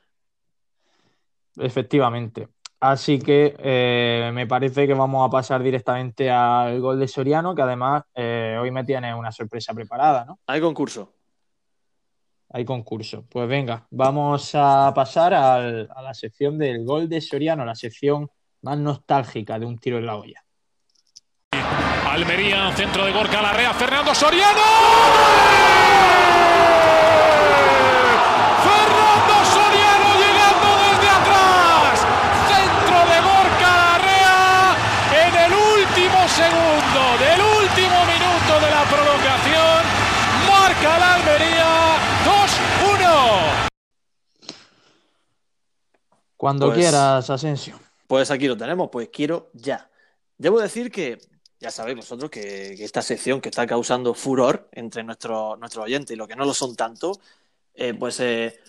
efectivamente. 1.56 2.48
Así 2.80 3.18
que 3.18 3.56
eh, 3.58 4.30
me 4.34 4.46
parece 4.46 4.86
que 4.86 4.92
vamos 4.92 5.26
a 5.26 5.30
pasar 5.30 5.62
directamente 5.62 6.30
al 6.30 6.78
gol 6.80 6.98
de 6.98 7.08
Soriano, 7.08 7.54
que 7.54 7.62
además 7.62 8.02
eh, 8.14 8.58
hoy 8.60 8.70
me 8.70 8.84
tiene 8.84 9.14
una 9.14 9.32
sorpresa 9.32 9.72
preparada, 9.72 10.26
¿no? 10.26 10.38
Hay 10.46 10.60
concurso. 10.60 11.10
Hay 12.50 12.66
concurso. 12.66 13.24
Pues 13.30 13.48
venga, 13.48 13.86
vamos 13.90 14.50
a 14.54 14.92
pasar 14.94 15.32
al- 15.32 15.88
a 15.94 16.02
la 16.02 16.12
sección 16.12 16.58
del 16.58 16.84
gol 16.84 17.08
de 17.08 17.22
Soriano, 17.22 17.64
la 17.64 17.74
sección 17.74 18.28
más 18.60 18.76
nostálgica 18.78 19.58
de 19.58 19.64
un 19.66 19.78
tiro 19.78 19.96
en 19.98 20.06
la 20.06 20.16
olla. 20.16 20.43
Almería, 22.14 22.70
centro 22.76 23.04
de 23.04 23.10
Gorka 23.12 23.42
Larrea, 23.42 23.74
Fernando 23.74 24.14
Soriano. 24.14 24.60
Fernando 28.62 29.34
Soriano 29.50 30.08
llegando 30.22 30.68
desde 30.84 31.08
atrás. 31.10 32.06
Centro 32.54 32.98
de 33.10 33.18
Gorka 33.20 33.70
Larrea 33.82 34.76
en 35.26 35.34
el 35.34 35.52
último 35.52 36.28
segundo 36.28 37.02
del 37.18 37.40
último 37.40 37.98
minuto 38.06 38.52
de 38.64 38.70
la 38.70 38.84
prolongación. 38.84 39.82
Marca 40.48 40.98
la 40.98 41.14
Almería 41.14 41.70
2-1. 42.24 43.68
Cuando 46.36 46.66
Pues- 46.66 46.78
quieras, 46.78 47.28
Asensio. 47.28 47.76
Pues 48.06 48.30
aquí 48.30 48.46
lo 48.46 48.56
tenemos, 48.56 48.88
pues 48.92 49.08
quiero 49.12 49.50
ya. 49.52 49.90
Debo 50.38 50.60
decir 50.60 50.92
que 50.92 51.18
ya 51.64 51.70
sabéis 51.70 51.96
vosotros 51.96 52.30
que, 52.30 52.74
que 52.76 52.84
esta 52.84 53.02
sección 53.02 53.40
que 53.40 53.48
está 53.48 53.66
causando 53.66 54.14
furor 54.14 54.68
entre 54.72 55.02
nuestros 55.02 55.58
nuestros 55.58 55.84
oyentes 55.84 56.14
y 56.14 56.16
los 56.18 56.28
que 56.28 56.36
no 56.36 56.44
lo 56.44 56.54
son 56.54 56.76
tanto, 56.76 57.20
eh, 57.74 57.94
pues 57.94 58.20
eh, 58.20 58.60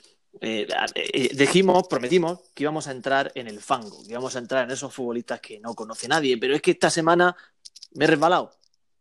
eh, 0.42 0.68
eh, 0.96 1.30
dijimos, 1.36 1.88
prometimos 1.90 2.40
que 2.54 2.64
íbamos 2.64 2.88
a 2.88 2.92
entrar 2.92 3.32
en 3.36 3.48
el 3.48 3.60
fango, 3.62 4.02
que 4.04 4.12
íbamos 4.12 4.36
a 4.36 4.40
entrar 4.40 4.64
en 4.66 4.72
esos 4.72 4.94
futbolistas 4.94 5.40
que 5.42 5.60
no 5.60 5.74
conoce 5.76 6.08
nadie, 6.08 6.38
pero 6.38 6.56
es 6.56 6.62
que 6.62 6.72
esta 6.72 6.90
semana 6.90 7.36
me 7.94 8.06
he 8.06 8.08
resbalado, 8.08 8.52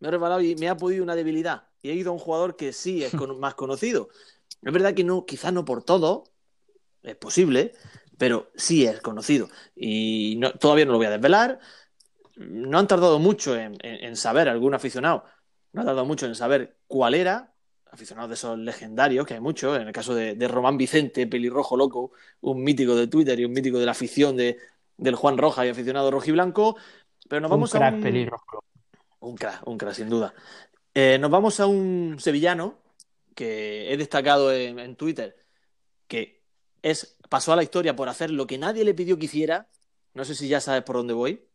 me 0.01 0.09
he 0.09 0.11
resbalado 0.11 0.41
y 0.41 0.57
me 0.57 0.69
ha 0.69 0.77
podido 0.77 1.03
una 1.05 1.15
debilidad 1.17 1.65
y 1.83 1.91
he 1.91 1.95
ido 1.95 2.11
a 2.11 2.15
un 2.15 2.19
jugador 2.21 2.57
que 2.57 2.73
sí 2.73 3.05
es 3.05 3.13
con- 3.15 3.39
más 3.41 3.55
conocido. 3.55 4.09
Es 4.63 4.73
verdad 4.73 4.95
que 4.95 5.05
no, 5.05 5.25
quizás 5.27 5.53
no 5.53 5.65
por 5.65 5.85
todo, 5.85 6.25
es 7.03 7.17
posible, 7.17 7.75
pero 8.19 8.51
sí 8.57 8.87
es 8.87 9.01
conocido. 9.01 9.49
Y 9.77 10.37
no- 10.39 10.53
todavía 10.55 10.85
no 10.87 10.93
lo 10.93 10.99
voy 10.99 11.07
a 11.07 11.11
desvelar. 11.11 11.59
No 12.37 12.79
han 12.79 12.87
tardado 12.89 13.19
mucho 13.19 13.57
en, 13.57 13.77
en- 13.83 14.05
en 14.05 14.17
saber, 14.17 14.49
algún 14.49 14.75
aficionado, 14.75 15.25
no 15.73 15.83
ha 15.83 15.85
tardado 15.85 16.07
mucho 16.07 16.27
en 16.27 16.35
saber 16.35 16.79
cuál 16.87 17.15
era, 17.15 17.55
aficionados 17.91 18.31
de 18.31 18.35
esos 18.35 18.59
legendarios, 18.59 19.27
que 19.27 19.35
hay 19.35 19.41
muchos, 19.41 19.77
en 19.79 19.87
el 19.87 19.93
caso 19.93 20.15
de, 20.15 20.35
de 20.35 20.49
Román 20.49 20.77
Vicente, 20.77 21.27
pelirrojo 21.29 21.77
loco, 21.77 22.13
un 22.41 22.63
mítico 22.65 22.97
de 22.97 23.07
Twitter 23.07 23.39
y 23.39 23.45
un 23.45 23.53
mítico 23.53 23.79
de 23.79 23.87
la 23.87 23.93
afición 23.93 24.37
de, 24.37 24.59
del 24.97 25.15
Juan 25.15 25.39
Roja 25.39 25.65
y 25.65 25.69
aficionado 25.69 26.11
rojiblanco. 26.11 26.77
Pero 27.29 27.41
nos 27.41 27.51
vamos 27.51 27.73
un 27.75 27.79
crack 27.79 27.93
a 27.95 27.97
un, 27.97 28.03
pelirrojo. 28.03 28.65
un 29.21 29.37
crack, 29.37 29.67
un 29.67 29.79
crack, 29.79 29.95
sin 29.95 30.09
duda. 30.11 30.35
Eh, 30.95 31.19
nos 31.21 31.31
vamos 31.31 31.61
a 31.61 31.67
un 31.67 32.17
sevillano 32.19 32.79
que 33.35 33.93
he 33.93 33.97
destacado 33.97 34.53
en, 34.53 34.79
en 34.79 34.97
Twitter, 34.97 35.37
que 36.09 36.43
es, 36.83 37.17
pasó 37.29 37.53
a 37.53 37.57
la 37.57 37.63
historia 37.63 37.97
por 37.97 38.09
hacer 38.09 38.31
lo 38.31 38.47
que 38.47 38.59
nadie 38.59 38.85
le 38.85 38.95
pidió 38.95 39.19
que 39.19 39.27
hiciera. 39.27 39.69
No 40.15 40.25
sé 40.25 40.35
si 40.35 40.49
ya 40.49 40.61
sabes 40.61 40.83
por 40.83 40.97
dónde 40.97 41.15
voy. 41.15 41.49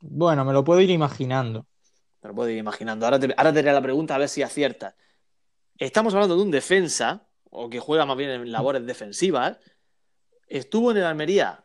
Bueno, 0.00 0.44
me 0.44 0.52
lo 0.52 0.64
puedo 0.64 0.80
ir 0.80 0.90
imaginando. 0.90 1.66
Me 2.22 2.28
lo 2.28 2.34
puedo 2.34 2.50
ir 2.50 2.58
imaginando. 2.58 3.06
Ahora 3.06 3.18
te, 3.18 3.32
ahora 3.36 3.50
haré 3.50 3.62
la 3.62 3.82
pregunta 3.82 4.14
a 4.14 4.18
ver 4.18 4.28
si 4.28 4.42
aciertas. 4.42 4.94
Estamos 5.78 6.14
hablando 6.14 6.36
de 6.36 6.42
un 6.42 6.50
defensa, 6.50 7.26
o 7.50 7.68
que 7.70 7.80
juega 7.80 8.06
más 8.06 8.16
bien 8.16 8.30
en 8.30 8.52
labores 8.52 8.84
defensivas. 8.86 9.58
Estuvo 10.46 10.90
en 10.90 10.98
el 10.98 11.04
Almería 11.04 11.64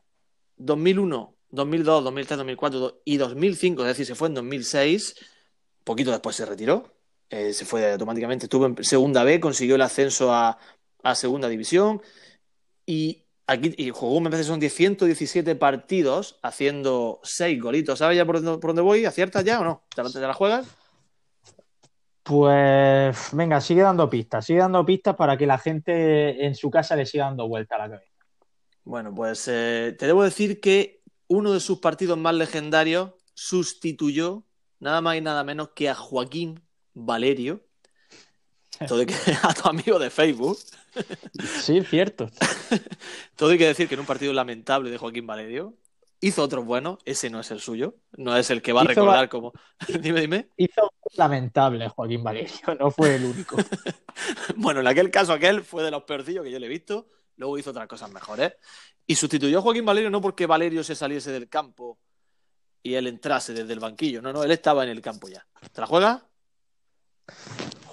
2001, 0.57 1.35
2002, 1.49 2.03
2003, 2.03 2.37
2004 2.37 3.01
y 3.05 3.17
2005, 3.17 3.81
es 3.81 3.87
decir, 3.89 4.05
se 4.05 4.15
fue 4.15 4.29
en 4.29 4.35
2006. 4.35 5.15
Poquito 5.83 6.11
después 6.11 6.35
se 6.35 6.45
retiró. 6.45 6.95
Eh, 7.29 7.53
se 7.53 7.65
fue 7.65 7.91
automáticamente. 7.91 8.45
Estuvo 8.45 8.65
en 8.65 8.83
segunda 8.83 9.23
B, 9.23 9.39
consiguió 9.39 9.75
el 9.75 9.81
ascenso 9.81 10.33
a, 10.33 10.57
a 11.03 11.15
segunda 11.15 11.49
división. 11.49 12.01
Y 12.85 13.24
aquí 13.47 13.73
y 13.77 13.89
jugó, 13.89 14.19
me 14.21 14.29
parece, 14.29 14.47
son 14.47 14.59
10, 14.59 14.73
117 14.73 15.55
partidos 15.55 16.39
haciendo 16.41 17.19
6 17.23 17.61
golitos. 17.61 17.99
¿Sabes 17.99 18.17
ya 18.17 18.25
por 18.25 18.41
dónde, 18.41 18.59
por 18.59 18.69
dónde 18.69 18.81
voy? 18.81 19.05
¿Aciertas 19.05 19.43
ya 19.43 19.59
o 19.59 19.63
no? 19.63 19.83
¿Te 19.93 20.03
la, 20.03 20.09
te 20.09 20.19
la 20.19 20.33
juegas? 20.33 20.67
Pues 22.23 23.29
venga, 23.33 23.61
sigue 23.61 23.83
dando 23.83 24.09
pistas, 24.09 24.45
sigue 24.45 24.59
dando 24.59 24.83
pistas 24.83 25.15
para 25.15 25.37
que 25.37 25.45
la 25.45 25.59
gente 25.59 26.43
en 26.45 26.55
su 26.55 26.71
casa 26.71 26.95
le 26.95 27.05
siga 27.05 27.25
dando 27.25 27.47
vuelta 27.47 27.75
a 27.75 27.79
la 27.79 27.89
cabeza. 27.89 28.11
Bueno, 28.83 29.13
pues 29.13 29.47
eh, 29.47 29.95
te 29.97 30.07
debo 30.07 30.23
decir 30.23 30.59
que 30.59 31.03
uno 31.27 31.51
de 31.53 31.59
sus 31.59 31.79
partidos 31.79 32.17
más 32.17 32.33
legendarios 32.33 33.11
sustituyó 33.35 34.43
nada 34.79 35.01
más 35.01 35.17
y 35.17 35.21
nada 35.21 35.43
menos 35.43 35.69
que 35.75 35.89
a 35.89 35.95
Joaquín 35.95 36.61
Valerio, 36.93 37.63
todo 38.87 38.99
hay 38.99 39.05
que, 39.05 39.13
a 39.41 39.53
tu 39.53 39.67
amigo 39.69 39.99
de 39.99 40.09
Facebook. 40.09 40.57
Sí, 41.61 41.81
cierto. 41.83 42.29
Todo 43.35 43.49
hay 43.49 43.57
que 43.57 43.67
decir 43.67 43.87
que 43.87 43.95
en 43.95 43.99
un 43.99 44.05
partido 44.05 44.31
lamentable 44.33 44.89
de 44.89 44.97
Joaquín 44.97 45.27
Valerio 45.27 45.73
hizo 46.21 46.41
otros 46.41 46.65
buenos, 46.65 46.99
ese 47.05 47.29
no 47.29 47.39
es 47.41 47.51
el 47.51 47.59
suyo, 47.59 47.97
no 48.17 48.35
es 48.37 48.49
el 48.49 48.61
que 48.61 48.73
va 48.73 48.81
a 48.81 48.85
recordar 48.85 49.25
va- 49.25 49.29
como... 49.29 49.53
dime, 50.01 50.21
dime. 50.21 50.49
Hizo 50.57 50.93
lamentable 51.17 51.89
Joaquín 51.89 52.23
Valerio, 52.23 52.75
no 52.79 52.89
fue 52.91 53.15
el 53.15 53.25
único. 53.25 53.57
Bueno, 54.55 54.79
en 54.79 54.87
aquel 54.87 55.11
caso 55.11 55.33
aquel 55.33 55.63
fue 55.63 55.83
de 55.83 55.91
los 55.91 56.03
peorcillos 56.03 56.43
que 56.43 56.51
yo 56.51 56.59
le 56.59 56.65
he 56.65 56.69
visto, 56.69 57.09
luego 57.35 57.57
hizo 57.57 57.71
otras 57.71 57.87
cosas 57.87 58.09
mejores. 58.11 58.53
Y 59.05 59.15
sustituyó 59.15 59.59
a 59.59 59.61
Joaquín 59.61 59.85
Valerio 59.85 60.09
no 60.09 60.21
porque 60.21 60.45
Valerio 60.45 60.83
se 60.83 60.95
saliese 60.95 61.31
del 61.31 61.49
campo 61.49 61.99
y 62.81 62.95
él 62.95 63.07
entrase 63.07 63.53
desde 63.53 63.73
el 63.73 63.79
banquillo, 63.79 64.21
no, 64.21 64.31
no, 64.31 64.43
él 64.43 64.51
estaba 64.51 64.83
en 64.83 64.89
el 64.89 65.01
campo 65.01 65.27
ya. 65.27 65.45
¿Te 65.71 65.81
la 65.81 65.87
juegas? 65.87 66.23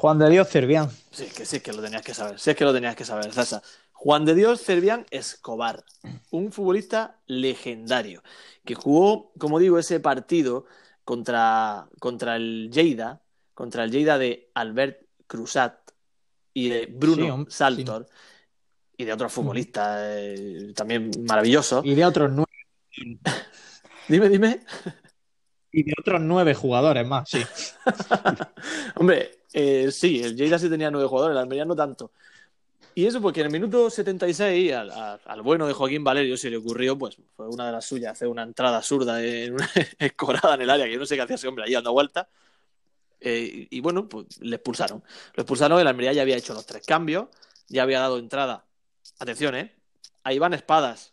Juan 0.03 0.19
de 0.19 0.29
Dios 0.31 0.49
Cervián. 0.49 0.91
Sí, 1.13 1.27
es 1.27 1.33
que 1.33 1.47
sí, 1.47 1.61
que 1.61 1.73
lo 1.73 1.81
tenías 1.81 2.03
que 2.03 2.13
saber, 2.13 2.37
sí, 2.37 2.51
es 2.51 2.57
que 2.57 2.65
lo 2.65 2.73
tenías 2.73 2.97
que 2.97 3.05
saber, 3.05 3.33
César. 3.33 3.63
Juan 3.93 4.25
de 4.25 4.35
Dios 4.35 4.61
Cervián 4.61 5.07
Escobar, 5.13 5.85
un 6.33 6.51
futbolista 6.51 7.21
legendario, 7.27 8.21
que 8.65 8.75
jugó, 8.75 9.31
como 9.39 9.61
digo, 9.61 9.79
ese 9.79 10.01
partido 10.01 10.67
contra, 11.05 11.87
contra 12.01 12.35
el 12.35 12.69
Lleida, 12.73 13.23
contra 13.55 13.85
el 13.85 13.93
Lleida 13.93 14.19
de 14.19 14.51
Albert 14.55 15.07
Cruzat 15.29 15.79
y 16.53 16.71
de 16.71 16.87
Bruno 16.87 17.45
Sí, 17.49 17.57
Saltor, 17.57 18.09
y 18.97 19.05
de 19.05 19.13
otros 19.13 19.33
futbolistas 19.33 20.01
eh, 20.03 20.73
también 20.75 21.13
maravillosos. 21.29 21.85
Y 21.87 21.95
de 21.95 22.05
otros 22.05 22.29
nueve, 22.33 22.51
Dime, 24.09 24.29
dime. 24.29 24.63
y 25.71 25.85
de 25.85 25.93
otros 25.97 26.21
nueve 26.21 26.55
jugadores 26.55 27.07
más, 27.07 27.31
sí. 27.31 27.41
Hombre, 28.97 29.42
eh, 29.53 29.91
sí, 29.93 30.23
el 30.23 30.37
Lleida 30.37 30.59
sí 30.59 30.69
tenía 30.69 30.91
nueve 30.91 31.09
jugadores, 31.09 31.35
el 31.35 31.39
Almería 31.43 31.65
no 31.65 31.75
tanto. 31.77 32.11
Y 32.95 33.07
eso 33.07 33.23
porque 33.23 33.41
en 33.41 33.47
el 33.47 33.53
minuto 33.53 33.89
76 33.89 34.73
al, 34.75 34.91
al- 34.91 35.21
al 35.25 35.43
bueno 35.43 35.67
de 35.67 35.73
Joaquín 35.73 36.05
Valerio 36.05 36.37
se 36.37 36.51
le 36.51 36.59
ocurrió, 36.59 36.99
pues 36.99 37.17
fue 37.37 37.49
una 37.49 37.67
de 37.67 37.73
las 37.73 37.87
suyas, 37.87 38.13
hacer 38.13 38.29
una 38.29 38.43
entrada 38.43 38.83
zurda 38.83 39.23
en 39.25 39.55
una 39.55 39.71
escorada 39.99 40.55
en 40.57 40.63
el 40.63 40.71
área, 40.71 40.85
que 40.87 40.93
yo 40.93 40.99
no 40.99 41.07
sé 41.07 41.17
qué 41.17 41.23
hacía 41.23 41.37
ese 41.37 41.49
hombre 41.49 41.65
allí 41.65 41.73
dando 41.73 41.93
vueltas. 41.93 42.27
Eh, 43.21 43.69
y, 43.71 43.79
y 43.79 43.81
bueno, 43.81 44.09
pues 44.09 44.27
le 44.41 44.57
expulsaron. 44.57 45.03
Lo 45.35 45.43
expulsaron, 45.43 45.81
el 45.81 45.87
Almería 45.87 46.13
ya 46.13 46.23
había 46.23 46.37
hecho 46.37 46.53
los 46.55 46.67
tres 46.67 46.85
cambios, 46.85 47.29
ya 47.69 47.85
había 47.85 48.01
dado 48.01 48.19
entrada, 48.19 48.65
atención, 49.21 49.55
¿eh? 49.55 49.73
A 50.25 50.33
Iván 50.35 50.53
Espadas. 50.55 51.13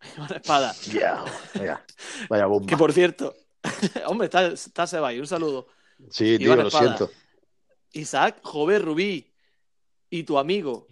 Iván 0.16 0.32
Espadas. 0.34 0.86
Ya, 0.86 1.24
vaya, 1.54 1.84
vaya 2.28 2.46
bomba. 2.46 2.66
Que 2.68 2.76
por 2.76 2.92
cierto, 2.92 3.34
hombre, 4.06 4.26
está, 4.26 4.46
está 4.48 4.86
Seba 4.86 5.08
ahí, 5.08 5.18
un 5.18 5.26
saludo. 5.26 5.66
Sí, 6.10 6.38
tío, 6.38 6.54
lo 6.54 6.70
siento. 6.70 7.10
Isaac, 7.92 8.38
Jové 8.42 8.78
Rubí 8.78 9.32
y 10.10 10.22
tu 10.24 10.38
amigo 10.38 10.88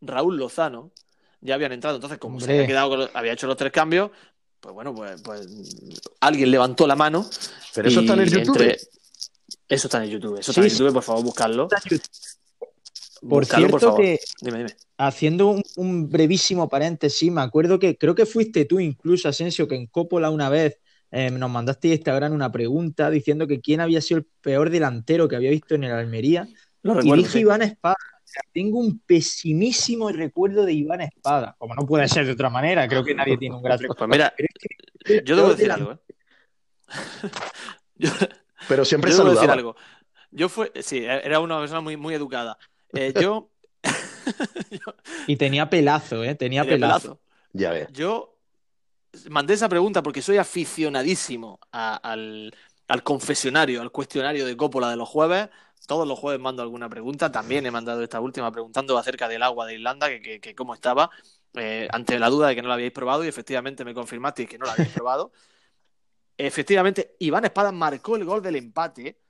Raúl 0.00 0.36
Lozano 0.36 0.92
ya 1.40 1.54
habían 1.54 1.72
entrado. 1.72 1.96
Entonces, 1.96 2.18
como 2.18 2.40
se 2.40 2.50
había, 2.50 2.66
quedado 2.66 3.08
había 3.14 3.32
hecho 3.32 3.46
los 3.46 3.56
tres 3.56 3.72
cambios, 3.72 4.10
pues 4.60 4.74
bueno, 4.74 4.94
pues, 4.94 5.20
pues 5.22 5.46
alguien 6.20 6.50
levantó 6.50 6.86
la 6.86 6.96
mano. 6.96 7.28
Pero 7.74 7.88
eso 7.88 8.00
está 8.00 8.14
en 8.14 8.20
el 8.20 8.30
YouTube. 8.30 8.60
entre- 8.62 8.78
Eso 9.68 9.86
está 9.88 9.98
en 9.98 10.04
el 10.04 10.10
YouTube. 10.10 10.38
Eso 10.38 10.50
está 10.52 10.62
Sí, 10.62 10.68
en 10.68 10.72
YouTube, 10.74 10.92
por 10.94 11.02
favor, 11.02 11.22
buscarlo. 11.24 11.68
Por 11.68 13.40
Buscarlo, 13.40 13.68
cierto 13.68 13.86
favor. 13.86 14.00
que 14.02 14.20
Dime, 14.42 14.58
dime. 14.58 14.76
haciendo 14.98 15.48
un, 15.48 15.62
un 15.76 16.10
brevísimo 16.10 16.68
paréntesis, 16.68 17.32
me 17.32 17.40
acuerdo 17.40 17.78
que 17.78 17.96
creo 17.96 18.14
que 18.14 18.26
fuiste 18.26 18.66
tú 18.66 18.80
incluso, 18.80 19.28
Asensio, 19.30 19.66
que 19.66 19.76
en 19.76 19.86
Coppola 19.86 20.28
una 20.28 20.50
vez 20.50 20.78
eh, 21.16 21.30
nos 21.30 21.48
mandaste 21.48 21.92
a 21.92 21.94
Instagram 21.94 22.32
una 22.32 22.50
pregunta 22.50 23.08
diciendo 23.08 23.46
que 23.46 23.60
quién 23.60 23.80
había 23.80 24.00
sido 24.00 24.18
el 24.18 24.26
peor 24.40 24.68
delantero 24.68 25.28
que 25.28 25.36
había 25.36 25.50
visto 25.50 25.76
en 25.76 25.84
el 25.84 25.92
Almería. 25.92 26.48
Lo 26.82 27.00
Y 27.00 27.12
dije 27.12 27.30
sí. 27.30 27.38
Iván 27.40 27.62
Espada. 27.62 27.94
O 28.00 28.26
sea, 28.26 28.42
tengo 28.52 28.80
un 28.80 28.98
pesimísimo 28.98 30.10
recuerdo 30.10 30.64
de 30.64 30.72
Iván 30.72 31.02
Espada. 31.02 31.54
Como 31.56 31.72
no 31.76 31.86
puede 31.86 32.08
ser 32.08 32.26
de 32.26 32.32
otra 32.32 32.50
manera, 32.50 32.88
creo 32.88 33.04
que 33.04 33.14
nadie 33.14 33.38
tiene 33.38 33.54
un 33.54 33.62
gran 33.62 33.78
recuerdo. 33.78 34.08
Pues 34.08 34.10
mira, 34.10 34.34
Pero 34.36 34.48
es 34.52 34.58
que 35.06 35.14
el 35.18 35.24
yo 35.24 35.36
debo 35.36 35.50
decir 35.50 35.70
algo, 35.70 35.92
¿eh? 35.92 35.98
Yo, 37.96 38.10
Pero 38.68 38.84
siempre 38.84 39.12
Yo 39.12 39.18
debo 39.18 39.30
decir 39.30 39.50
algo. 39.50 39.76
Yo 40.32 40.48
fue, 40.48 40.72
sí, 40.80 41.04
era 41.04 41.38
una 41.38 41.60
persona 41.60 41.80
muy, 41.80 41.96
muy 41.96 42.12
educada. 42.14 42.58
Eh, 42.92 43.12
yo, 43.20 43.50
Y 45.28 45.36
tenía 45.36 45.70
pelazo, 45.70 46.24
¿eh? 46.24 46.34
Tenía 46.34 46.62
Tenía 46.62 46.64
pelazo. 46.64 47.00
pelazo. 47.02 47.20
Ya 47.52 47.70
ves. 47.70 47.88
yo 47.92 48.33
mandé 49.30 49.54
esa 49.54 49.68
pregunta 49.68 50.02
porque 50.02 50.22
soy 50.22 50.38
aficionadísimo 50.38 51.60
al, 51.70 52.52
confesionario, 53.02 53.80
al 53.80 53.90
cuestionario 53.90 54.46
de 54.46 54.56
Coppola 54.56 54.90
de 54.90 54.96
los 54.96 55.08
jueves. 55.08 55.48
Todos 55.86 56.08
los 56.08 56.18
jueves 56.18 56.40
mando 56.40 56.62
alguna 56.62 56.88
pregunta. 56.88 57.30
También 57.30 57.66
he 57.66 57.70
mandado 57.70 58.02
esta 58.02 58.20
última 58.20 58.50
preguntando 58.50 58.96
acerca 58.96 59.28
del 59.28 59.42
agua 59.42 59.66
de 59.66 59.74
Irlanda, 59.74 60.08
que 60.08 60.54
cómo 60.54 60.74
estaba, 60.74 61.10
eh, 61.54 61.86
ante 61.92 62.18
la 62.18 62.28
duda 62.30 62.48
de 62.48 62.56
que 62.56 62.62
no 62.62 62.68
la 62.68 62.74
habíais 62.74 62.92
probado 62.92 63.24
y 63.24 63.28
efectivamente 63.28 63.84
me 63.84 63.94
confirmasteis 63.94 64.48
que 64.48 64.58
no 64.58 64.66
la 64.66 64.72
habéis 64.72 64.88
probado. 64.94 65.32
Efectivamente, 66.36 67.14
Iván 67.20 67.44
Espada 67.44 67.70
marcó 67.70 68.16
el 68.16 68.24
gol 68.24 68.42
del 68.42 68.56
empate 68.56 69.20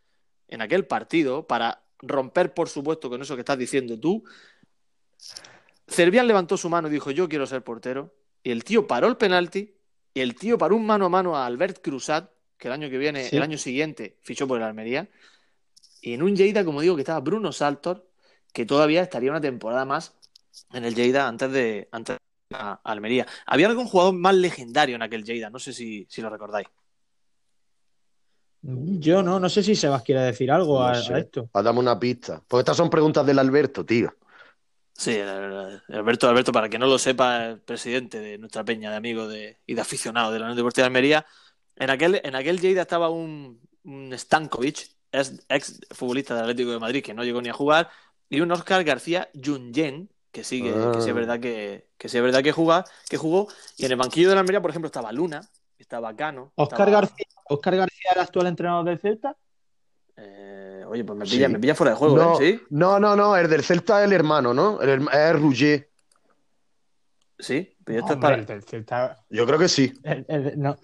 en 0.49 0.63
aquel 0.63 0.87
partido 0.87 1.47
para 1.47 1.83
romper, 1.99 2.55
por 2.55 2.69
supuesto, 2.69 3.11
con 3.11 3.21
eso 3.21 3.35
que 3.35 3.43
estás 3.43 3.59
diciendo 3.59 3.99
tú. 3.99 4.25
Cervián 5.87 6.27
levantó 6.27 6.57
su 6.57 6.71
mano 6.71 6.89
y 6.89 6.93
dijo, 6.93 7.11
yo 7.11 7.29
quiero 7.29 7.47
ser 7.47 7.63
portero. 7.63 8.15
Y 8.43 8.51
el 8.51 8.65
tío 8.65 8.87
paró 8.87 9.07
el 9.09 9.17
penalti 9.17 9.74
y 10.15 10.21
el 10.21 10.35
tío 10.37 10.57
paró 10.57 10.77
un 10.77 10.87
mano 10.87 11.07
a 11.07 11.09
mano 11.09 11.37
a 11.37 11.45
Albert 11.45 11.83
Cruzat, 11.83 12.31
que 12.57 12.69
el 12.69 12.73
año 12.75 12.89
que 12.89 12.99
viene, 12.99 13.25
Sí. 13.25 13.37
el 13.37 13.43
año 13.43 13.59
siguiente, 13.59 14.17
fichó 14.23 14.47
por 14.47 14.59
el 14.59 14.65
Almería. 14.65 15.09
Y 16.01 16.15
en 16.15 16.23
un 16.23 16.37
Lleida, 16.37 16.65
como 16.65 16.81
digo, 16.81 16.95
que 16.95 17.03
estaba 17.03 17.21
Bruno 17.21 17.51
Saltor, 17.53 18.09
que 18.53 18.65
todavía 18.65 19.03
estaría 19.03 19.31
una 19.31 19.41
temporada 19.41 19.85
más 19.85 20.15
en 20.73 20.85
el 20.85 20.95
Lleida 20.95 21.27
antes 21.27 21.51
de, 21.51 21.89
antes 21.91 22.17
de 22.17 22.57
a 22.57 22.81
a 22.85 22.93
Almería. 22.93 23.27
Había 23.47 23.67
algún 23.67 23.87
jugador 23.87 24.15
más 24.15 24.35
legendario 24.35 24.95
en 24.97 25.03
aquel 25.03 25.25
Lleida, 25.25 25.51
no 25.51 25.59
sé 25.59 25.73
si, 25.73 26.07
si 26.09 26.23
lo 26.23 26.31
recordáis. 26.31 26.69
Yo 28.63 29.23
no, 29.23 29.39
no 29.39 29.49
sé 29.51 29.63
si 29.63 29.75
Sebas 29.75 30.03
quiere 30.03 30.23
decir 30.23 30.51
algo 30.51 30.79
No 30.79 30.87
a, 30.87 30.93
a 30.93 31.19
esto. 31.19 31.51
Ah, 31.53 31.63
Dame 31.63 31.81
una 31.81 31.99
pista. 31.99 32.43
Porque 32.49 32.61
estas 32.61 32.77
son 32.77 32.89
preguntas 32.89 33.27
del 33.27 33.39
Alberto, 33.39 33.85
tío. 33.85 34.15
Sí. 34.97 35.19
Alberto, 35.21 36.29
Alberto, 36.29 36.53
para 36.53 36.69
que 36.69 36.79
no 36.79 36.87
lo 36.87 36.99
sepa, 36.99 37.51
es 37.51 37.59
presidente 37.61 38.21
de 38.21 38.39
nuestra 38.39 38.65
peña 38.65 38.91
de 38.91 38.97
amigos 38.97 39.29
de, 39.29 39.59
y 39.67 39.75
de 39.75 39.81
aficionados 39.81 40.33
de 40.33 40.39
la 40.39 40.45
Unión 40.47 40.57
Deportiva 40.57 40.85
de 40.85 40.87
Almería. 40.87 41.27
En 41.77 41.91
aquel, 41.91 42.21
en 42.23 42.35
aquel 42.37 42.61
Lleida 42.61 42.83
estaba 42.83 43.09
un, 43.11 43.61
un 43.85 44.13
Stankovic, 44.17 44.89
ex, 45.11 45.81
futbolista 45.91 46.35
del 46.35 46.45
Atlético 46.45 46.71
de 46.71 46.79
Madrid, 46.79 47.03
que 47.03 47.13
no 47.15 47.25
llegó 47.25 47.43
ni 47.43 47.49
a 47.49 47.53
jugar, 47.53 47.91
y 48.31 48.41
un 48.41 48.53
Oscar 48.53 48.85
García 48.85 49.29
Junyen, 49.35 50.09
que 50.31 50.45
sí, 50.45 50.63
que, 50.63 50.71
que 50.73 51.01
sí 51.01 51.09
es 51.09 51.09
Ah. 51.09 51.13
verdad 51.13 51.41
que, 51.41 51.89
que 51.99 52.09
sí 52.09 52.17
es 52.17 52.23
verdad 52.23 52.43
que, 52.43 52.53
juga, 52.53 52.85
que 53.09 53.17
jugó. 53.17 53.49
Y 53.77 53.85
en 53.87 53.93
el 53.93 53.97
banquillo 53.99 54.29
de 54.29 54.35
la 54.37 54.41
Almería, 54.43 54.61
por 54.63 54.71
ejemplo, 54.71 54.87
estaba 54.87 55.11
Luna, 55.13 55.41
estaba 55.79 56.15
Cano. 56.15 56.53
Oscar 56.55 56.89
estaba- 56.89 57.01
García, 57.01 57.27
Oscar 57.49 57.77
García, 57.77 58.11
el 58.15 58.21
actual 58.21 58.47
entrenador 58.47 58.85
del 58.85 58.99
Celta. 59.01 59.37
Eh, 60.17 60.85
oye, 60.87 61.05
pues 61.05 61.19
me 61.19 61.25
pilla, 61.25 61.47
Sí. 61.47 61.53
me 61.53 61.59
pilla 61.59 61.75
fuera 61.75 61.91
de 61.93 61.97
juego, 61.97 62.17
No, 62.17 62.41
¿eh? 62.41 62.61
no, 62.71 62.99
no, 63.01 63.17
no, 63.17 63.37
el 63.37 63.49
del 63.49 63.63
Celta 63.63 64.01
es 64.01 64.07
el 64.07 64.13
hermano, 64.13 64.55
¿no? 64.55 64.81
El 64.81 65.09
es 65.13 65.33
Rouget. 65.41 65.89
Sí, 67.39 67.45
sí. 67.45 67.77
Pero 67.85 68.01
esto, 68.01 68.13
es 68.15 68.19
para- 68.19 68.37
el 68.37 68.47
del 68.47 68.63
Celta. 68.63 69.25
Yo 69.29 69.45
creo 69.47 69.59
que 69.59 69.69
sí. 69.69 69.93
el- 70.05 70.25
el- 70.29 70.59
no. 70.61 70.71
Esto, 70.71 70.81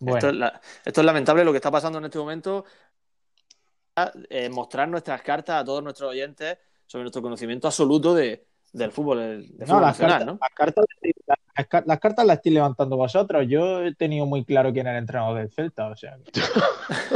Bueno, 0.00 0.28
es 0.30 0.34
la- 0.36 0.60
esto 0.84 1.00
es 1.00 1.04
lamentable 1.04 1.44
lo 1.44 1.52
que 1.52 1.56
está 1.58 1.70
pasando 1.70 1.98
en 1.98 2.06
este 2.06 2.18
momento. 2.18 2.64
Eh, 4.30 4.48
mostrar 4.48 4.88
nuestras 4.88 5.20
cartas 5.22 5.60
a 5.60 5.64
todos 5.64 5.82
nuestros 5.82 6.10
oyentes 6.10 6.56
sobre 6.86 7.02
nuestro 7.04 7.20
conocimiento 7.20 7.66
absoluto 7.68 8.14
de, 8.14 8.46
del 8.72 8.92
fútbol, 8.92 9.18
del, 9.18 9.48
del 9.48 9.58
no, 9.58 9.66
fútbol 9.66 9.80
las, 9.82 9.88
nacional, 9.90 10.10
cartas, 10.18 10.26
¿no? 10.26 10.38
las, 10.40 10.50
cartas, 10.54 10.84
las, 11.02 11.12
car- 11.26 11.38
las 11.86 12.00
cartas 12.00 12.26
las 12.26 12.36
estáis 12.36 12.54
levantando 12.54 12.96
vosotros. 12.96 13.46
Yo 13.48 13.82
he 13.82 13.94
tenido 13.94 14.26
muy 14.26 14.44
claro 14.44 14.72
quién 14.72 14.86
era 14.86 14.96
el 14.96 15.02
entrenador 15.02 15.38
del 15.38 15.50
Celta. 15.50 15.86
O 15.88 15.96
sea, 15.96 16.16
que- 16.24 16.40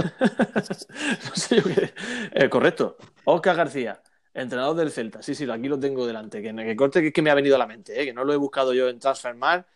No 1.25 1.35
sé 1.35 1.57
yo 1.57 1.63
qué. 1.65 1.93
Eh, 2.33 2.49
correcto. 2.49 2.97
Oscar 3.25 3.57
García, 3.57 4.01
entrenador 4.33 4.77
del 4.77 4.91
Celta. 4.91 5.23
Sí, 5.23 5.35
sí, 5.35 5.49
aquí 5.51 5.69
lo 5.69 5.79
tengo 5.79 6.07
delante. 6.07 6.43
Que, 6.43 6.55
que 6.55 6.77
corte 6.77 7.01
que 7.01 7.09
es 7.09 7.13
que 7.13 7.23
me 7.23 7.31
ha 7.31 7.35
venido 7.35 7.57
a 7.57 7.59
la 7.59 7.67
mente, 7.67 8.01
¿eh? 8.01 8.05
que 8.05 8.13
no 8.15 8.25
lo 8.25 8.33
he 8.33 8.37
buscado 8.37 8.73
yo 8.75 8.89
en 8.89 8.99
Transfermarkt 8.99 9.69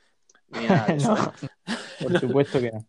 ni 0.50 0.66
nada 0.66 0.86
de 0.86 0.94
eso, 0.96 1.14
No. 1.14 1.32
por 2.00 2.20
supuesto 2.20 2.60
que 2.60 2.72
no. 2.72 2.84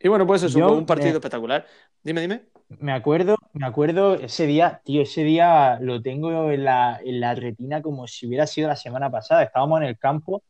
Y 0.00 0.08
bueno, 0.08 0.26
pues 0.26 0.42
eso, 0.42 0.58
Yo, 0.58 0.68
fue 0.68 0.76
un 0.76 0.86
partido 0.86 1.10
eh, 1.10 1.14
espectacular. 1.14 1.66
Dime, 2.02 2.20
dime. 2.20 2.46
Me 2.80 2.92
acuerdo, 2.92 3.36
me 3.52 3.66
acuerdo 3.66 4.14
ese 4.16 4.46
día, 4.46 4.80
tío, 4.84 5.02
ese 5.02 5.22
día 5.22 5.78
lo 5.80 6.02
tengo 6.02 6.50
en 6.50 6.64
la, 6.64 6.98
en 7.02 7.20
la 7.20 7.34
retina 7.34 7.80
como 7.80 8.06
si 8.06 8.26
hubiera 8.26 8.46
sido 8.46 8.68
la 8.68 8.76
semana 8.76 9.10
pasada. 9.10 9.42
Estábamos 9.44 9.80
en 9.80 9.86
el 9.88 9.98
campo 9.98 10.42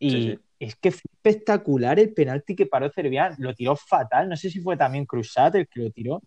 y 0.00 0.10
Sí, 0.10 0.22
sí. 0.32 0.38
es 0.58 0.74
que 0.76 0.90
fue 0.90 1.02
espectacular 1.12 2.00
el 2.00 2.12
penalti 2.12 2.56
que 2.56 2.66
paró 2.66 2.90
Cervián. 2.90 3.34
Lo 3.38 3.54
tiró 3.54 3.76
fatal. 3.76 4.28
No 4.28 4.36
sé 4.36 4.50
si 4.50 4.60
fue 4.60 4.76
también 4.76 5.06
Cruzat 5.06 5.54
el 5.54 5.68
que 5.68 5.80
lo 5.82 5.90
tiró, 5.90 6.22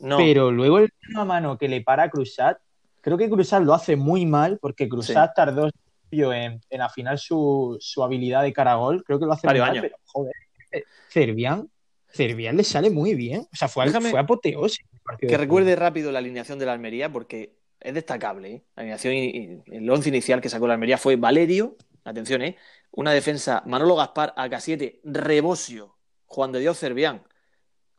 No, 0.00 0.18
pero 0.18 0.50
luego 0.50 0.78
el 0.80 0.90
mano 1.08 1.20
a 1.20 1.24
mano 1.24 1.56
que 1.58 1.68
le 1.68 1.80
para 1.80 2.02
a 2.02 2.10
Cruzat, 2.10 2.58
creo 3.00 3.16
que 3.16 3.30
Cruzat 3.30 3.62
lo 3.62 3.72
hace 3.72 3.96
muy 3.96 4.26
mal 4.26 4.58
porque 4.60 4.88
Cruzat 4.88 5.32
tardó 5.34 5.70
en, 6.10 6.60
en 6.68 6.80
afinar 6.82 7.18
su, 7.18 7.78
su 7.80 8.02
habilidad 8.04 8.42
de 8.42 8.52
caragol. 8.52 9.02
Creo 9.04 9.18
que 9.18 9.24
lo 9.26 9.32
hace 9.32 9.46
muy 9.48 9.58
mal, 9.60 9.78
pero 9.80 9.96
joder, 10.04 10.34
eh, 10.72 10.82
Cervián, 11.08 11.70
Cervián 12.08 12.56
le 12.56 12.64
sale 12.64 12.90
muy 12.90 13.14
bien. 13.14 13.40
O 13.52 13.56
sea, 13.56 13.68
fue, 13.68 13.86
Déjame 13.86 14.10
fue 14.10 14.20
apoteósico. 14.20 14.88
que 15.18 15.26
de 15.28 15.36
recuerde 15.38 15.74
rápido 15.76 16.12
la 16.12 16.18
alineación 16.18 16.58
de 16.58 16.66
la 16.66 16.72
Almería 16.74 17.10
porque 17.10 17.54
es 17.80 17.94
destacable. 17.94 18.50
¿eh? 18.52 18.62
La 18.76 18.82
alineación, 18.82 19.14
y- 19.14 19.26
y- 19.26 19.62
el 19.76 19.88
once 19.88 20.08
inicial 20.10 20.40
que 20.40 20.48
sacó 20.50 20.66
la 20.66 20.74
Almería 20.74 20.98
fue 20.98 21.16
Valerio, 21.16 21.76
atención, 22.04 22.42
¿eh? 22.42 22.56
Una 22.92 23.12
defensa 23.12 23.62
Manolo 23.66 23.96
Gaspar, 23.96 24.34
AK7, 24.36 25.00
Rebosio, 25.04 25.96
Juan 26.26 26.52
de 26.52 26.60
Dios 26.60 26.78
Cervián, 26.78 27.22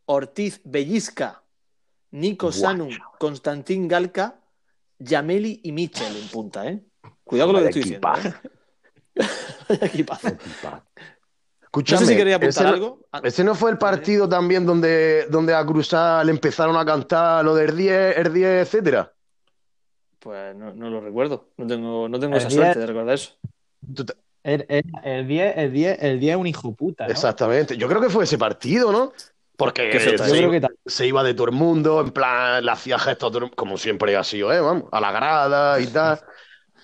Ortiz 0.06 0.62
Bellisca, 0.64 1.44
Nico 2.12 2.48
Buah. 2.48 2.54
Sanum, 2.54 2.90
Constantín 3.20 3.88
Galca, 3.88 4.40
Yameli 5.00 5.62
y 5.64 5.72
Michel 5.72 6.16
en 6.16 6.28
punta. 6.30 6.68
¿eh? 6.68 6.84
Cuidado 7.24 7.52
con 7.54 7.56
lo 7.58 7.64
que 7.64 7.80
estoy 7.80 7.84
diciendo. 7.84 8.08
¿eh? 9.16 9.26
Equipazo. 9.82 10.30
No 10.30 10.84
Escúchame, 11.64 12.06
sé 12.06 12.12
si 12.12 12.18
quería 12.18 12.36
apuntar 12.36 12.50
ese 12.50 12.64
no- 12.64 12.70
algo. 12.70 13.00
Ah, 13.12 13.22
¿Ese 13.24 13.44
no 13.44 13.56
fue 13.56 13.72
el 13.72 13.80
partido 13.80 14.30
también 14.30 14.64
donde, 14.66 15.26
donde 15.30 15.56
a 15.56 15.66
Cruzat 15.66 16.24
le 16.26 16.32
empezaron 16.32 16.78
a 16.78 16.86
cantar 16.86 17.44
lo 17.44 17.56
del 17.56 17.76
10, 17.76 18.18
el 18.18 18.32
10, 18.34 18.68
etcétera? 18.68 19.12
Pues 20.20 20.56
no, 20.56 20.72
no 20.74 20.90
lo 20.92 21.02
recuerdo. 21.02 21.50
No 21.58 21.66
tengo, 21.66 22.08
no 22.08 22.20
tengo 22.20 22.36
esa 22.38 22.48
10. 22.48 22.60
suerte 22.62 22.80
de 22.80 22.86
recordar 22.86 23.16
eso. 23.16 23.34
El, 24.44 24.66
el, 24.68 24.84
el 25.04 25.28
10, 25.28 25.58
el 25.58 25.72
10, 25.72 25.98
el 26.02 26.20
10 26.20 26.32
es 26.36 26.38
un 26.40 26.48
hijo 26.48 26.74
puta, 26.76 27.06
¿no? 27.06 27.12
Exactamente. 27.12 27.78
Yo 27.78 27.88
creo 27.88 28.02
que 28.02 28.10
fue 28.10 28.26
ese 28.26 28.38
partido, 28.38 28.92
¿no? 28.92 29.14
Porque 29.56 29.90
Que 29.90 30.00
se- 30.00 30.12
Yo 30.18 30.18
se, 30.26 30.32
creo 30.32 30.52
que 30.52 30.62
tal. 30.62 30.76
se 30.86 31.08
iba 31.08 31.24
de 31.24 31.34
todo 31.34 31.48
el 31.48 31.54
mundo, 31.54 32.02
en 32.02 32.12
plan, 32.12 32.64
le 32.66 32.72
hacía 32.72 33.00
gestos, 33.00 33.32
como 33.56 33.78
siempre 33.78 34.16
ha 34.18 34.24
sido, 34.24 34.52
¿eh? 34.52 34.60
Vamos, 34.60 34.86
a 34.92 35.00
la 35.00 35.12
grada 35.12 35.80
y 35.80 35.88
tal. 35.88 36.20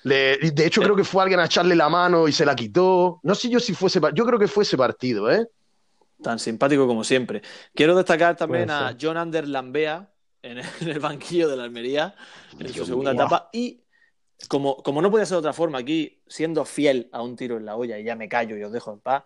Le- 0.04 0.38
de 0.38 0.66
hecho, 0.66 0.82
creo 0.82 0.96
que 0.96 1.04
fue 1.04 1.22
alguien 1.24 1.40
a 1.42 1.46
echarle 1.46 1.76
la 1.76 1.90
mano 1.90 2.28
y 2.28 2.32
se 2.32 2.46
la 2.46 2.56
quitó. 2.56 3.20
No 3.24 3.36
sé 3.36 3.50
yo 3.50 3.60
si 3.60 3.74
fuese, 3.74 4.00
yo 4.14 4.26
creo 4.26 4.40
que 4.40 4.48
fue 4.48 4.64
ese 4.64 4.78
partido, 4.78 5.30
¿eh? 5.30 5.46
Tan 6.22 6.38
simpático 6.40 6.86
como 6.88 7.04
siempre. 7.04 7.42
Quiero 7.74 7.96
destacar 7.96 8.36
también 8.36 8.70
a. 8.70 8.96
John 9.00 9.18
Ander 9.18 9.48
Lambea 9.48 10.10
en 10.42 10.60
el, 10.88 11.00
banquillo 11.00 11.50
de 11.50 11.58
la 11.58 11.64
Almería 11.64 12.16
en 12.58 12.74
su 12.74 12.86
segunda 12.86 13.12
mío. 13.14 13.22
etapa. 13.22 13.50
Y 13.52 13.82
como, 14.48 14.78
como 14.78 15.02
no 15.02 15.12
podía 15.12 15.26
ser 15.26 15.36
de 15.36 15.40
otra 15.40 15.54
forma, 15.54 15.80
aquí 15.80 16.22
siendo 16.28 16.66
fiel 16.66 17.10
a 17.12 17.22
un 17.22 17.36
tiro 17.36 17.58
en 17.58 17.66
la 17.66 17.76
olla 17.76 18.00
y 18.00 18.04
ya 18.04 18.16
me 18.16 18.30
callo 18.30 18.58
y 18.58 18.64
os 18.64 18.72
dejo 18.72 18.94
en 18.94 19.00
paz, 19.00 19.24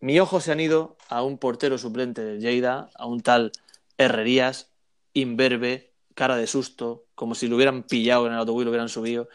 mis 0.00 0.20
ojos 0.20 0.44
se 0.44 0.52
han 0.52 0.60
ido 0.60 0.96
a 1.08 1.22
un 1.22 1.38
portero 1.38 1.78
suplente 1.78 2.22
de 2.22 2.38
Lleida, 2.38 2.90
a 2.94 3.06
un 3.06 3.20
tal 3.20 3.52
Herrerías, 3.96 4.72
imberbe, 5.14 5.92
cara 6.14 6.36
de 6.36 6.46
susto, 6.46 7.06
como 7.14 7.34
si 7.34 7.48
lo 7.48 7.56
hubieran 7.56 7.84
pillado 7.84 8.26
en 8.26 8.32
el 8.32 8.38
autobús 8.38 8.62
y 8.62 8.64
lo 8.64 8.70
hubieran 8.70 8.88
subido. 8.88 9.28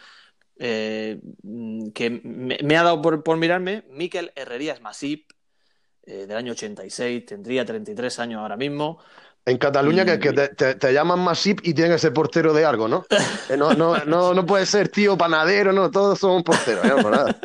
eh, 0.59 1.21
que 1.93 2.09
me, 2.09 2.77
ha 2.77 2.83
dado 2.83 3.01
por, 3.01 3.23
por 3.23 3.37
mirarme 3.37 3.83
Miquel 3.89 4.31
Herrerías 4.35 4.81
Masip, 4.81 5.31
eh, 6.09 6.25
del 6.25 6.37
año 6.37 6.53
86, 6.53 7.25
tendría 7.25 7.63
33 7.65 8.19
años 8.19 8.41
ahora 8.41 8.57
mismo. 8.57 8.99
En 9.49 9.57
Cataluña, 9.57 10.05
que, 10.05 10.19
que 10.19 10.33
te, 10.33 10.47
te- 10.49 10.75
te 10.75 10.93
llaman 10.93 11.19
Masip 11.19 11.59
y 11.63 11.73
tiene 11.73 11.91
que 11.91 11.99
ser 11.99 12.13
portero 12.13 12.53
de 12.53 12.65
algo, 12.65 12.87
¿no? 12.87 13.05
No, 13.57 13.73
no, 13.73 13.97
no, 14.05 14.33
no 14.33 14.45
puede 14.45 14.65
ser 14.65 14.89
tío 14.89 15.17
panadero, 15.17 15.71
no, 15.73 15.89
todos 15.89 16.19
somos 16.19 16.43
porteros, 16.43 16.85
¿eh? 16.85 17.01
Por 17.01 17.11
nada. 17.11 17.39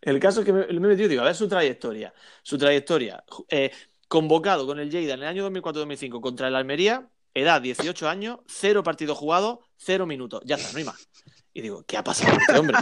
El 0.00 0.18
caso 0.20 0.40
es 0.40 0.46
que 0.46 0.52
me, 0.52 0.66
me 0.66 0.72
he 0.74 0.80
metido, 0.80 1.08
digo, 1.08 1.22
a 1.22 1.26
ver 1.26 1.34
su 1.34 1.48
trayectoria. 1.48 2.14
Su 2.42 2.56
trayectoria. 2.56 3.22
eh, 3.48 3.70
convocado 4.06 4.66
con 4.66 4.78
el 4.78 4.90
Lleida 4.90 5.14
en 5.14 5.20
el 5.20 5.28
año 5.28 5.50
2004-2005 5.50 6.20
contra 6.22 6.48
el 6.48 6.54
Almería, 6.56 7.06
edad 7.34 7.60
18 7.60 8.08
años, 8.08 8.38
cero 8.46 8.82
partidos 8.82 9.18
jugados, 9.18 9.58
cero 9.76 10.06
minutos. 10.06 10.40
Ya 10.46 10.56
está, 10.56 10.72
no 10.72 10.78
hay 10.78 10.84
más. 10.84 11.08
Y 11.52 11.60
digo, 11.60 11.84
¿qué 11.86 11.96
ha 11.98 12.04
pasado 12.04 12.32
con 12.32 12.40
este 12.40 12.58
hombre? 12.58 12.76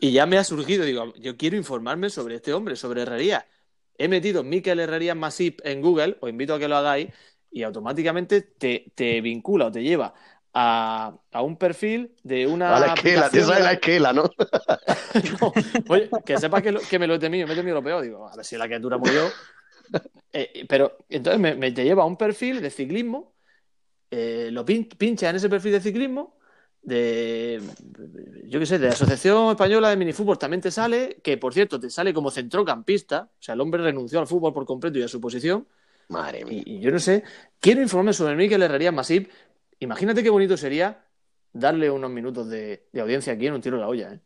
Y 0.00 0.12
ya 0.12 0.26
me 0.26 0.36
ha 0.36 0.44
surgido, 0.44 0.84
digo, 0.84 1.14
yo 1.16 1.36
quiero 1.36 1.56
informarme 1.56 2.10
sobre 2.10 2.34
este 2.34 2.52
hombre, 2.52 2.76
sobre 2.76 3.02
Herrería. 3.02 3.46
He 3.98 4.08
metido 4.08 4.44
Miquel 4.44 4.80
Herrerías 4.80 5.16
Masip 5.16 5.60
en 5.64 5.82
Google, 5.82 6.16
os 6.20 6.30
invito 6.30 6.54
a 6.54 6.58
que 6.58 6.68
lo 6.68 6.76
hagáis, 6.76 7.08
y 7.50 7.62
automáticamente 7.62 8.42
te, 8.42 8.92
te 8.94 9.20
vincula 9.20 9.66
o 9.66 9.72
te 9.72 9.82
lleva 9.82 10.14
a, 10.54 11.18
a 11.32 11.42
un 11.42 11.56
perfil 11.56 12.14
de 12.22 12.46
una. 12.46 12.76
A 12.76 12.80
la 12.80 12.94
esquela, 12.94 13.30
te 13.30 13.42
sale 13.42 13.64
la 13.64 13.72
esquela, 13.72 14.12
¿no? 14.12 14.24
no, 15.40 15.52
oye, 15.88 16.10
que 16.24 16.38
sepas 16.38 16.62
que, 16.62 16.72
lo- 16.72 16.80
que 16.80 16.98
me 16.98 17.06
lo 17.06 17.14
he 17.14 17.18
temido, 17.18 17.46
me 17.46 17.52
he 17.54 17.56
temido 17.56 17.76
lo 17.76 17.82
peor. 17.82 18.02
Digo, 18.02 18.28
a 18.28 18.36
ver 18.36 18.44
si 18.44 18.56
la 18.56 18.66
criatura 18.66 18.98
murió. 18.98 19.22
Eh, 20.32 20.66
pero 20.68 20.98
entonces 21.08 21.40
me, 21.40 21.54
me 21.54 21.72
te 21.72 21.84
lleva 21.84 22.02
a 22.02 22.06
un 22.06 22.16
perfil 22.16 22.60
de 22.60 22.70
ciclismo, 22.70 23.34
eh, 24.10 24.50
lo 24.52 24.64
pin- 24.66 24.88
pincha 24.96 25.30
en 25.30 25.36
ese 25.36 25.48
perfil 25.50 25.72
de 25.72 25.80
ciclismo, 25.82 26.37
de, 26.88 27.60
yo 28.46 28.58
qué 28.58 28.66
sé, 28.66 28.78
de 28.78 28.86
la 28.88 28.92
Asociación 28.92 29.50
Española 29.50 29.90
de 29.90 29.96
Minifútbol 29.96 30.38
también 30.38 30.60
te 30.60 30.70
sale, 30.70 31.20
que 31.22 31.36
por 31.36 31.52
cierto 31.54 31.78
te 31.78 31.90
sale 31.90 32.14
como 32.14 32.30
centrocampista, 32.30 33.30
o 33.32 33.42
sea, 33.42 33.54
el 33.54 33.60
hombre 33.60 33.82
renunció 33.82 34.18
al 34.20 34.26
fútbol 34.26 34.52
por 34.52 34.64
completo 34.66 34.98
y 34.98 35.02
a 35.02 35.08
su 35.08 35.20
posición, 35.20 35.66
Madre 36.08 36.44
mía. 36.44 36.62
y, 36.64 36.76
y 36.76 36.80
yo 36.80 36.90
no 36.90 36.98
sé, 36.98 37.22
quiero 37.60 37.82
informarme 37.82 38.12
sobre 38.12 38.34
Mikel 38.36 38.62
Herrería 38.62 38.92
Masip, 38.92 39.30
imagínate 39.80 40.22
qué 40.22 40.30
bonito 40.30 40.56
sería 40.56 41.04
darle 41.52 41.90
unos 41.90 42.10
minutos 42.10 42.48
de, 42.48 42.88
de 42.92 43.00
audiencia 43.00 43.32
aquí 43.34 43.46
en 43.46 43.54
un 43.54 43.60
tiro 43.60 43.76
de 43.76 43.82
la 43.82 43.88
olla, 43.88 44.14
¿eh? 44.14 44.20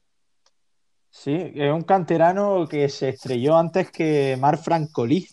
Sí, 1.11 1.35
es 1.55 1.71
un 1.73 1.83
canterano 1.83 2.67
que 2.67 2.89
se 2.89 3.11
estrelló 3.11 3.59
antes 3.59 3.91
que 3.91 4.37
Mar 4.41 4.57
Francolí. 4.57 5.29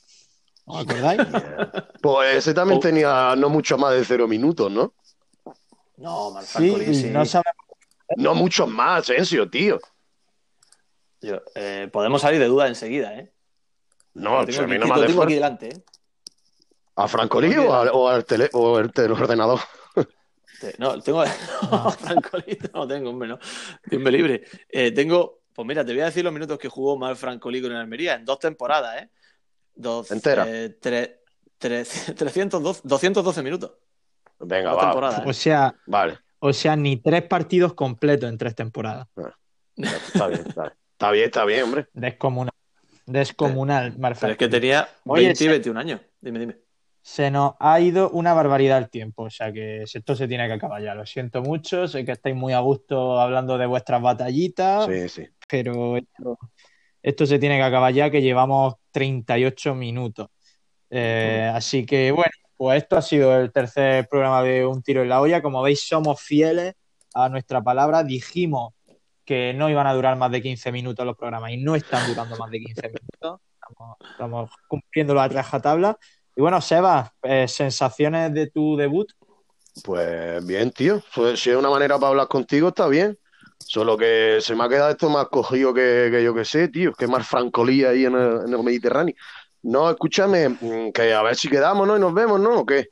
¿Os 0.65 0.81
acordáis? 0.83 1.21
Pues 2.01 2.35
ese 2.37 2.53
también 2.53 2.77
Oh. 2.77 2.81
tenía 2.81 3.35
no 3.37 3.49
mucho 3.49 3.77
más 3.77 3.93
de 3.93 4.03
cero 4.05 4.27
minutos, 4.27 4.71
¿no? 4.71 4.93
No, 5.99 6.29
Sí, 6.29 6.33
Marfranco 6.33 6.81
y 6.91 6.95
sí. 6.95 7.09
no. 7.09 7.23
No 8.17 8.35
muchos 8.35 8.67
más, 8.67 9.01
Asensio, 9.01 9.49
tío. 9.49 9.79
Yo, 11.21 11.41
eh, 11.55 11.89
podemos 11.91 12.21
salir 12.21 12.39
de 12.39 12.47
duda 12.47 12.67
enseguida, 12.67 13.13
¿eh? 13.15 13.31
No, 14.13 14.45
tengo 14.45 14.63
a 14.63 14.67
mí 14.67 14.75
aquí- 14.75 14.79
no 14.79 14.87
lo 14.87 14.93
me 14.95 15.01
hace 15.01 15.07
tengo 15.07 15.23
aquí 15.23 15.33
delante, 15.33 15.67
¿eh? 15.69 15.83
¿A 16.95 17.07
Francolí 17.07 17.55
o, 17.57 17.73
a- 17.73 17.91
o 17.91 18.07
al 18.09 18.25
tele, 18.25 18.49
o 18.53 18.71
ordenador? 18.71 19.59
Te- 20.59 20.75
No, 20.77 20.99
tengo. 21.01 21.23
No, 21.71 21.91
Francolito 21.91 22.69
no 22.73 22.87
tengo, 22.87 23.09
hombre, 23.11 23.27
no. 23.29 23.39
Me 23.91 24.11
libre. 24.11 24.43
Eh, 24.69 24.91
tengo. 24.91 25.41
Pues 25.53 25.67
mira, 25.67 25.85
te 25.85 25.91
voy 25.91 26.01
a 26.01 26.05
decir 26.05 26.23
los 26.23 26.31
minutos 26.33 26.57
que 26.57 26.69
jugó 26.69 26.97
Mar 26.97 27.15
Francolí 27.17 27.61
con 27.61 27.71
el 27.71 27.77
Almería 27.77 28.15
en 28.15 28.23
dos 28.25 28.39
temporadas, 28.39 29.03
¿eh? 29.03 29.09
Dos, 29.75 30.09
Entera. 30.11 30.45
eh, 30.47 30.77
tre- 30.81 31.19
tre- 31.59 32.15
312, 32.15 32.81
212 32.85 33.43
minutos. 33.43 33.71
Venga, 34.39 34.73
va. 34.73 34.81
temporadas, 34.81 35.23
O 35.25 35.29
¿eh? 35.29 35.33
sea, 35.33 35.75
Vale, 35.85 36.17
o 36.39 36.53
sea, 36.53 36.75
ni 36.75 36.97
tres 36.97 37.23
partidos 37.23 37.73
completos 37.73 38.29
en 38.29 38.37
tres 38.37 38.55
temporadas. 38.55 39.07
está 39.75 40.27
bien, 40.27 40.41
está 40.47 40.61
bien. 40.63 40.73
Está 40.91 41.11
bien, 41.11 41.25
está 41.25 41.45
bien, 41.45 41.63
hombre. 41.63 41.87
Descomunal. 41.93 42.53
Descomunal, 43.05 43.97
Mar 43.97 44.15
Pero 44.19 44.33
es 44.33 44.37
que 44.37 44.47
tenía 44.47 44.87
Oye, 45.05 45.25
20 45.27 45.43
y 45.43 45.47
se- 45.47 45.51
21 45.51 45.79
años. 45.79 46.01
Dime, 46.21 46.39
dime. 46.39 46.57
Se 47.01 47.31
nos 47.31 47.53
ha 47.59 47.79
ido 47.79 48.09
una 48.11 48.33
barbaridad 48.33 48.77
el 48.77 48.89
tiempo, 48.89 49.23
o 49.23 49.29
sea 49.29 49.51
que 49.51 49.83
esto 49.83 50.15
se 50.15 50.27
tiene 50.27 50.45
que 50.47 50.53
acabar 50.53 50.81
ya. 50.83 50.93
Lo 50.93 51.05
siento 51.05 51.41
mucho, 51.41 51.87
sé 51.87 52.03
que 52.05 52.11
estáis 52.11 52.35
muy 52.35 52.53
a 52.53 52.59
gusto 52.59 53.19
hablando 53.19 53.57
de 53.57 53.65
vuestras 53.65 54.01
batallitas, 54.01 54.85
Sí, 54.85 55.07
sí. 55.09 55.27
pero 55.47 55.95
esto, 55.97 56.37
esto 57.01 57.25
se 57.25 57.39
tiene 57.39 57.55
que 57.57 57.63
acabar 57.63 57.93
ya, 57.93 58.11
que 58.11 58.21
llevamos 58.21 58.75
38 58.91 59.73
minutos. 59.73 60.27
Eh, 60.89 61.49
así 61.53 61.85
que 61.85 62.11
bueno, 62.11 62.31
pues 62.59 62.83
esto 62.83 62.97
ha 62.97 63.01
sido 63.01 63.39
el 63.39 63.53
tercer 63.53 64.05
programa 64.09 64.43
de 64.43 64.65
Un 64.65 64.83
Tiro 64.83 65.01
en 65.01 65.07
la 65.07 65.21
Olla. 65.21 65.41
Como 65.41 65.61
veis, 65.61 65.87
somos 65.87 66.21
fieles 66.21 66.75
a 67.13 67.29
nuestra 67.29 67.63
palabra. 67.63 68.03
Dijimos 68.03 68.73
que 69.23 69.53
no 69.53 69.69
iban 69.69 69.87
a 69.87 69.93
durar 69.93 70.17
más 70.17 70.29
de 70.29 70.41
15 70.41 70.73
minutos 70.73 71.05
los 71.05 71.15
programas 71.15 71.51
y 71.51 71.57
no 71.57 71.73
están 71.73 72.05
durando 72.09 72.35
más 72.35 72.51
de 72.51 72.59
15 72.59 72.81
minutos. 72.89 73.39
Estamos, 73.53 73.97
estamos 74.11 74.51
cumpliendo 74.67 75.13
la 75.13 75.29
rajatabla. 75.29 75.97
Y 76.35 76.41
bueno, 76.41 76.59
Seba, 76.59 77.13
eh, 77.23 77.47
sensaciones 77.47 78.33
de 78.33 78.47
tu 78.47 78.75
debut. 78.75 79.09
Pues 79.81 80.45
bien, 80.45 80.71
tío. 80.71 81.01
Pues, 81.15 81.39
si 81.39 81.51
es 81.51 81.55
una 81.55 81.69
manera 81.69 81.97
para 81.97 82.09
hablar 82.09 82.27
contigo, 82.27 82.67
está 82.67 82.89
bien. 82.89 83.17
Solo 83.57 83.95
que 83.97 84.39
se 84.41 84.53
me 84.53 84.65
ha 84.65 84.67
quedado 84.67 84.89
esto 84.89 85.09
más 85.09 85.29
cogido 85.29 85.73
que, 85.73 86.21
yo 86.21 86.33
que 86.35 86.43
sé, 86.43 86.67
tío. 86.67 86.91
Que 86.91 87.07
más 87.07 87.25
francolía 87.25 87.91
ahí 87.91 88.03
en 88.03 88.15
el 88.15 88.63
Mediterráneo. 88.63 89.15
No, 89.61 89.89
escúchame, 89.89 90.49
mm, 90.49 90.91
que 90.93 91.13
a 91.13 91.21
ver 91.21 91.35
si 91.35 91.49
quedamos, 91.49 91.87
¿no? 91.87 91.97
Y 91.97 91.99
nos 91.99 92.13
vemos, 92.13 92.39
¿no? 92.39 92.59
¿O 92.59 92.65
qué? 92.65 92.87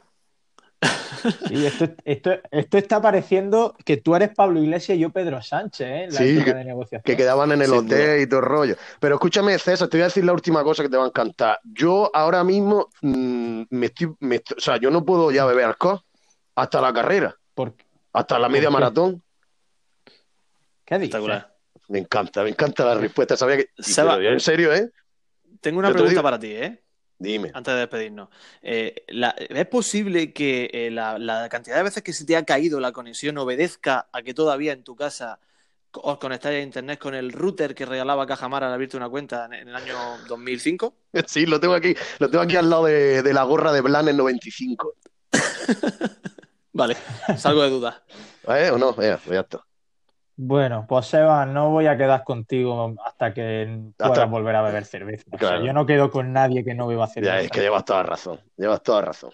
Sí, 1.47 1.65
esto, 1.65 1.85
esto, 2.05 2.31
esto 2.51 2.77
está 2.77 3.01
pareciendo 3.01 3.75
que 3.83 3.97
tú 3.97 4.15
eres 4.15 4.29
Pablo 4.35 4.61
Iglesias 4.61 4.97
y 4.97 5.01
yo 5.01 5.09
Pedro 5.09 5.41
Sánchez, 5.41 5.87
¿eh? 5.87 6.03
En 6.03 6.13
la 6.13 6.19
Sí, 6.19 6.43
que- 6.43 6.53
de 6.53 6.63
negociación. 6.65 7.01
Que 7.03 7.17
quedaban 7.17 7.51
en 7.51 7.61
el 7.61 7.73
hotel 7.73 8.21
y 8.21 8.27
todo 8.27 8.39
el 8.41 8.45
rollo. 8.45 8.75
Pero 8.99 9.15
escúchame, 9.15 9.57
César, 9.57 9.87
te 9.87 9.97
voy 9.97 10.03
a 10.03 10.05
decir 10.05 10.23
la 10.25 10.33
última 10.33 10.63
cosa 10.63 10.83
que 10.83 10.89
te 10.89 10.97
va 10.97 11.05
a 11.05 11.07
encantar. 11.07 11.59
Yo 11.63 12.11
ahora 12.13 12.43
mismo, 12.43 12.89
mm, 13.01 13.63
me 13.71 13.85
estoy, 13.87 14.13
me 14.19 14.35
estoy- 14.35 14.57
o 14.57 14.61
sea, 14.61 14.77
yo 14.77 14.91
no 14.91 15.03
puedo 15.03 15.31
ya 15.31 15.45
beber 15.45 15.65
alcohol 15.65 16.01
hasta 16.55 16.79
la 16.81 16.93
carrera, 16.93 17.35
¿Por 17.55 17.73
qué? 17.75 17.85
hasta 18.13 18.37
la 18.39 18.47
media 18.49 18.67
qué? 18.67 18.73
maratón. 18.73 19.23
¿Qué 20.85 20.95
dices? 20.99 21.15
Espectacular. 21.15 21.53
Me 21.89 21.99
encanta, 21.99 22.43
me 22.43 22.49
encanta 22.49 22.85
la 22.85 22.95
respuesta. 22.95 23.35
Sabía 23.37 23.57
que. 23.57 23.69
Seba- 23.79 24.17
en 24.21 24.39
serio, 24.39 24.73
¿eh? 24.73 24.89
Tengo 25.61 25.79
una 25.79 25.89
te 25.89 25.93
pregunta 25.95 26.21
para 26.23 26.39
ti, 26.39 26.51
¿eh? 26.51 26.81
Dime. 27.19 27.51
Antes 27.53 27.73
de 27.73 27.79
despedirnos. 27.79 28.29
Eh, 28.61 29.03
la- 29.07 29.35
¿Es 29.37 29.65
posible 29.67 30.31
que 30.33 30.69
eh, 30.71 30.91
la, 30.91 31.17
la 31.17 31.49
cantidad 31.49 31.77
de 31.77 31.83
veces 31.83 32.03
que 32.03 32.13
se 32.13 32.25
te 32.25 32.35
ha 32.37 32.45
caído 32.45 32.79
la 32.79 32.91
conexión 32.91 33.37
obedezca 33.39 34.07
a 34.11 34.21
que 34.21 34.33
todavía 34.35 34.73
en 34.73 34.83
tu 34.83 34.95
casa 34.95 35.39
os 35.91 36.17
conectáis 36.19 36.59
a 36.59 36.61
internet 36.61 36.99
con 36.99 37.15
el 37.15 37.31
router 37.31 37.73
que 37.73 37.85
regalaba 37.87 38.27
Cajamar 38.27 38.63
al 38.63 38.71
abrirte 38.73 38.97
una 38.97 39.09
cuenta 39.09 39.45
en, 39.45 39.53
en 39.53 39.67
el 39.69 39.75
año 39.75 39.95
2005? 40.27 40.93
Sí, 41.27 41.47
lo 41.47 41.59
tengo 41.59 41.73
aquí, 41.73 41.95
lo 42.19 42.29
tengo 42.29 42.43
aquí 42.43 42.55
al 42.55 42.69
lado 42.69 42.85
de, 42.85 43.23
de 43.23 43.33
la 43.33 43.43
gorra 43.43 43.71
de 43.73 43.81
Blanes 43.81 44.13
95. 44.15 44.93
Vale, 46.73 46.95
salgo 47.37 47.63
de 47.63 47.69
duda. 47.71 48.03
¿Eh? 48.47 48.69
¿O 48.71 48.77
no? 48.77 48.91
Ya, 49.01 49.17
pues 49.17 49.33
ya 49.33 49.39
está. 49.39 49.65
Bueno, 50.39 50.85
pues 50.87 51.07
Seba, 51.07 51.47
no 51.47 51.71
voy 51.71 51.87
a 51.87 51.97
quedar 51.97 52.23
contigo 52.23 52.93
hasta 53.03 53.33
que 53.33 53.79
puedas 53.97 54.11
Hasta- 54.11 54.25
volver 54.25 54.55
a 54.55 54.61
beber 54.61 54.85
cerveza. 54.85 55.23
O 55.31 55.37
sea, 55.37 55.49
Claro. 55.49 55.65
yo 55.65 55.73
no 55.73 55.85
quedo 55.87 56.11
con 56.11 56.31
nadie 56.31 56.63
que 56.63 56.75
no 56.75 56.85
beba 56.85 57.07
cerveza. 57.07 57.37
Ya, 57.37 57.41
es 57.41 57.49
que 57.49 57.61
llevas 57.61 57.83
toda 57.85 58.03
razón. 58.03 58.39
Llevas 58.55 58.83
toda 58.83 59.01
razón. 59.01 59.31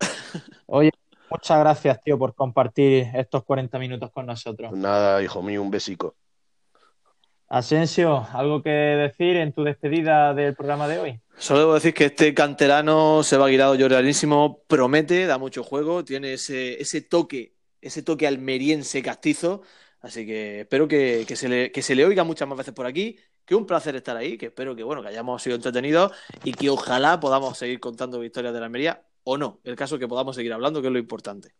Oye, 0.66 0.92
muchas 1.28 1.58
gracias, 1.58 2.00
tío, 2.04 2.16
por 2.16 2.34
compartir 2.36 3.08
estos 3.14 3.42
40 3.42 3.76
minutos 3.80 4.10
con 4.12 4.26
nosotros. 4.26 4.72
Nada, 4.72 5.20
hijo 5.20 5.42
mío, 5.42 5.60
un 5.62 5.70
besico. 5.72 6.14
Asensio, 7.48 8.24
¿algo 8.32 8.62
que 8.62 8.70
decir 8.70 9.36
en 9.36 9.52
tu 9.52 9.64
despedida 9.64 10.32
del 10.34 10.54
programa 10.54 10.86
de 10.86 10.98
hoy? 11.00 11.20
Solo 11.36 11.58
debo 11.60 11.74
decir 11.74 11.92
que 11.92 12.04
este 12.04 12.32
canterano 12.32 13.24
se 13.24 13.36
va 13.36 13.48
guirado 13.48 13.74
lloranísimo, 13.74 14.60
promete, 14.68 15.26
da 15.26 15.36
mucho 15.38 15.64
juego, 15.64 16.04
tiene 16.04 16.34
ese, 16.34 16.80
ese 16.80 17.00
toque, 17.00 17.54
ese 17.80 18.04
toque 18.04 18.28
almeriense 18.28 19.02
castizo. 19.02 19.62
Así 20.00 20.26
que 20.26 20.60
espero 20.60 20.88
que, 20.88 21.24
que 21.28 21.36
se 21.36 21.48
le, 21.48 21.72
que 21.72 21.82
se 21.82 21.94
le 21.94 22.04
oiga 22.04 22.24
muchas 22.24 22.48
más 22.48 22.58
veces 22.58 22.74
por 22.74 22.86
aquí. 22.86 23.18
Que 23.44 23.54
un 23.54 23.66
placer 23.66 23.96
estar 23.96 24.16
ahí, 24.16 24.38
que 24.38 24.46
espero 24.46 24.76
que 24.76 24.82
bueno, 24.82 25.02
que 25.02 25.08
hayamos 25.08 25.42
sido 25.42 25.56
entretenidos 25.56 26.12
y 26.44 26.52
que 26.52 26.70
ojalá 26.70 27.20
podamos 27.20 27.58
seguir 27.58 27.80
contando 27.80 28.22
historias 28.22 28.54
de 28.54 28.60
la 28.60 28.66
Almería 28.66 29.02
o 29.24 29.36
no. 29.36 29.60
El 29.64 29.76
caso 29.76 29.96
es 29.96 30.00
que 30.00 30.08
podamos 30.08 30.36
seguir 30.36 30.52
hablando, 30.52 30.80
que 30.80 30.88
es 30.88 30.92
lo 30.92 30.98
importante. 30.98 31.54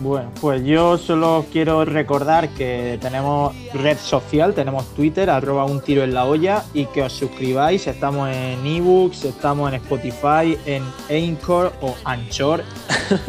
Bueno, 0.00 0.32
pues 0.40 0.64
yo 0.64 0.96
solo 0.96 1.44
quiero 1.52 1.84
recordar 1.84 2.48
que 2.54 2.98
tenemos 3.02 3.54
red 3.74 3.98
social, 3.98 4.54
tenemos 4.54 4.86
Twitter, 4.94 5.28
arroba 5.28 5.66
un 5.66 5.82
tiro 5.82 6.02
en 6.02 6.14
la 6.14 6.24
olla, 6.24 6.64
y 6.72 6.86
que 6.86 7.02
os 7.02 7.12
suscribáis. 7.12 7.86
Estamos 7.86 8.30
en 8.34 8.64
ebooks, 8.66 9.26
estamos 9.26 9.70
en 9.70 9.74
Spotify, 9.82 10.56
en 10.64 10.82
Anchor 11.10 11.72
o 11.82 11.94
Anchor. 12.04 12.62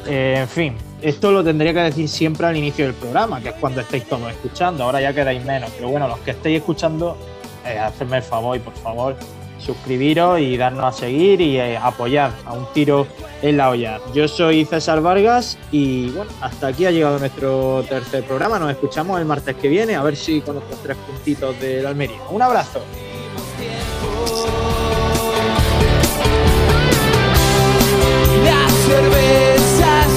Eh, 0.05 0.35
en 0.37 0.47
fin, 0.47 0.75
esto 1.01 1.31
lo 1.31 1.43
tendría 1.43 1.73
que 1.73 1.79
decir 1.79 2.07
siempre 2.07 2.47
al 2.47 2.55
inicio 2.55 2.85
del 2.85 2.93
programa, 2.93 3.41
que 3.41 3.49
es 3.49 3.55
cuando 3.55 3.81
estáis 3.81 4.05
todos 4.05 4.31
escuchando. 4.31 4.83
Ahora 4.83 5.01
ya 5.01 5.13
quedáis 5.13 5.43
menos, 5.43 5.71
pero 5.75 5.89
bueno, 5.89 6.07
los 6.07 6.19
que 6.19 6.31
estéis 6.31 6.59
escuchando, 6.59 7.17
eh, 7.65 7.77
hacedme 7.79 8.17
el 8.17 8.23
favor 8.23 8.57
y 8.57 8.59
por 8.59 8.73
favor, 8.75 9.15
suscribiros 9.57 10.39
y 10.39 10.57
darnos 10.57 10.85
a 10.85 10.91
seguir 10.91 11.41
y 11.41 11.57
eh, 11.57 11.77
apoyar 11.77 12.31
a 12.45 12.53
un 12.53 12.65
tiro 12.73 13.07
en 13.41 13.57
la 13.57 13.69
olla. 13.69 13.99
Yo 14.13 14.27
soy 14.27 14.65
César 14.65 15.01
Vargas 15.01 15.57
y 15.71 16.09
bueno, 16.09 16.31
hasta 16.41 16.67
aquí 16.67 16.85
ha 16.85 16.91
llegado 16.91 17.19
nuestro 17.19 17.83
tercer 17.87 18.23
programa. 18.23 18.59
Nos 18.59 18.71
escuchamos 18.71 19.19
el 19.19 19.25
martes 19.25 19.55
que 19.55 19.67
viene 19.69 19.95
a 19.95 20.03
ver 20.03 20.15
si 20.15 20.41
con 20.41 20.55
los 20.55 20.63
tres 20.83 20.97
puntitos 20.97 21.59
de 21.59 21.81
la 21.81 21.89
Almería. 21.89 22.21
Un 22.29 22.41
abrazo. 22.41 22.81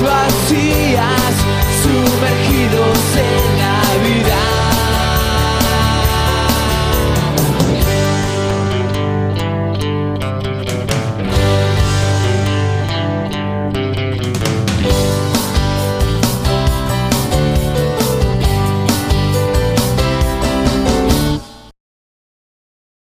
vacías, 0.05 1.35
sumergidos 1.83 2.99
en 3.17 3.54